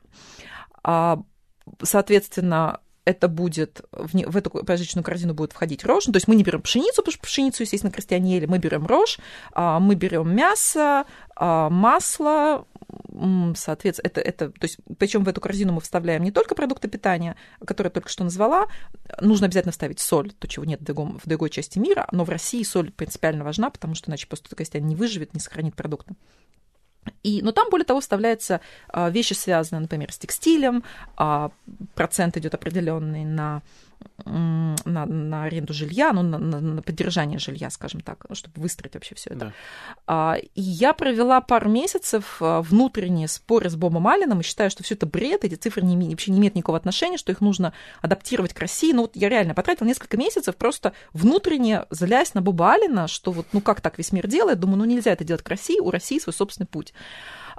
А, 0.82 1.22
соответственно, 1.82 2.80
это 3.06 3.28
будет, 3.28 3.82
в, 3.92 4.14
не, 4.14 4.26
в 4.26 4.36
эту 4.36 4.50
прожиточную 4.50 5.04
корзину 5.04 5.32
будет 5.32 5.52
входить 5.52 5.84
рожь. 5.84 6.06
Ну, 6.06 6.12
то 6.12 6.16
есть 6.16 6.26
мы 6.26 6.34
не 6.34 6.42
берем 6.42 6.60
пшеницу, 6.60 6.96
потому 6.96 7.12
что 7.12 7.22
пшеницу, 7.22 7.62
естественно, 7.62 7.92
крестьяне 7.92 8.34
ели, 8.34 8.46
мы 8.46 8.58
берем 8.58 8.84
рожь, 8.84 9.18
а, 9.52 9.78
мы 9.78 9.94
берем 9.94 10.34
мясо, 10.34 11.06
а, 11.36 11.70
масло, 11.70 12.66
соответственно, 13.54 14.10
это, 14.10 14.20
это, 14.20 14.50
то 14.50 14.64
есть, 14.64 14.78
причем 14.98 15.22
в 15.22 15.28
эту 15.28 15.40
корзину 15.40 15.72
мы 15.72 15.80
вставляем 15.80 16.24
не 16.24 16.32
только 16.32 16.56
продукты 16.56 16.88
питания, 16.88 17.36
которые 17.64 17.90
я 17.90 17.92
только 17.92 18.08
что 18.08 18.24
назвала, 18.24 18.66
нужно 19.20 19.46
обязательно 19.46 19.72
вставить 19.72 20.00
соль, 20.00 20.32
то, 20.32 20.48
чего 20.48 20.64
нет 20.64 20.80
в, 20.80 20.84
другом, 20.84 21.20
в 21.22 21.28
другой 21.28 21.50
части 21.50 21.78
мира, 21.78 22.08
но 22.10 22.24
в 22.24 22.28
России 22.28 22.64
соль 22.64 22.90
принципиально 22.90 23.44
важна, 23.44 23.70
потому 23.70 23.94
что 23.94 24.10
иначе 24.10 24.26
просто 24.26 24.54
крестьянин 24.54 24.88
не 24.88 24.96
выживет, 24.96 25.32
не 25.32 25.40
сохранит 25.40 25.76
продукты. 25.76 26.16
И, 27.26 27.42
но 27.42 27.50
там, 27.50 27.70
более 27.70 27.84
того, 27.84 28.00
вставляются 28.00 28.60
а, 28.88 29.10
вещи, 29.10 29.32
связанные, 29.32 29.80
например, 29.80 30.12
с 30.12 30.18
текстилем, 30.18 30.84
а, 31.16 31.50
процент 31.96 32.36
идет 32.36 32.54
определенный 32.54 33.24
на 33.24 33.62
на, 34.24 35.06
на 35.06 35.44
аренду 35.44 35.74
жилья, 35.74 36.12
ну, 36.12 36.22
на, 36.22 36.38
на, 36.38 36.60
на 36.60 36.82
поддержание 36.82 37.38
жилья, 37.38 37.70
скажем 37.70 38.00
так, 38.00 38.24
ну, 38.28 38.34
чтобы 38.34 38.60
выстроить 38.60 38.94
вообще 38.94 39.14
все 39.14 39.30
это. 39.30 39.38
Да. 39.38 39.52
А, 40.06 40.36
и 40.36 40.60
я 40.60 40.94
провела 40.94 41.40
пару 41.40 41.68
месяцев 41.68 42.38
а, 42.40 42.62
внутренние 42.62 43.28
споры 43.28 43.68
с 43.68 43.76
Бобом 43.76 44.08
Алленом 44.08 44.40
и 44.40 44.42
считаю, 44.42 44.70
что 44.70 44.82
все 44.82 44.94
это 44.94 45.06
бред, 45.06 45.44
эти 45.44 45.54
цифры 45.54 45.82
не, 45.82 46.08
вообще 46.08 46.32
не 46.32 46.38
имеют 46.38 46.54
никакого 46.54 46.78
отношения, 46.78 47.18
что 47.18 47.30
их 47.30 47.40
нужно 47.40 47.72
адаптировать 48.00 48.54
к 48.54 48.58
России. 48.58 48.92
Ну, 48.92 49.02
вот 49.02 49.16
я 49.16 49.28
реально 49.28 49.54
потратила 49.54 49.86
несколько 49.86 50.16
месяцев 50.16 50.56
просто 50.56 50.92
внутренне 51.12 51.84
злясь 51.90 52.34
на 52.34 52.40
Боба 52.40 52.72
Аллена, 52.72 53.08
что 53.08 53.32
вот, 53.32 53.46
ну, 53.52 53.60
как 53.60 53.80
так 53.80 53.98
весь 53.98 54.12
мир 54.12 54.26
делает? 54.26 54.58
Думаю, 54.58 54.78
ну, 54.78 54.84
нельзя 54.86 55.12
это 55.12 55.24
делать 55.24 55.42
к 55.42 55.48
России, 55.48 55.78
у 55.78 55.90
России 55.90 56.18
свой 56.18 56.32
собственный 56.32 56.66
путь. 56.66 56.94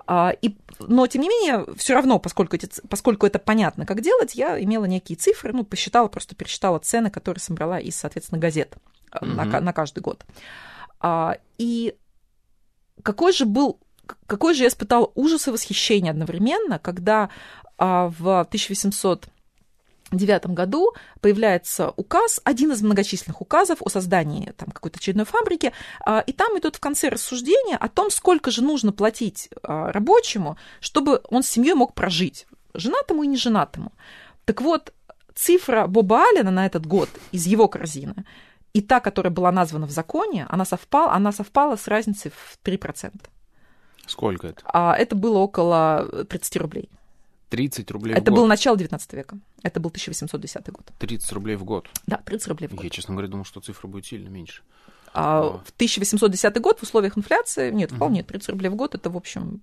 А, 0.05 0.33
и, 0.41 0.55
но, 0.79 1.05
тем 1.07 1.21
не 1.21 1.29
менее, 1.29 1.65
все 1.75 1.93
равно, 1.93 2.17
поскольку, 2.17 2.55
эти, 2.55 2.69
поскольку 2.87 3.25
это 3.25 3.39
понятно, 3.39 3.85
как 3.85 4.01
делать, 4.01 4.35
я 4.35 4.61
имела 4.61 4.85
некие 4.85 5.17
цифры, 5.17 5.51
ну, 5.53 5.65
посчитала, 5.65 6.07
просто 6.07 6.35
пересчитала 6.35 6.79
цены, 6.79 7.09
которые 7.09 7.41
собрала 7.41 7.79
из, 7.79 7.95
соответственно, 7.95 8.39
газет 8.39 8.75
mm-hmm. 9.11 9.25
на, 9.25 9.59
на 9.59 9.73
каждый 9.73 9.99
год. 9.99 10.25
А, 10.99 11.37
и 11.57 11.95
какой 13.03 13.33
же 13.33 13.45
был 13.45 13.79
какой 14.25 14.53
же 14.53 14.63
я 14.63 14.69
испытала 14.69 15.11
ужас 15.15 15.47
и 15.47 15.51
восхищение 15.51 16.11
одновременно, 16.11 16.79
когда 16.79 17.29
а, 17.77 18.09
в 18.17 18.39
1800 18.39 19.27
1999 20.07 20.55
году 20.55 20.93
появляется 21.21 21.91
указ, 21.95 22.39
один 22.43 22.71
из 22.71 22.81
многочисленных 22.81 23.41
указов 23.41 23.79
о 23.81 23.89
создании 23.89 24.53
там, 24.57 24.71
какой-то 24.71 24.97
очередной 24.97 25.25
фабрики, 25.25 25.73
а, 26.05 26.19
и 26.19 26.31
там 26.31 26.57
идут 26.57 26.77
в 26.77 26.79
конце 26.79 27.09
рассуждения 27.09 27.77
о 27.77 27.89
том, 27.89 28.09
сколько 28.09 28.51
же 28.51 28.63
нужно 28.63 28.91
платить 28.91 29.49
а, 29.63 29.91
рабочему, 29.91 30.57
чтобы 30.79 31.21
он 31.29 31.43
с 31.43 31.49
семьей 31.49 31.73
мог 31.73 31.93
прожить, 31.93 32.47
женатому 32.73 33.23
и 33.23 33.27
неженатому. 33.27 33.91
Так 34.45 34.61
вот, 34.61 34.93
цифра 35.35 35.87
Боба 35.87 36.25
Аллена 36.29 36.51
на 36.51 36.65
этот 36.65 36.85
год 36.85 37.09
из 37.31 37.45
его 37.45 37.67
корзины 37.67 38.25
и 38.73 38.81
та, 38.81 38.99
которая 38.99 39.33
была 39.33 39.51
названа 39.51 39.87
в 39.87 39.91
законе, 39.91 40.45
она 40.49 40.63
совпала, 40.63 41.13
она 41.13 41.31
совпала 41.31 41.75
с 41.75 41.87
разницей 41.87 42.31
в 42.31 42.59
3%. 42.63 43.11
Сколько 44.05 44.47
это? 44.47 44.61
А, 44.65 44.95
это 44.95 45.15
было 45.15 45.39
около 45.39 46.25
30 46.29 46.57
рублей. 46.57 46.89
30 47.49 47.89
рублей 47.91 48.13
Это 48.13 48.31
в 48.31 48.33
год. 48.33 48.35
было 48.35 48.47
начало 48.47 48.77
19 48.77 49.13
века. 49.13 49.37
Это 49.63 49.79
был 49.79 49.89
1810 49.89 50.69
год. 50.69 50.91
30 50.99 51.31
рублей 51.31 51.55
в 51.55 51.63
год? 51.63 51.87
Да, 52.05 52.17
30 52.17 52.47
рублей 52.47 52.67
в 52.67 52.75
год. 52.75 52.83
Я, 52.83 52.89
честно 52.89 53.13
говоря, 53.13 53.29
думал, 53.29 53.45
что 53.45 53.61
цифра 53.61 53.87
будет 53.87 54.05
сильно 54.05 54.29
меньше. 54.29 54.63
А, 55.13 55.39
а... 55.39 55.43
В 55.65 55.71
1810 55.75 56.61
год 56.61 56.79
в 56.79 56.83
условиях 56.83 57.17
инфляции, 57.17 57.71
нет, 57.71 57.91
вполне, 57.91 58.23
30 58.23 58.49
рублей 58.49 58.69
в 58.69 58.75
год, 58.75 58.95
это, 58.95 59.09
в 59.09 59.17
общем, 59.17 59.61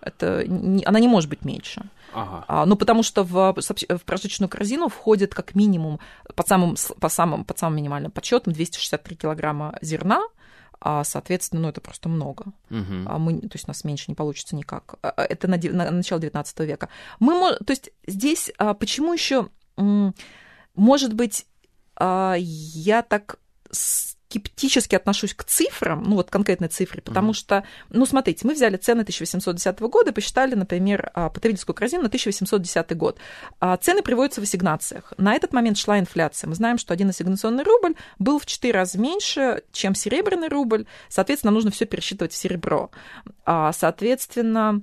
это 0.00 0.46
не, 0.46 0.84
она 0.84 1.00
не 1.00 1.08
может 1.08 1.30
быть 1.30 1.44
меньше. 1.44 1.84
Ага. 2.12 2.44
А, 2.48 2.66
ну, 2.66 2.76
потому 2.76 3.02
что 3.02 3.24
в, 3.24 3.54
в 3.54 4.02
прожиточную 4.04 4.50
корзину 4.50 4.88
входит 4.88 5.34
как 5.34 5.54
минимум 5.54 6.00
по 6.34 6.42
самым, 6.42 6.76
по 7.00 7.08
самым, 7.08 7.44
по 7.44 7.56
самым 7.56 7.76
минимальным 7.76 8.10
подсчетам 8.10 8.52
263 8.52 9.16
килограмма 9.16 9.78
зерна, 9.80 10.22
а, 10.84 11.04
соответственно, 11.04 11.62
ну, 11.62 11.68
это 11.68 11.80
просто 11.80 12.08
много. 12.08 12.46
Угу. 12.70 13.06
А 13.06 13.18
мы, 13.18 13.40
то 13.40 13.54
есть 13.54 13.66
у 13.66 13.70
нас 13.70 13.84
меньше 13.84 14.06
не 14.08 14.14
получится 14.14 14.56
никак. 14.56 14.96
А, 15.02 15.10
а, 15.10 15.22
это 15.24 15.46
на, 15.46 15.56
на 15.56 15.90
начало 15.90 16.20
19 16.20 16.60
века. 16.60 16.88
Мы, 17.20 17.54
то 17.56 17.70
есть 17.70 17.90
здесь 18.06 18.52
почему 18.78 19.12
еще 19.12 19.48
может 20.74 21.14
быть, 21.14 21.46
а, 21.96 22.34
я 22.38 23.02
так 23.02 23.38
скептически 24.32 24.94
отношусь 24.94 25.34
к 25.34 25.44
цифрам, 25.44 26.02
ну 26.02 26.16
вот 26.16 26.30
конкретной 26.30 26.68
цифре, 26.68 27.02
потому 27.02 27.32
mm-hmm. 27.32 27.34
что, 27.34 27.64
ну 27.90 28.06
смотрите, 28.06 28.46
мы 28.46 28.54
взяли 28.54 28.76
цены 28.76 29.02
1810 29.02 29.78
года 29.80 30.12
посчитали, 30.12 30.54
например, 30.54 31.10
а, 31.12 31.28
потребительскую 31.28 31.74
корзину 31.74 32.02
на 32.02 32.08
1810 32.08 32.96
год. 32.96 33.18
А, 33.60 33.76
цены 33.76 34.02
приводятся 34.02 34.40
в 34.40 34.44
ассигнациях. 34.44 35.12
На 35.18 35.34
этот 35.34 35.52
момент 35.52 35.76
шла 35.76 35.98
инфляция. 35.98 36.48
Мы 36.48 36.54
знаем, 36.54 36.78
что 36.78 36.94
один 36.94 37.10
ассигнационный 37.10 37.62
рубль 37.62 37.94
был 38.18 38.38
в 38.38 38.46
4 38.46 38.72
раза 38.72 38.98
меньше, 38.98 39.62
чем 39.70 39.94
серебряный 39.94 40.48
рубль. 40.48 40.86
Соответственно, 41.10 41.50
нужно 41.50 41.70
все 41.70 41.84
пересчитывать 41.84 42.32
в 42.32 42.36
серебро. 42.36 42.90
А, 43.44 43.72
соответственно, 43.72 44.80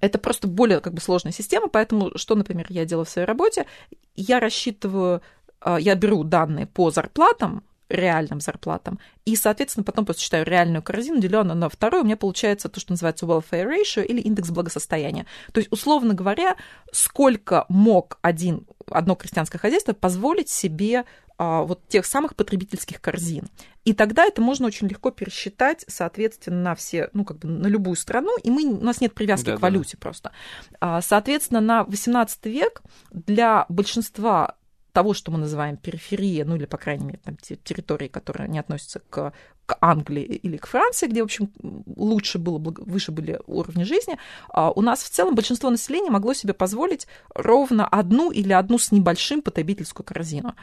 это 0.00 0.18
просто 0.18 0.46
более 0.46 0.80
как 0.80 0.92
бы 0.92 1.00
сложная 1.00 1.32
система, 1.32 1.68
поэтому 1.68 2.12
что, 2.16 2.34
например, 2.34 2.66
я 2.68 2.84
делаю 2.84 3.06
в 3.06 3.10
своей 3.10 3.26
работе? 3.26 3.66
Я 4.14 4.40
рассчитываю, 4.40 5.22
я 5.64 5.94
беру 5.94 6.24
данные 6.24 6.66
по 6.66 6.90
зарплатам, 6.90 7.62
реальным 7.92 8.40
зарплатам. 8.40 8.98
И, 9.24 9.36
соответственно, 9.36 9.84
потом 9.84 10.04
просто 10.04 10.22
считаю 10.22 10.44
реальную 10.44 10.82
корзину, 10.82 11.20
деленную 11.20 11.56
на 11.56 11.68
вторую, 11.68 12.02
у 12.02 12.06
меня 12.06 12.16
получается 12.16 12.68
то, 12.68 12.80
что 12.80 12.92
называется 12.92 13.26
welfare 13.26 13.68
ratio 13.68 14.04
или 14.04 14.20
индекс 14.20 14.50
благосостояния. 14.50 15.26
То 15.52 15.60
есть, 15.60 15.70
условно 15.70 16.14
говоря, 16.14 16.56
сколько 16.92 17.66
мог 17.68 18.18
один, 18.22 18.66
одно 18.90 19.14
крестьянское 19.14 19.58
хозяйство 19.58 19.92
позволить 19.92 20.48
себе 20.48 21.04
а, 21.38 21.62
вот 21.62 21.86
тех 21.88 22.06
самых 22.06 22.36
потребительских 22.36 23.00
корзин. 23.00 23.48
И 23.84 23.94
тогда 23.94 24.24
это 24.24 24.40
можно 24.40 24.66
очень 24.66 24.86
легко 24.86 25.10
пересчитать, 25.10 25.84
соответственно, 25.88 26.62
на 26.62 26.74
все, 26.74 27.10
ну, 27.14 27.24
как 27.24 27.38
бы 27.38 27.48
на 27.48 27.66
любую 27.66 27.96
страну, 27.96 28.36
и 28.42 28.50
мы, 28.50 28.64
у 28.64 28.84
нас 28.84 29.00
нет 29.00 29.12
привязки 29.12 29.46
да, 29.46 29.56
к 29.56 29.60
валюте 29.60 29.96
да. 29.96 30.00
просто. 30.00 30.32
А, 30.80 31.00
соответственно, 31.00 31.60
на 31.60 31.84
18 31.84 32.46
век 32.46 32.82
для 33.10 33.66
большинства 33.68 34.56
того, 34.92 35.14
что 35.14 35.32
мы 35.32 35.38
называем 35.38 35.76
периферия, 35.76 36.44
ну 36.44 36.56
или, 36.56 36.66
по 36.66 36.76
крайней 36.76 37.04
мере, 37.04 37.20
там, 37.24 37.36
территории, 37.36 38.08
которые 38.08 38.48
не 38.48 38.58
относятся 38.58 39.00
к, 39.00 39.32
к 39.66 39.78
Англии 39.80 40.22
или 40.22 40.58
к 40.58 40.66
Франции, 40.66 41.06
где, 41.06 41.22
в 41.22 41.24
общем, 41.24 41.50
лучше 41.96 42.38
было, 42.38 42.58
выше 42.58 43.10
были 43.10 43.40
уровни 43.46 43.84
жизни, 43.84 44.18
а 44.50 44.70
у 44.70 44.82
нас 44.82 45.02
в 45.02 45.08
целом 45.08 45.34
большинство 45.34 45.70
населения 45.70 46.10
могло 46.10 46.34
себе 46.34 46.52
позволить 46.52 47.06
ровно 47.34 47.86
одну 47.88 48.30
или 48.30 48.52
одну 48.52 48.78
с 48.78 48.92
небольшим 48.92 49.40
потребительскую 49.40 50.04
корзину. 50.04 50.54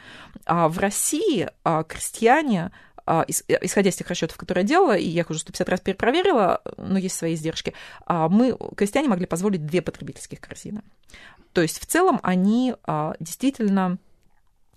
А 0.46 0.68
в 0.68 0.78
России 0.78 1.48
а, 1.64 1.82
крестьяне 1.82 2.70
исходя 3.26 3.90
из 3.90 3.96
тех 3.96 4.06
расчетов, 4.08 4.36
которые 4.36 4.62
я 4.62 4.68
делала, 4.68 4.96
и 4.96 5.08
я 5.08 5.24
уже 5.28 5.40
150 5.40 5.68
раз 5.68 5.80
перепроверила, 5.80 6.60
но 6.76 6.96
есть 6.96 7.16
свои 7.16 7.34
издержки, 7.34 7.74
мы, 8.06 8.56
крестьяне, 8.76 9.08
могли 9.08 9.26
позволить 9.26 9.66
две 9.66 9.82
потребительских 9.82 10.40
корзины. 10.40 10.82
То 11.52 11.60
есть 11.60 11.80
в 11.80 11.86
целом 11.86 12.20
они 12.22 12.76
действительно 13.18 13.98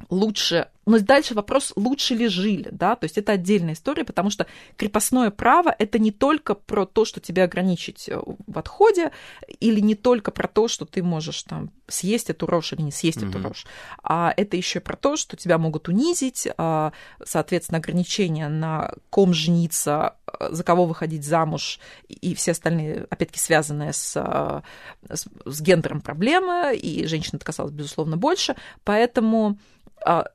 лучше 0.10 0.68
но 0.86 1.00
дальше 1.00 1.34
вопрос, 1.34 1.74
лучше 1.76 2.16
ли 2.16 2.28
жили, 2.28 2.70
да, 2.72 2.96
то 2.96 3.06
есть 3.06 3.18
это 3.18 3.34
отдельная 3.34 3.74
история, 3.74 4.04
потому 4.04 4.30
что 4.30 4.48
крепостное 4.76 5.32
право– 5.32 5.74
это 5.80 6.00
не 6.00 6.12
только 6.12 6.56
про 6.56 6.86
то, 6.86 7.06
что 7.06 7.20
тебя 7.20 7.46
ограничить 7.46 8.10
э, 8.10 8.20
в 8.48 8.60
отходе, 8.60 9.12
или 9.60 9.80
не 9.80 9.96
только 9.96 10.32
про 10.32 10.48
то, 10.48 10.68
что 10.68 10.86
ты 10.86 11.02
можешь 11.02 11.44
там 11.44 11.72
съесть 11.88 12.30
эту 12.30 12.48
рожь 12.48 12.74
или 12.74 12.82
не 12.82 12.92
съесть 12.92 13.20
mm-hmm. 13.20 13.30
эту 13.30 13.48
рожь, 13.48 13.66
а 14.02 14.34
это 14.36 14.58
еще 14.58 14.80
про 14.80 14.96
то, 14.98 15.16
что 15.16 15.38
тебя 15.38 15.58
могут 15.58 15.88
унизить, 15.88 16.48
а, 16.58 16.92
соответственно, 17.24 17.78
ограничения 17.78 18.50
на 18.50 18.94
ком 19.10 19.34
жениться, 19.34 20.16
э, 20.40 20.50
за 20.52 20.64
кого 20.64 20.86
выходить 20.86 21.24
замуж 21.24 21.80
и 22.10 22.36
все 22.36 22.52
остальные, 22.52 23.08
опять-таки, 23.10 23.40
связанные 23.40 23.94
с, 23.94 24.16
э, 24.16 24.62
с, 25.14 25.28
с 25.46 25.62
гендером 25.62 26.02
проблемы, 26.02 26.76
и 26.76 27.06
женщин 27.06 27.32
это 27.36 27.46
касалось, 27.46 27.72
безусловно, 27.72 28.18
больше, 28.18 28.56
поэтому 28.84 29.58
а, 30.06 30.26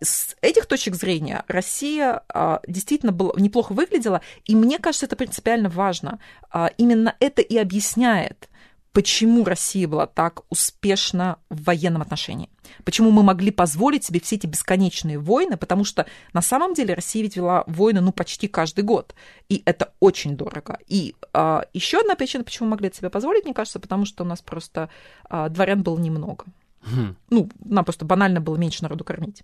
с 0.00 0.36
этих 0.40 0.66
точек 0.66 0.94
зрения 0.94 1.44
Россия 1.48 2.22
а, 2.28 2.60
действительно 2.66 3.12
была, 3.12 3.32
неплохо 3.36 3.72
выглядела, 3.72 4.20
и 4.44 4.54
мне 4.54 4.78
кажется, 4.78 5.06
это 5.06 5.16
принципиально 5.16 5.68
важно. 5.68 6.20
А, 6.50 6.70
именно 6.76 7.14
это 7.20 7.42
и 7.42 7.56
объясняет, 7.56 8.48
почему 8.92 9.44
Россия 9.44 9.86
была 9.86 10.06
так 10.06 10.42
успешна 10.50 11.38
в 11.50 11.64
военном 11.64 12.02
отношении. 12.02 12.50
Почему 12.84 13.10
мы 13.10 13.22
могли 13.22 13.50
позволить 13.50 14.04
себе 14.04 14.20
все 14.20 14.36
эти 14.36 14.46
бесконечные 14.46 15.18
войны, 15.18 15.56
потому 15.56 15.84
что 15.84 16.06
на 16.32 16.42
самом 16.42 16.74
деле 16.74 16.94
Россия 16.94 17.22
ведь 17.22 17.36
вела 17.36 17.64
войны 17.66 18.00
ну 18.00 18.12
почти 18.12 18.48
каждый 18.48 18.84
год, 18.84 19.14
и 19.48 19.62
это 19.66 19.92
очень 20.00 20.36
дорого. 20.36 20.78
И 20.86 21.14
а, 21.32 21.64
еще 21.72 22.00
одна 22.00 22.14
причина, 22.14 22.44
почему 22.44 22.66
мы 22.66 22.72
могли 22.72 22.88
это 22.88 22.98
себе 22.98 23.10
позволить, 23.10 23.44
мне 23.44 23.54
кажется, 23.54 23.80
потому 23.80 24.04
что 24.04 24.24
у 24.24 24.26
нас 24.26 24.40
просто 24.40 24.90
а, 25.28 25.48
дворян 25.48 25.82
было 25.82 25.98
немного. 25.98 26.44
Хм. 26.82 27.16
Ну, 27.30 27.50
нам 27.64 27.84
просто 27.84 28.04
банально 28.04 28.40
было 28.40 28.56
меньше 28.56 28.82
народу 28.82 29.04
кормить. 29.04 29.42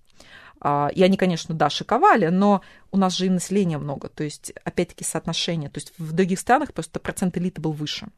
А, 0.66 0.88
и 0.94 1.02
они, 1.02 1.18
конечно, 1.18 1.54
да, 1.54 1.68
шиковали, 1.68 2.28
но 2.28 2.62
у 2.90 2.96
нас 2.96 3.14
же 3.16 3.26
и 3.26 3.30
населения 3.30 3.76
много. 3.76 4.08
То 4.08 4.24
есть, 4.24 4.50
опять-таки, 4.64 5.04
соотношение. 5.04 5.68
То 5.68 5.78
есть 5.78 5.92
в 5.98 6.12
других 6.12 6.40
странах 6.40 6.72
просто 6.72 6.98
процент 7.00 7.36
элиты 7.36 7.60
был 7.60 7.72
выше. 7.72 8.08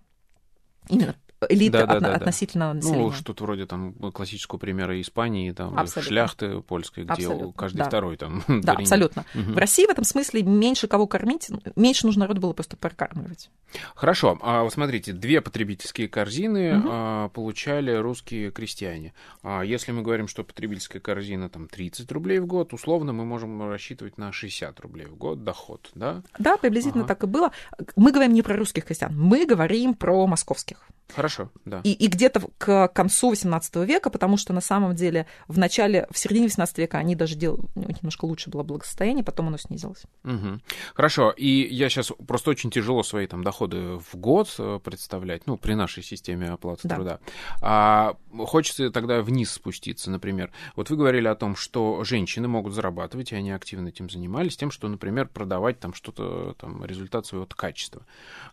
Именно 0.88 1.16
элита 1.48 1.78
да, 1.78 1.86
да, 1.86 1.94
от, 1.94 2.02
да, 2.02 2.14
относительно 2.14 2.68
да. 2.68 2.74
населения. 2.74 3.02
Ну, 3.02 3.12
что-то 3.12 3.44
вроде 3.44 3.66
там 3.66 3.92
классического 3.92 4.58
примера 4.58 5.00
Испании, 5.00 5.50
там 5.52 5.78
абсолютно. 5.78 6.02
шляхты 6.02 6.60
польской, 6.60 7.04
где 7.04 7.12
абсолютно, 7.12 7.52
каждый 7.52 7.78
да. 7.78 7.84
второй 7.84 8.16
там. 8.16 8.42
Да, 8.48 8.72
абсолютно. 8.72 9.24
Угу. 9.34 9.52
В 9.52 9.56
России 9.58 9.86
в 9.86 9.90
этом 9.90 10.04
смысле 10.04 10.42
меньше 10.42 10.88
кого 10.88 11.06
кормить, 11.06 11.50
меньше 11.76 12.06
нужно 12.06 12.20
народу 12.20 12.40
было 12.40 12.52
просто 12.52 12.76
прокармливать. 12.76 13.50
Хорошо. 13.94 14.38
А 14.42 14.62
вот 14.62 14.72
смотрите, 14.72 15.12
две 15.12 15.40
потребительские 15.40 16.08
корзины 16.08 16.78
угу. 16.78 16.88
а, 16.90 17.28
получали 17.30 17.92
русские 17.92 18.50
крестьяне. 18.50 19.12
А 19.42 19.62
если 19.62 19.92
мы 19.92 20.02
говорим, 20.02 20.28
что 20.28 20.44
потребительская 20.44 21.00
корзина 21.00 21.48
там 21.48 21.68
30 21.68 22.10
рублей 22.12 22.38
в 22.38 22.46
год, 22.46 22.72
условно 22.72 23.12
мы 23.12 23.24
можем 23.24 23.68
рассчитывать 23.68 24.18
на 24.18 24.32
60 24.32 24.78
рублей 24.80 25.06
в 25.06 25.16
год 25.16 25.44
доход, 25.44 25.90
да? 25.94 26.22
Да, 26.38 26.56
приблизительно 26.56 27.04
ага. 27.04 27.14
так 27.14 27.24
и 27.24 27.26
было. 27.26 27.52
Мы 27.96 28.12
говорим 28.12 28.34
не 28.34 28.42
про 28.42 28.56
русских 28.56 28.84
крестьян, 28.84 29.12
мы 29.16 29.46
говорим 29.46 29.94
про 29.94 30.26
московских. 30.26 30.78
Хорошо, 31.14 31.35
да. 31.64 31.80
И, 31.84 31.92
и 31.92 32.06
где-то 32.08 32.42
к 32.58 32.88
концу 32.88 33.32
XVIII 33.32 33.84
века, 33.84 34.10
потому 34.10 34.36
что 34.36 34.52
на 34.52 34.60
самом 34.60 34.94
деле 34.94 35.26
в 35.48 35.58
начале, 35.58 36.06
в 36.10 36.18
середине 36.18 36.46
XVIII 36.46 36.68
века 36.76 36.98
они 36.98 37.14
даже 37.14 37.36
делали, 37.36 37.62
немножко 37.74 38.24
лучше 38.24 38.50
было 38.50 38.62
благосостояние, 38.62 39.24
потом 39.24 39.48
оно 39.48 39.58
снизилось. 39.58 40.04
Угу. 40.24 40.60
Хорошо, 40.94 41.30
и 41.30 41.66
я 41.74 41.88
сейчас 41.88 42.12
просто 42.26 42.50
очень 42.50 42.70
тяжело 42.70 43.02
свои 43.02 43.26
там 43.26 43.44
доходы 43.44 43.98
в 43.98 44.16
год 44.16 44.54
э, 44.58 44.80
представлять, 44.82 45.46
ну, 45.46 45.56
при 45.56 45.74
нашей 45.74 46.02
системе 46.02 46.50
оплаты 46.50 46.88
да. 46.88 46.94
труда. 46.94 47.18
А 47.62 48.16
хочется 48.44 48.90
тогда 48.90 49.22
вниз 49.22 49.52
спуститься, 49.52 50.10
например. 50.10 50.50
Вот 50.74 50.90
вы 50.90 50.96
говорили 50.96 51.28
о 51.28 51.34
том, 51.34 51.56
что 51.56 52.04
женщины 52.04 52.48
могут 52.48 52.72
зарабатывать, 52.72 53.32
и 53.32 53.36
они 53.36 53.50
активно 53.50 53.88
этим 53.88 54.10
занимались, 54.10 54.56
тем, 54.56 54.70
что, 54.70 54.88
например, 54.88 55.28
продавать 55.28 55.80
там 55.80 55.94
что-то, 55.94 56.54
там, 56.58 56.84
результат 56.84 57.26
своего 57.26 57.46
качества. 57.46 58.02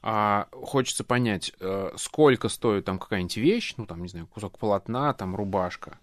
А 0.01 0.47
хочется 0.51 1.03
понять, 1.03 1.53
э, 1.59 1.91
сколько 1.97 2.49
стоит 2.49 2.62
там 2.85 2.99
какая-нибудь 2.99 3.37
вещь, 3.37 3.73
ну, 3.77 3.85
там, 3.85 4.01
не 4.01 4.07
знаю, 4.07 4.27
кусок 4.27 4.57
полотна, 4.57 5.13
там, 5.13 5.35
рубашка, 5.35 5.97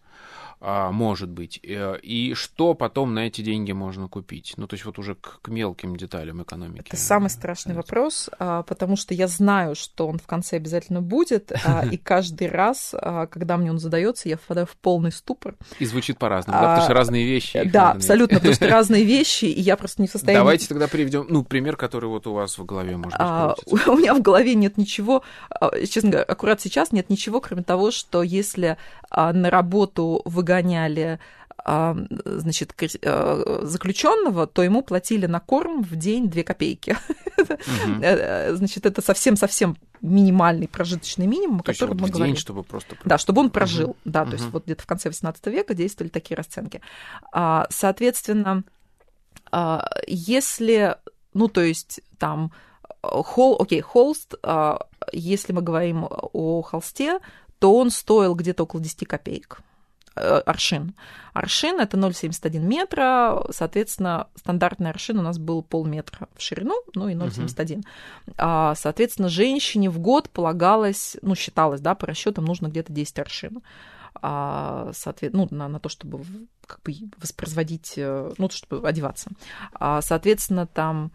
может 0.61 1.31
быть, 1.31 1.59
э, 1.63 1.99
и 2.03 2.35
что 2.35 2.75
потом 2.75 3.15
на 3.15 3.21
эти 3.21 3.41
деньги 3.41 3.73
можно 3.73 4.09
купить? 4.09 4.53
Ну, 4.59 4.67
то 4.67 4.75
есть 4.75 4.85
вот 4.85 4.99
уже 4.99 5.15
к, 5.15 5.41
к 5.41 5.49
мелким 5.49 5.97
деталям 5.97 6.43
экономики. 6.43 6.89
Это 6.89 6.99
самый 6.99 7.31
страшный 7.31 7.75
вопрос, 7.75 8.29
а, 8.39 8.63
потому 8.65 8.97
что 8.97 9.15
я 9.15 9.27
знаю, 9.27 9.75
что 9.75 10.07
он 10.07 10.19
в 10.19 10.27
конце 10.27 10.57
обязательно 10.57 11.01
будет, 11.01 11.51
а, 11.65 11.87
и 11.91 11.97
каждый 12.11 12.49
раз, 12.49 12.95
когда 13.31 13.57
мне 13.57 13.71
он 13.71 13.79
задается, 13.79 14.29
я 14.29 14.37
впадаю 14.37 14.67
в 14.67 14.77
полный 14.77 15.13
ступор. 15.13 15.57
И 15.79 15.87
звучит 15.87 16.19
по-разному, 16.19 16.61
да, 16.61 16.67
потому 16.67 16.85
что 16.85 16.95
разные 16.95 17.25
вещи. 17.25 17.63
Да, 17.65 17.93
абсолютно, 17.93 18.37
потому 18.37 18.55
что 18.55 18.69
разные 18.71 19.05
вещи, 19.05 19.47
и 19.47 19.61
я 19.63 19.79
просто 19.79 20.03
не 20.03 20.09
в 20.09 20.11
состоянии... 20.11 20.41
Давайте 20.41 20.69
тогда 20.69 20.89
приведем, 20.89 21.25
ну, 21.31 21.43
пример, 21.43 21.77
который 21.77 22.11
вот 22.11 22.27
у 22.27 22.35
вас 22.35 22.59
в 22.59 22.67
голове 22.67 22.99
может 22.99 23.19
быть 23.19 23.89
У 23.89 23.97
меня 23.97 24.13
в 24.13 24.21
голове 24.21 24.55
нет 24.55 24.77
ничего, 24.77 25.23
честно 25.89 26.11
говоря, 26.11 26.25
аккурат 26.25 26.61
сейчас 26.61 26.93
нет 26.93 27.09
ничего, 27.09 27.41
кроме 27.41 27.63
того, 27.63 27.91
что 27.91 28.23
если 28.23 28.77
на 29.11 29.49
работу 29.49 30.21
вы 30.27 30.43
выгоняли 30.51 31.19
а, 31.63 31.95
значит, 32.25 32.75
э, 32.81 33.61
заключенного, 33.63 34.47
то 34.47 34.63
ему 34.63 34.83
платили 34.83 35.27
на 35.27 35.41
корм 35.41 35.83
в 35.83 35.95
день 35.97 36.29
2 36.31 36.43
копейки. 36.43 36.97
Угу. 37.37 38.57
Значит, 38.57 38.87
это 38.87 39.03
совсем-совсем 39.03 39.77
минимальный 40.01 40.69
прожиточный 40.69 41.27
минимум, 41.27 41.61
о 41.61 41.63
котором 41.63 41.99
мы 41.99 42.09
говорим. 42.09 42.37
чтобы 42.37 42.63
просто... 42.63 42.97
Да, 43.05 43.19
чтобы 43.19 43.43
он 43.43 43.51
прожил. 43.51 43.91
Угу. 43.91 43.99
Да, 44.07 44.25
то 44.25 44.33
есть 44.33 44.47
вот 44.47 44.65
где-то 44.65 44.83
в 44.83 44.87
конце 44.87 45.11
XVIII 45.11 45.51
века 45.51 45.75
действовали 45.75 46.11
такие 46.11 46.37
расценки. 46.37 46.81
А, 47.33 47.67
соответственно, 47.69 48.65
если, 50.07 50.97
ну, 51.35 51.49
то 51.49 51.61
есть 51.61 52.01
там 52.19 52.53
холл, 53.03 53.61
окей, 53.61 53.81
холст, 53.81 54.35
если 55.13 55.53
мы 55.53 55.61
говорим 55.61 56.07
о 56.09 56.63
холсте, 56.63 57.19
то 57.59 57.77
он 57.77 57.91
стоил 57.91 58.35
где-то 58.35 58.63
около 58.63 58.83
10 58.83 59.07
копеек. 59.07 59.61
Э, 60.17 60.43
аршин. 60.45 60.95
Аршин– 61.33 61.81
это 61.81 61.97
0,71 61.97 62.59
метра, 62.59 63.45
соответственно, 63.51 64.27
стандартный 64.35 64.91
аршин 64.91 65.19
у 65.19 65.23
нас 65.23 65.39
был 65.39 65.63
полметра 65.63 66.29
в 66.37 66.43
ширину, 66.43 66.75
ну 66.95 67.09
и 67.09 67.15
0,71. 67.15 67.79
Угу. 67.79 67.85
А, 68.37 68.75
соответственно, 68.75 69.29
женщине 69.29 69.89
в 69.89 70.01
год 70.01 70.29
полагалось, 70.31 71.17
ну, 71.23 71.35
считалось, 71.37 71.81
да, 71.81 71.95
по 71.95 72.07
расчетам 72.07 72.45
нужно 72.45 72.67
где-то 72.69 72.93
10 72.93 73.19
аршин. 73.21 73.63
а, 74.21 74.91
соответственно, 74.93 75.47
ну, 75.51 75.57
на, 75.57 75.69
на 75.69 75.79
то, 75.79 75.89
чтобы 75.89 76.25
как 76.67 76.83
бы 76.83 76.93
воспроизводить, 77.19 77.95
э, 77.97 78.33
ну, 78.37 78.51
чтобы 78.51 78.87
одеваться. 78.89 79.31
А, 79.73 80.03
соответственно, 80.03 80.67
там 80.67 81.13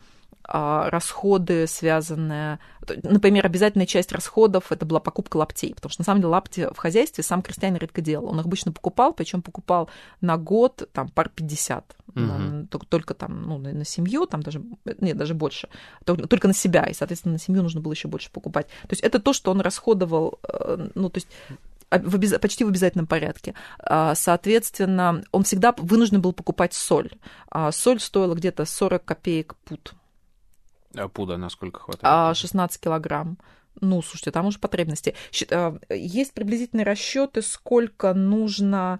расходы, 0.48 1.68
связанные... 1.68 2.60
Например, 3.04 3.46
обязательная 3.46 3.86
часть 3.86 4.12
расходов 4.12 4.72
это 4.72 4.86
была 4.86 5.00
покупка 5.00 5.38
лаптей, 5.38 5.74
потому 5.74 5.92
что 5.92 6.02
на 6.02 6.06
самом 6.06 6.22
деле 6.22 6.30
лапти 6.30 6.68
в 6.72 6.78
хозяйстве 6.78 7.24
сам 7.24 7.42
крестьянин 7.42 7.78
редко 7.78 8.02
делал. 8.02 8.28
Он 8.28 8.40
их 8.40 8.46
обычно 8.46 8.72
покупал, 8.72 9.14
причем 9.14 9.42
покупал 9.42 9.90
на 10.22 10.38
год 10.38 10.88
там 10.94 11.10
пар 11.10 11.30
50. 11.30 11.96
Угу. 12.16 12.68
Только, 12.70 12.86
только 12.86 13.14
там, 13.14 13.42
ну, 13.44 13.58
на, 13.58 13.86
семью, 13.86 14.26
там 14.26 14.42
даже, 14.42 14.62
нет, 15.00 15.18
даже 15.18 15.34
больше, 15.34 15.68
только, 16.06 16.28
только 16.28 16.48
на 16.48 16.54
себя, 16.54 16.86
и, 16.86 16.94
соответственно, 16.94 17.34
на 17.34 17.40
семью 17.40 17.64
нужно 17.64 17.82
было 17.82 17.92
еще 17.92 18.08
больше 18.08 18.32
покупать. 18.32 18.68
То 18.84 18.92
есть 18.92 19.04
это 19.04 19.20
то, 19.20 19.34
что 19.34 19.52
он 19.52 19.60
расходовал, 19.62 20.40
э, 20.48 20.88
ну, 20.96 21.10
то 21.10 21.18
есть 21.18 21.28
в 21.92 22.16
обяз... 22.16 22.34
почти 22.40 22.64
в 22.64 22.68
обязательном 22.68 23.08
порядке. 23.08 23.54
А, 23.80 24.16
соответственно, 24.16 25.24
он 25.32 25.44
всегда 25.44 25.74
вынужден 25.78 26.22
был 26.22 26.34
покупать 26.34 26.74
соль. 26.74 27.12
А, 27.50 27.72
соль 27.72 28.00
стоила 28.00 28.34
где-то 28.34 28.66
40 28.66 29.04
копеек 29.04 29.56
пуд. 29.66 29.94
А 30.96 31.08
пуда 31.08 31.38
насколько 31.38 31.80
хватает? 31.80 32.38
16 32.38 32.82
килограмм. 32.82 33.38
Ну, 33.82 34.02
слушайте, 34.02 34.32
там 34.32 34.46
уже 34.46 34.60
потребности. 34.60 35.16
Есть 35.90 36.34
приблизительные 36.34 36.86
расчеты, 36.86 37.42
сколько 37.42 38.14
нужно 38.14 39.00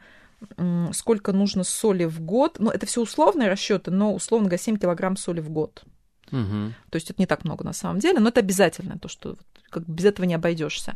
сколько 0.92 1.32
нужно 1.32 1.64
соли 1.64 2.06
в 2.06 2.22
год. 2.22 2.58
Ну, 2.60 2.70
это 2.70 2.86
все 2.86 3.02
условные 3.02 3.50
расчеты, 3.50 3.90
но 3.90 4.14
условно 4.14 4.48
говоря, 4.48 4.62
7 4.62 4.78
килограмм 4.78 5.18
соли 5.18 5.40
в 5.40 5.50
год. 5.50 5.84
Угу. 6.32 6.74
То 6.90 6.96
есть 6.96 7.10
это 7.10 7.22
не 7.22 7.26
так 7.26 7.46
много 7.46 7.64
на 7.64 7.74
самом 7.74 8.00
деле, 8.00 8.20
но 8.20 8.30
это 8.30 8.42
обязательно, 8.42 9.00
то, 9.00 9.08
что 9.08 9.38
как 9.70 9.88
без 9.88 10.06
этого 10.06 10.26
не 10.26 10.36
обойдешься. 10.36 10.96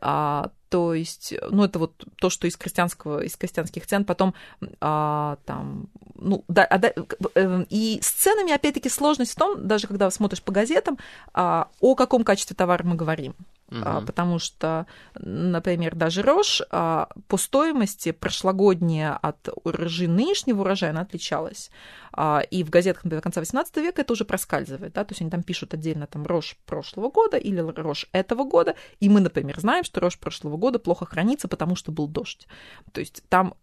А, 0.00 0.50
то 0.68 0.94
есть, 0.94 1.34
ну, 1.50 1.64
это 1.64 1.78
вот 1.78 2.04
то, 2.16 2.30
что 2.30 2.46
из 2.46 2.56
крестьянского, 2.56 3.20
из 3.20 3.36
крестьянских 3.36 3.86
цен, 3.86 4.04
потом 4.04 4.34
а, 4.80 5.38
там, 5.46 5.88
ну, 6.14 6.44
да, 6.48 6.64
а, 6.64 6.78
да, 6.78 6.92
э, 7.34 7.64
и 7.70 7.98
с 8.02 8.10
ценами, 8.10 8.52
опять-таки, 8.52 8.88
сложность 8.88 9.32
в 9.32 9.36
том, 9.36 9.66
даже 9.66 9.86
когда 9.86 10.10
смотришь 10.10 10.42
по 10.42 10.52
газетам, 10.52 10.98
а, 11.32 11.68
о 11.80 11.94
каком 11.94 12.24
качестве 12.24 12.54
товара 12.54 12.84
мы 12.84 12.96
говорим. 12.96 13.34
Угу. 13.70 14.06
Потому 14.06 14.38
что, 14.38 14.86
например, 15.14 15.94
даже 15.94 16.22
рожь 16.22 16.62
а, 16.70 17.08
по 17.28 17.36
стоимости 17.36 18.12
прошлогодняя 18.12 19.16
от 19.16 19.48
урожая 19.64 20.08
нынешнего 20.08 20.62
урожая, 20.62 20.90
она 20.90 21.02
отличалась. 21.02 21.70
А, 22.12 22.40
и 22.50 22.64
в 22.64 22.70
газетах, 22.70 23.04
например, 23.04 23.22
конца 23.22 23.42
XVIII 23.42 23.82
века 23.82 24.00
это 24.00 24.12
уже 24.12 24.24
проскальзывает. 24.24 24.94
Да? 24.94 25.04
То 25.04 25.12
есть 25.12 25.20
они 25.20 25.30
там 25.30 25.42
пишут 25.42 25.74
отдельно 25.74 26.06
там 26.06 26.24
рожь 26.26 26.56
прошлого 26.64 27.10
года 27.10 27.36
или 27.36 27.60
рожь 27.60 28.06
этого 28.12 28.44
года. 28.44 28.74
И 29.00 29.08
мы, 29.08 29.20
например, 29.20 29.60
знаем, 29.60 29.84
что 29.84 30.00
рожь 30.00 30.18
прошлого 30.18 30.56
года 30.56 30.78
плохо 30.78 31.04
хранится, 31.04 31.46
потому 31.46 31.76
что 31.76 31.92
был 31.92 32.08
дождь. 32.08 32.48
То 32.92 33.00
есть 33.00 33.22
там 33.28 33.54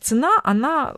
цена, 0.00 0.32
она 0.42 0.96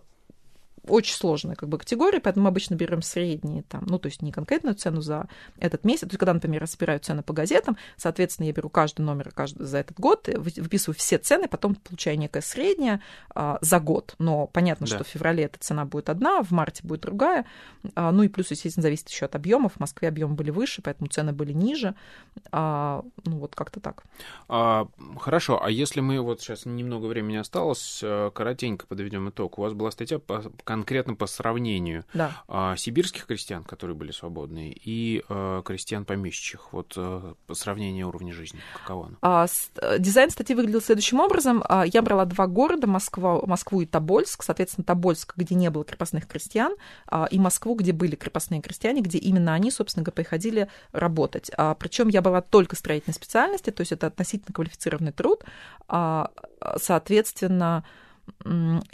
очень 0.86 1.14
сложная 1.14 1.56
как 1.56 1.68
бы 1.68 1.78
категория, 1.78 2.20
поэтому 2.20 2.44
мы 2.44 2.48
обычно 2.48 2.74
берем 2.74 3.02
средние 3.02 3.62
там, 3.62 3.84
ну, 3.86 3.98
то 3.98 4.06
есть 4.06 4.22
не 4.22 4.32
конкретную 4.32 4.74
цену 4.74 5.00
за 5.00 5.28
этот 5.58 5.84
месяц. 5.84 6.00
То 6.00 6.06
есть, 6.06 6.18
когда, 6.18 6.34
например, 6.34 6.62
я 6.62 6.66
собираю 6.66 7.00
цены 7.00 7.22
по 7.22 7.32
газетам, 7.32 7.76
соответственно, 7.96 8.46
я 8.46 8.52
беру 8.52 8.68
каждый 8.68 9.02
номер 9.02 9.30
каждый, 9.34 9.64
за 9.64 9.78
этот 9.78 9.98
год, 9.98 10.28
выписываю 10.28 10.96
все 10.96 11.18
цены, 11.18 11.48
потом 11.48 11.74
получаю 11.74 12.18
некое 12.18 12.42
среднее 12.42 13.00
а, 13.34 13.58
за 13.60 13.80
год. 13.80 14.14
Но 14.18 14.46
понятно, 14.46 14.86
да. 14.86 14.94
что 14.94 15.04
в 15.04 15.08
феврале 15.08 15.44
эта 15.44 15.58
цена 15.58 15.84
будет 15.84 16.08
одна, 16.08 16.42
в 16.42 16.50
марте 16.50 16.82
будет 16.84 17.00
другая. 17.00 17.46
А, 17.94 18.10
ну 18.12 18.22
и 18.22 18.28
плюс, 18.28 18.50
естественно, 18.50 18.82
зависит 18.82 19.08
еще 19.08 19.26
от 19.26 19.34
объемов. 19.34 19.74
В 19.74 19.80
Москве 19.80 20.08
объемы 20.08 20.34
были 20.34 20.50
выше, 20.50 20.82
поэтому 20.82 21.08
цены 21.08 21.32
были 21.32 21.52
ниже. 21.52 21.94
А, 22.52 23.04
ну, 23.24 23.38
вот 23.38 23.54
как-то 23.54 23.80
так. 23.80 24.04
А, 24.48 24.88
хорошо, 25.18 25.62
а 25.62 25.70
если 25.70 26.00
мы 26.00 26.20
вот 26.20 26.40
сейчас 26.40 26.66
немного 26.66 27.06
времени 27.06 27.36
осталось, 27.36 28.00
э, 28.02 28.30
коротенько 28.34 28.86
подведем 28.86 29.28
итог. 29.28 29.58
У 29.58 29.62
вас 29.62 29.72
была 29.72 29.90
статья 29.90 30.18
по 30.18 30.42
конкретно 30.70 31.16
по 31.16 31.26
сравнению 31.26 32.04
да. 32.14 32.30
а, 32.46 32.76
сибирских 32.76 33.26
крестьян, 33.26 33.64
которые 33.64 33.96
были 33.96 34.12
свободные, 34.12 34.72
и 34.72 35.24
а, 35.28 35.62
крестьян 35.62 36.04
помещичьих, 36.04 36.72
вот 36.72 36.94
а, 36.96 37.34
по 37.48 37.54
сравнению 37.54 38.06
уровня 38.06 38.32
жизни, 38.32 38.60
каково 38.80 39.06
оно? 39.06 39.16
А, 39.20 39.48
с, 39.48 39.72
э, 39.82 39.98
дизайн 39.98 40.30
статьи 40.30 40.54
выглядел 40.54 40.80
следующим 40.80 41.18
образом. 41.18 41.64
А, 41.68 41.84
я 41.84 42.02
брала 42.02 42.24
два 42.24 42.46
города, 42.46 42.86
Москва, 42.86 43.40
Москву 43.46 43.80
и 43.80 43.86
Тобольск, 43.86 44.44
соответственно, 44.44 44.84
Тобольск, 44.84 45.36
где 45.36 45.56
не 45.56 45.70
было 45.70 45.84
крепостных 45.84 46.28
крестьян, 46.28 46.76
а, 47.08 47.26
и 47.28 47.40
Москву, 47.40 47.74
где 47.74 47.92
были 47.92 48.14
крепостные 48.14 48.60
крестьяне, 48.60 49.00
где 49.00 49.18
именно 49.18 49.54
они, 49.54 49.72
собственно 49.72 50.04
говоря, 50.04 50.14
приходили 50.14 50.68
работать. 50.92 51.50
А, 51.56 51.74
причем 51.74 52.06
я 52.06 52.22
брала 52.22 52.42
только 52.42 52.76
строительной 52.76 53.14
специальности, 53.14 53.70
то 53.70 53.80
есть 53.80 53.90
это 53.90 54.06
относительно 54.06 54.54
квалифицированный 54.54 55.12
труд, 55.12 55.42
а, 55.88 56.30
соответственно, 56.76 57.84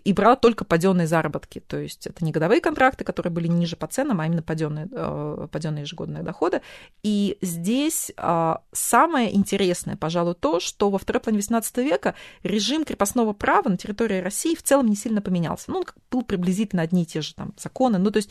и 0.05 0.13
брала 0.13 0.37
только 0.37 0.65
паденные 0.65 1.07
заработки. 1.07 1.61
То 1.61 1.79
есть 1.79 2.07
это 2.07 2.25
не 2.25 2.33
годовые 2.33 2.61
контракты, 2.61 3.05
которые 3.05 3.33
были 3.33 3.47
ниже 3.47 3.77
по 3.77 3.87
ценам, 3.87 4.21
а 4.21 4.27
именно 4.27 4.43
паденные, 4.43 4.89
э, 4.91 5.49
паденные 5.51 5.83
ежегодные 5.83 6.23
доходы. 6.23 6.63
И 7.03 7.39
здесь 7.41 8.13
а, 8.17 8.63
самое 8.73 9.35
интересное, 9.35 9.97
пожалуй, 9.97 10.35
то, 10.35 10.61
что 10.61 10.91
во 10.91 10.99
второй 10.99 11.21
половине 11.21 11.43
XVIII 11.43 11.85
века 11.85 12.15
режим 12.43 12.85
крепостного 12.85 13.33
права 13.33 13.69
на 13.69 13.77
территории 13.77 14.21
России 14.21 14.55
в 14.55 14.63
целом 14.63 14.89
не 14.89 14.97
сильно 14.97 15.21
поменялся. 15.21 15.71
Ну, 15.71 15.79
он 15.79 15.85
был 16.11 16.23
приблизительно 16.23 16.83
одни 16.83 17.03
и 17.03 17.07
те 17.07 17.21
же 17.21 17.35
там 17.35 17.55
законы. 17.59 17.99
Ну, 17.99 18.11
то 18.11 18.19
есть 18.19 18.31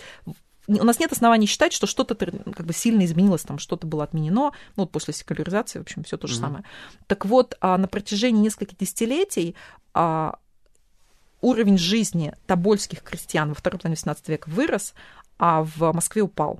у 0.68 0.84
нас 0.84 0.99
нет 0.99 1.12
оснований 1.12 1.47
считать, 1.47 1.74
что 1.74 1.88
что-то 1.88 2.16
как 2.16 2.66
бы 2.66 2.74
сильно 2.74 3.06
изменилось, 3.06 3.43
там 3.43 3.60
что-то 3.60 3.86
было 3.86 4.03
отменено, 4.03 4.51
ну, 4.76 4.84
вот 4.84 4.91
после 4.91 5.14
секуляризации, 5.14 5.80
в 5.80 5.84
общем, 5.84 6.03
все 6.03 6.18
то 6.18 6.28
же 6.28 6.36
mm-hmm. 6.36 6.39
самое. 6.39 6.64
Так 7.08 7.26
вот, 7.26 7.56
а 7.62 7.78
на 7.78 7.88
протяжении 7.88 8.41
нескольких 8.41 8.78
десятилетий 8.78 9.56
уровень 11.46 11.78
жизни 11.78 12.34
тобольских 12.48 13.04
крестьян 13.04 13.50
во 13.50 13.56
второй 13.56 13.80
половине 13.80 14.02
XVIII 14.02 14.18
века 14.28 14.50
вырос, 14.50 14.96
а 15.38 15.64
в 15.64 15.93
Москве 15.93 16.24
упал. 16.24 16.60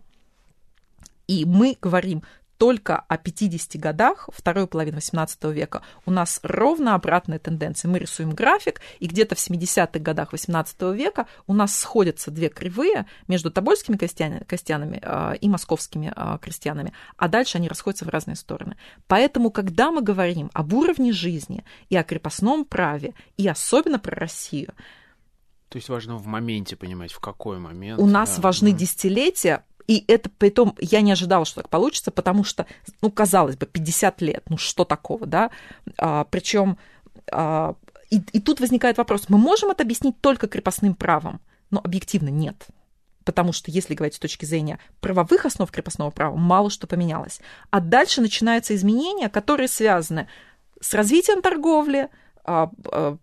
И 1.28 1.44
мы 1.46 1.76
говорим 1.82 2.22
только 2.58 3.00
о 3.00 3.18
50 3.18 3.80
годах 3.80 4.30
второй 4.34 4.68
половины 4.68 4.98
XVIII 4.98 5.54
века 5.54 5.82
у 6.06 6.12
нас 6.12 6.40
ровно 6.44 6.96
обратная 6.96 7.40
тенденция. 7.40 7.90
Мы 7.90 8.00
рисуем 8.00 8.32
график, 8.32 8.82
и 9.00 9.08
где-то 9.08 9.36
в 9.36 9.40
70-х 9.40 10.00
годах 10.00 10.34
XVIII 10.34 10.96
века 10.96 11.28
у 11.48 11.54
нас 11.54 11.78
сходятся 11.78 12.32
две 12.32 12.50
кривые 12.50 13.06
между 13.28 13.52
тобольскими 13.52 13.98
крестьянами, 13.98 14.44
крестьянами 14.44 15.00
э, 15.02 15.38
и 15.42 15.50
московскими 15.50 16.14
э, 16.16 16.38
крестьянами, 16.42 16.94
а 17.18 17.28
дальше 17.28 17.58
они 17.58 17.68
расходятся 17.68 18.06
в 18.06 18.10
разные 18.10 18.36
стороны. 18.36 18.78
Поэтому, 19.08 19.52
когда 19.52 19.92
мы 19.92 20.02
говорим 20.02 20.50
об 20.54 20.74
уровне 20.74 21.12
жизни 21.12 21.66
и 21.90 21.98
о 21.98 22.04
крепостном 22.04 22.66
праве, 22.66 23.14
и 23.38 23.48
особенно 23.48 24.00
про 24.00 24.16
Россию, 24.16 24.74
то 25.70 25.78
есть 25.78 25.90
важно 25.90 26.16
в 26.18 26.26
моменте 26.26 26.76
понимать, 26.76 27.12
в 27.12 27.20
какой 27.20 27.60
момент. 27.60 28.00
У 28.00 28.06
нас 28.06 28.36
да, 28.38 28.42
важны 28.44 28.72
да. 28.72 28.78
десятилетия, 28.78 29.66
и 29.88 30.04
это 30.08 30.30
при 30.30 30.50
том, 30.50 30.76
я 30.80 31.02
не 31.02 31.12
ожидала, 31.12 31.46
что 31.46 31.62
так 31.62 31.70
получится, 31.70 32.12
потому 32.12 32.44
что, 32.44 32.66
ну, 33.02 33.12
казалось 33.12 33.58
бы, 33.58 33.66
50 33.66 34.22
лет, 34.22 34.44
ну, 34.50 34.58
что 34.58 34.86
такого, 34.86 35.26
да? 35.26 35.52
А, 35.98 36.24
причем 36.26 36.78
а, 37.32 37.76
и, 38.10 38.22
и 38.34 38.40
тут 38.40 38.60
возникает 38.60 38.98
вопрос, 38.98 39.26
мы 39.30 39.38
можем 39.38 39.72
это 39.72 39.84
объяснить 39.84 40.20
только 40.22 40.48
крепостным 40.48 40.96
правом? 40.96 41.42
Но 41.72 41.82
объективно 41.84 42.30
нет. 42.30 42.68
Потому 43.24 43.54
что, 43.54 43.72
если 43.72 43.96
говорить 43.96 44.16
с 44.16 44.20
точки 44.20 44.46
зрения 44.46 44.80
правовых 45.02 45.46
основ 45.46 45.70
крепостного 45.72 46.12
права, 46.12 46.36
мало 46.36 46.70
что 46.70 46.86
поменялось. 46.86 47.42
А 47.72 47.80
дальше 47.80 48.22
начинаются 48.22 48.76
изменения, 48.76 49.30
которые 49.30 49.68
связаны 49.68 50.28
с 50.80 50.94
развитием 50.94 51.42
торговли, 51.42 52.10
а, 52.46 52.70
а, 52.92 53.18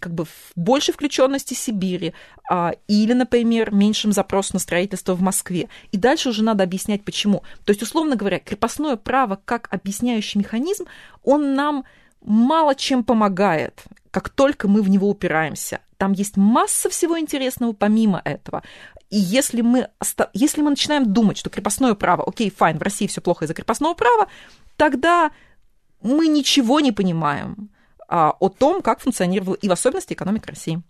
как 0.00 0.14
бы 0.14 0.24
больше 0.56 0.92
включенности 0.92 1.54
Сибири 1.54 2.14
а, 2.50 2.72
или, 2.88 3.12
например, 3.12 3.72
меньшим 3.72 4.12
запрос 4.12 4.52
на 4.52 4.58
строительство 4.58 5.14
в 5.14 5.20
Москве. 5.20 5.68
И 5.92 5.98
дальше 5.98 6.30
уже 6.30 6.42
надо 6.42 6.64
объяснять, 6.64 7.04
почему. 7.04 7.42
То 7.64 7.70
есть, 7.70 7.82
условно 7.82 8.16
говоря, 8.16 8.38
крепостное 8.38 8.96
право 8.96 9.38
как 9.44 9.68
объясняющий 9.70 10.38
механизм, 10.38 10.84
он 11.22 11.54
нам 11.54 11.84
мало 12.22 12.74
чем 12.74 13.04
помогает, 13.04 13.84
как 14.10 14.30
только 14.30 14.66
мы 14.66 14.82
в 14.82 14.88
него 14.88 15.08
упираемся. 15.08 15.80
Там 15.98 16.12
есть 16.12 16.36
масса 16.36 16.88
всего 16.88 17.18
интересного 17.18 17.72
помимо 17.72 18.20
этого. 18.24 18.62
И 19.10 19.18
если 19.18 19.60
мы, 19.60 19.88
если 20.32 20.62
мы 20.62 20.70
начинаем 20.70 21.12
думать, 21.12 21.36
что 21.36 21.50
крепостное 21.50 21.94
право, 21.94 22.24
окей, 22.26 22.50
файн, 22.50 22.78
в 22.78 22.82
России 22.82 23.06
все 23.06 23.20
плохо 23.20 23.44
из-за 23.44 23.54
крепостного 23.54 23.94
права, 23.94 24.28
тогда 24.76 25.30
мы 26.02 26.26
ничего 26.28 26.80
не 26.80 26.92
понимаем 26.92 27.70
о 28.08 28.48
том, 28.48 28.82
как 28.82 29.00
функционировала 29.00 29.54
и 29.54 29.68
в 29.68 29.72
особенности 29.72 30.12
экономика 30.12 30.48
России. 30.48 30.82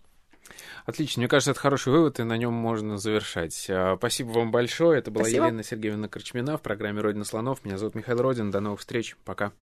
Отлично. 0.85 1.21
Мне 1.21 1.27
кажется, 1.27 1.51
это 1.51 1.59
хороший 1.59 1.91
вывод, 1.91 2.19
и 2.19 2.23
на 2.23 2.37
нем 2.37 2.53
можно 2.53 2.97
завершать. 2.97 3.65
А, 3.69 3.95
спасибо 3.97 4.29
вам 4.29 4.51
большое. 4.51 4.99
Это 4.99 5.09
была 5.09 5.23
Спасибо. 5.23 5.45
Елена 5.47 5.63
Сергеевна 5.63 6.07
Корчмина 6.07 6.57
в 6.57 6.61
программе 6.61 7.01
«Родина 7.01 7.25
слонов». 7.25 7.65
Меня 7.65 7.77
зовут 7.77 7.95
Михаил 7.95 8.21
Родин. 8.21 8.51
До 8.51 8.59
новых 8.59 8.81
встреч. 8.81 9.17
Пока. 9.25 9.51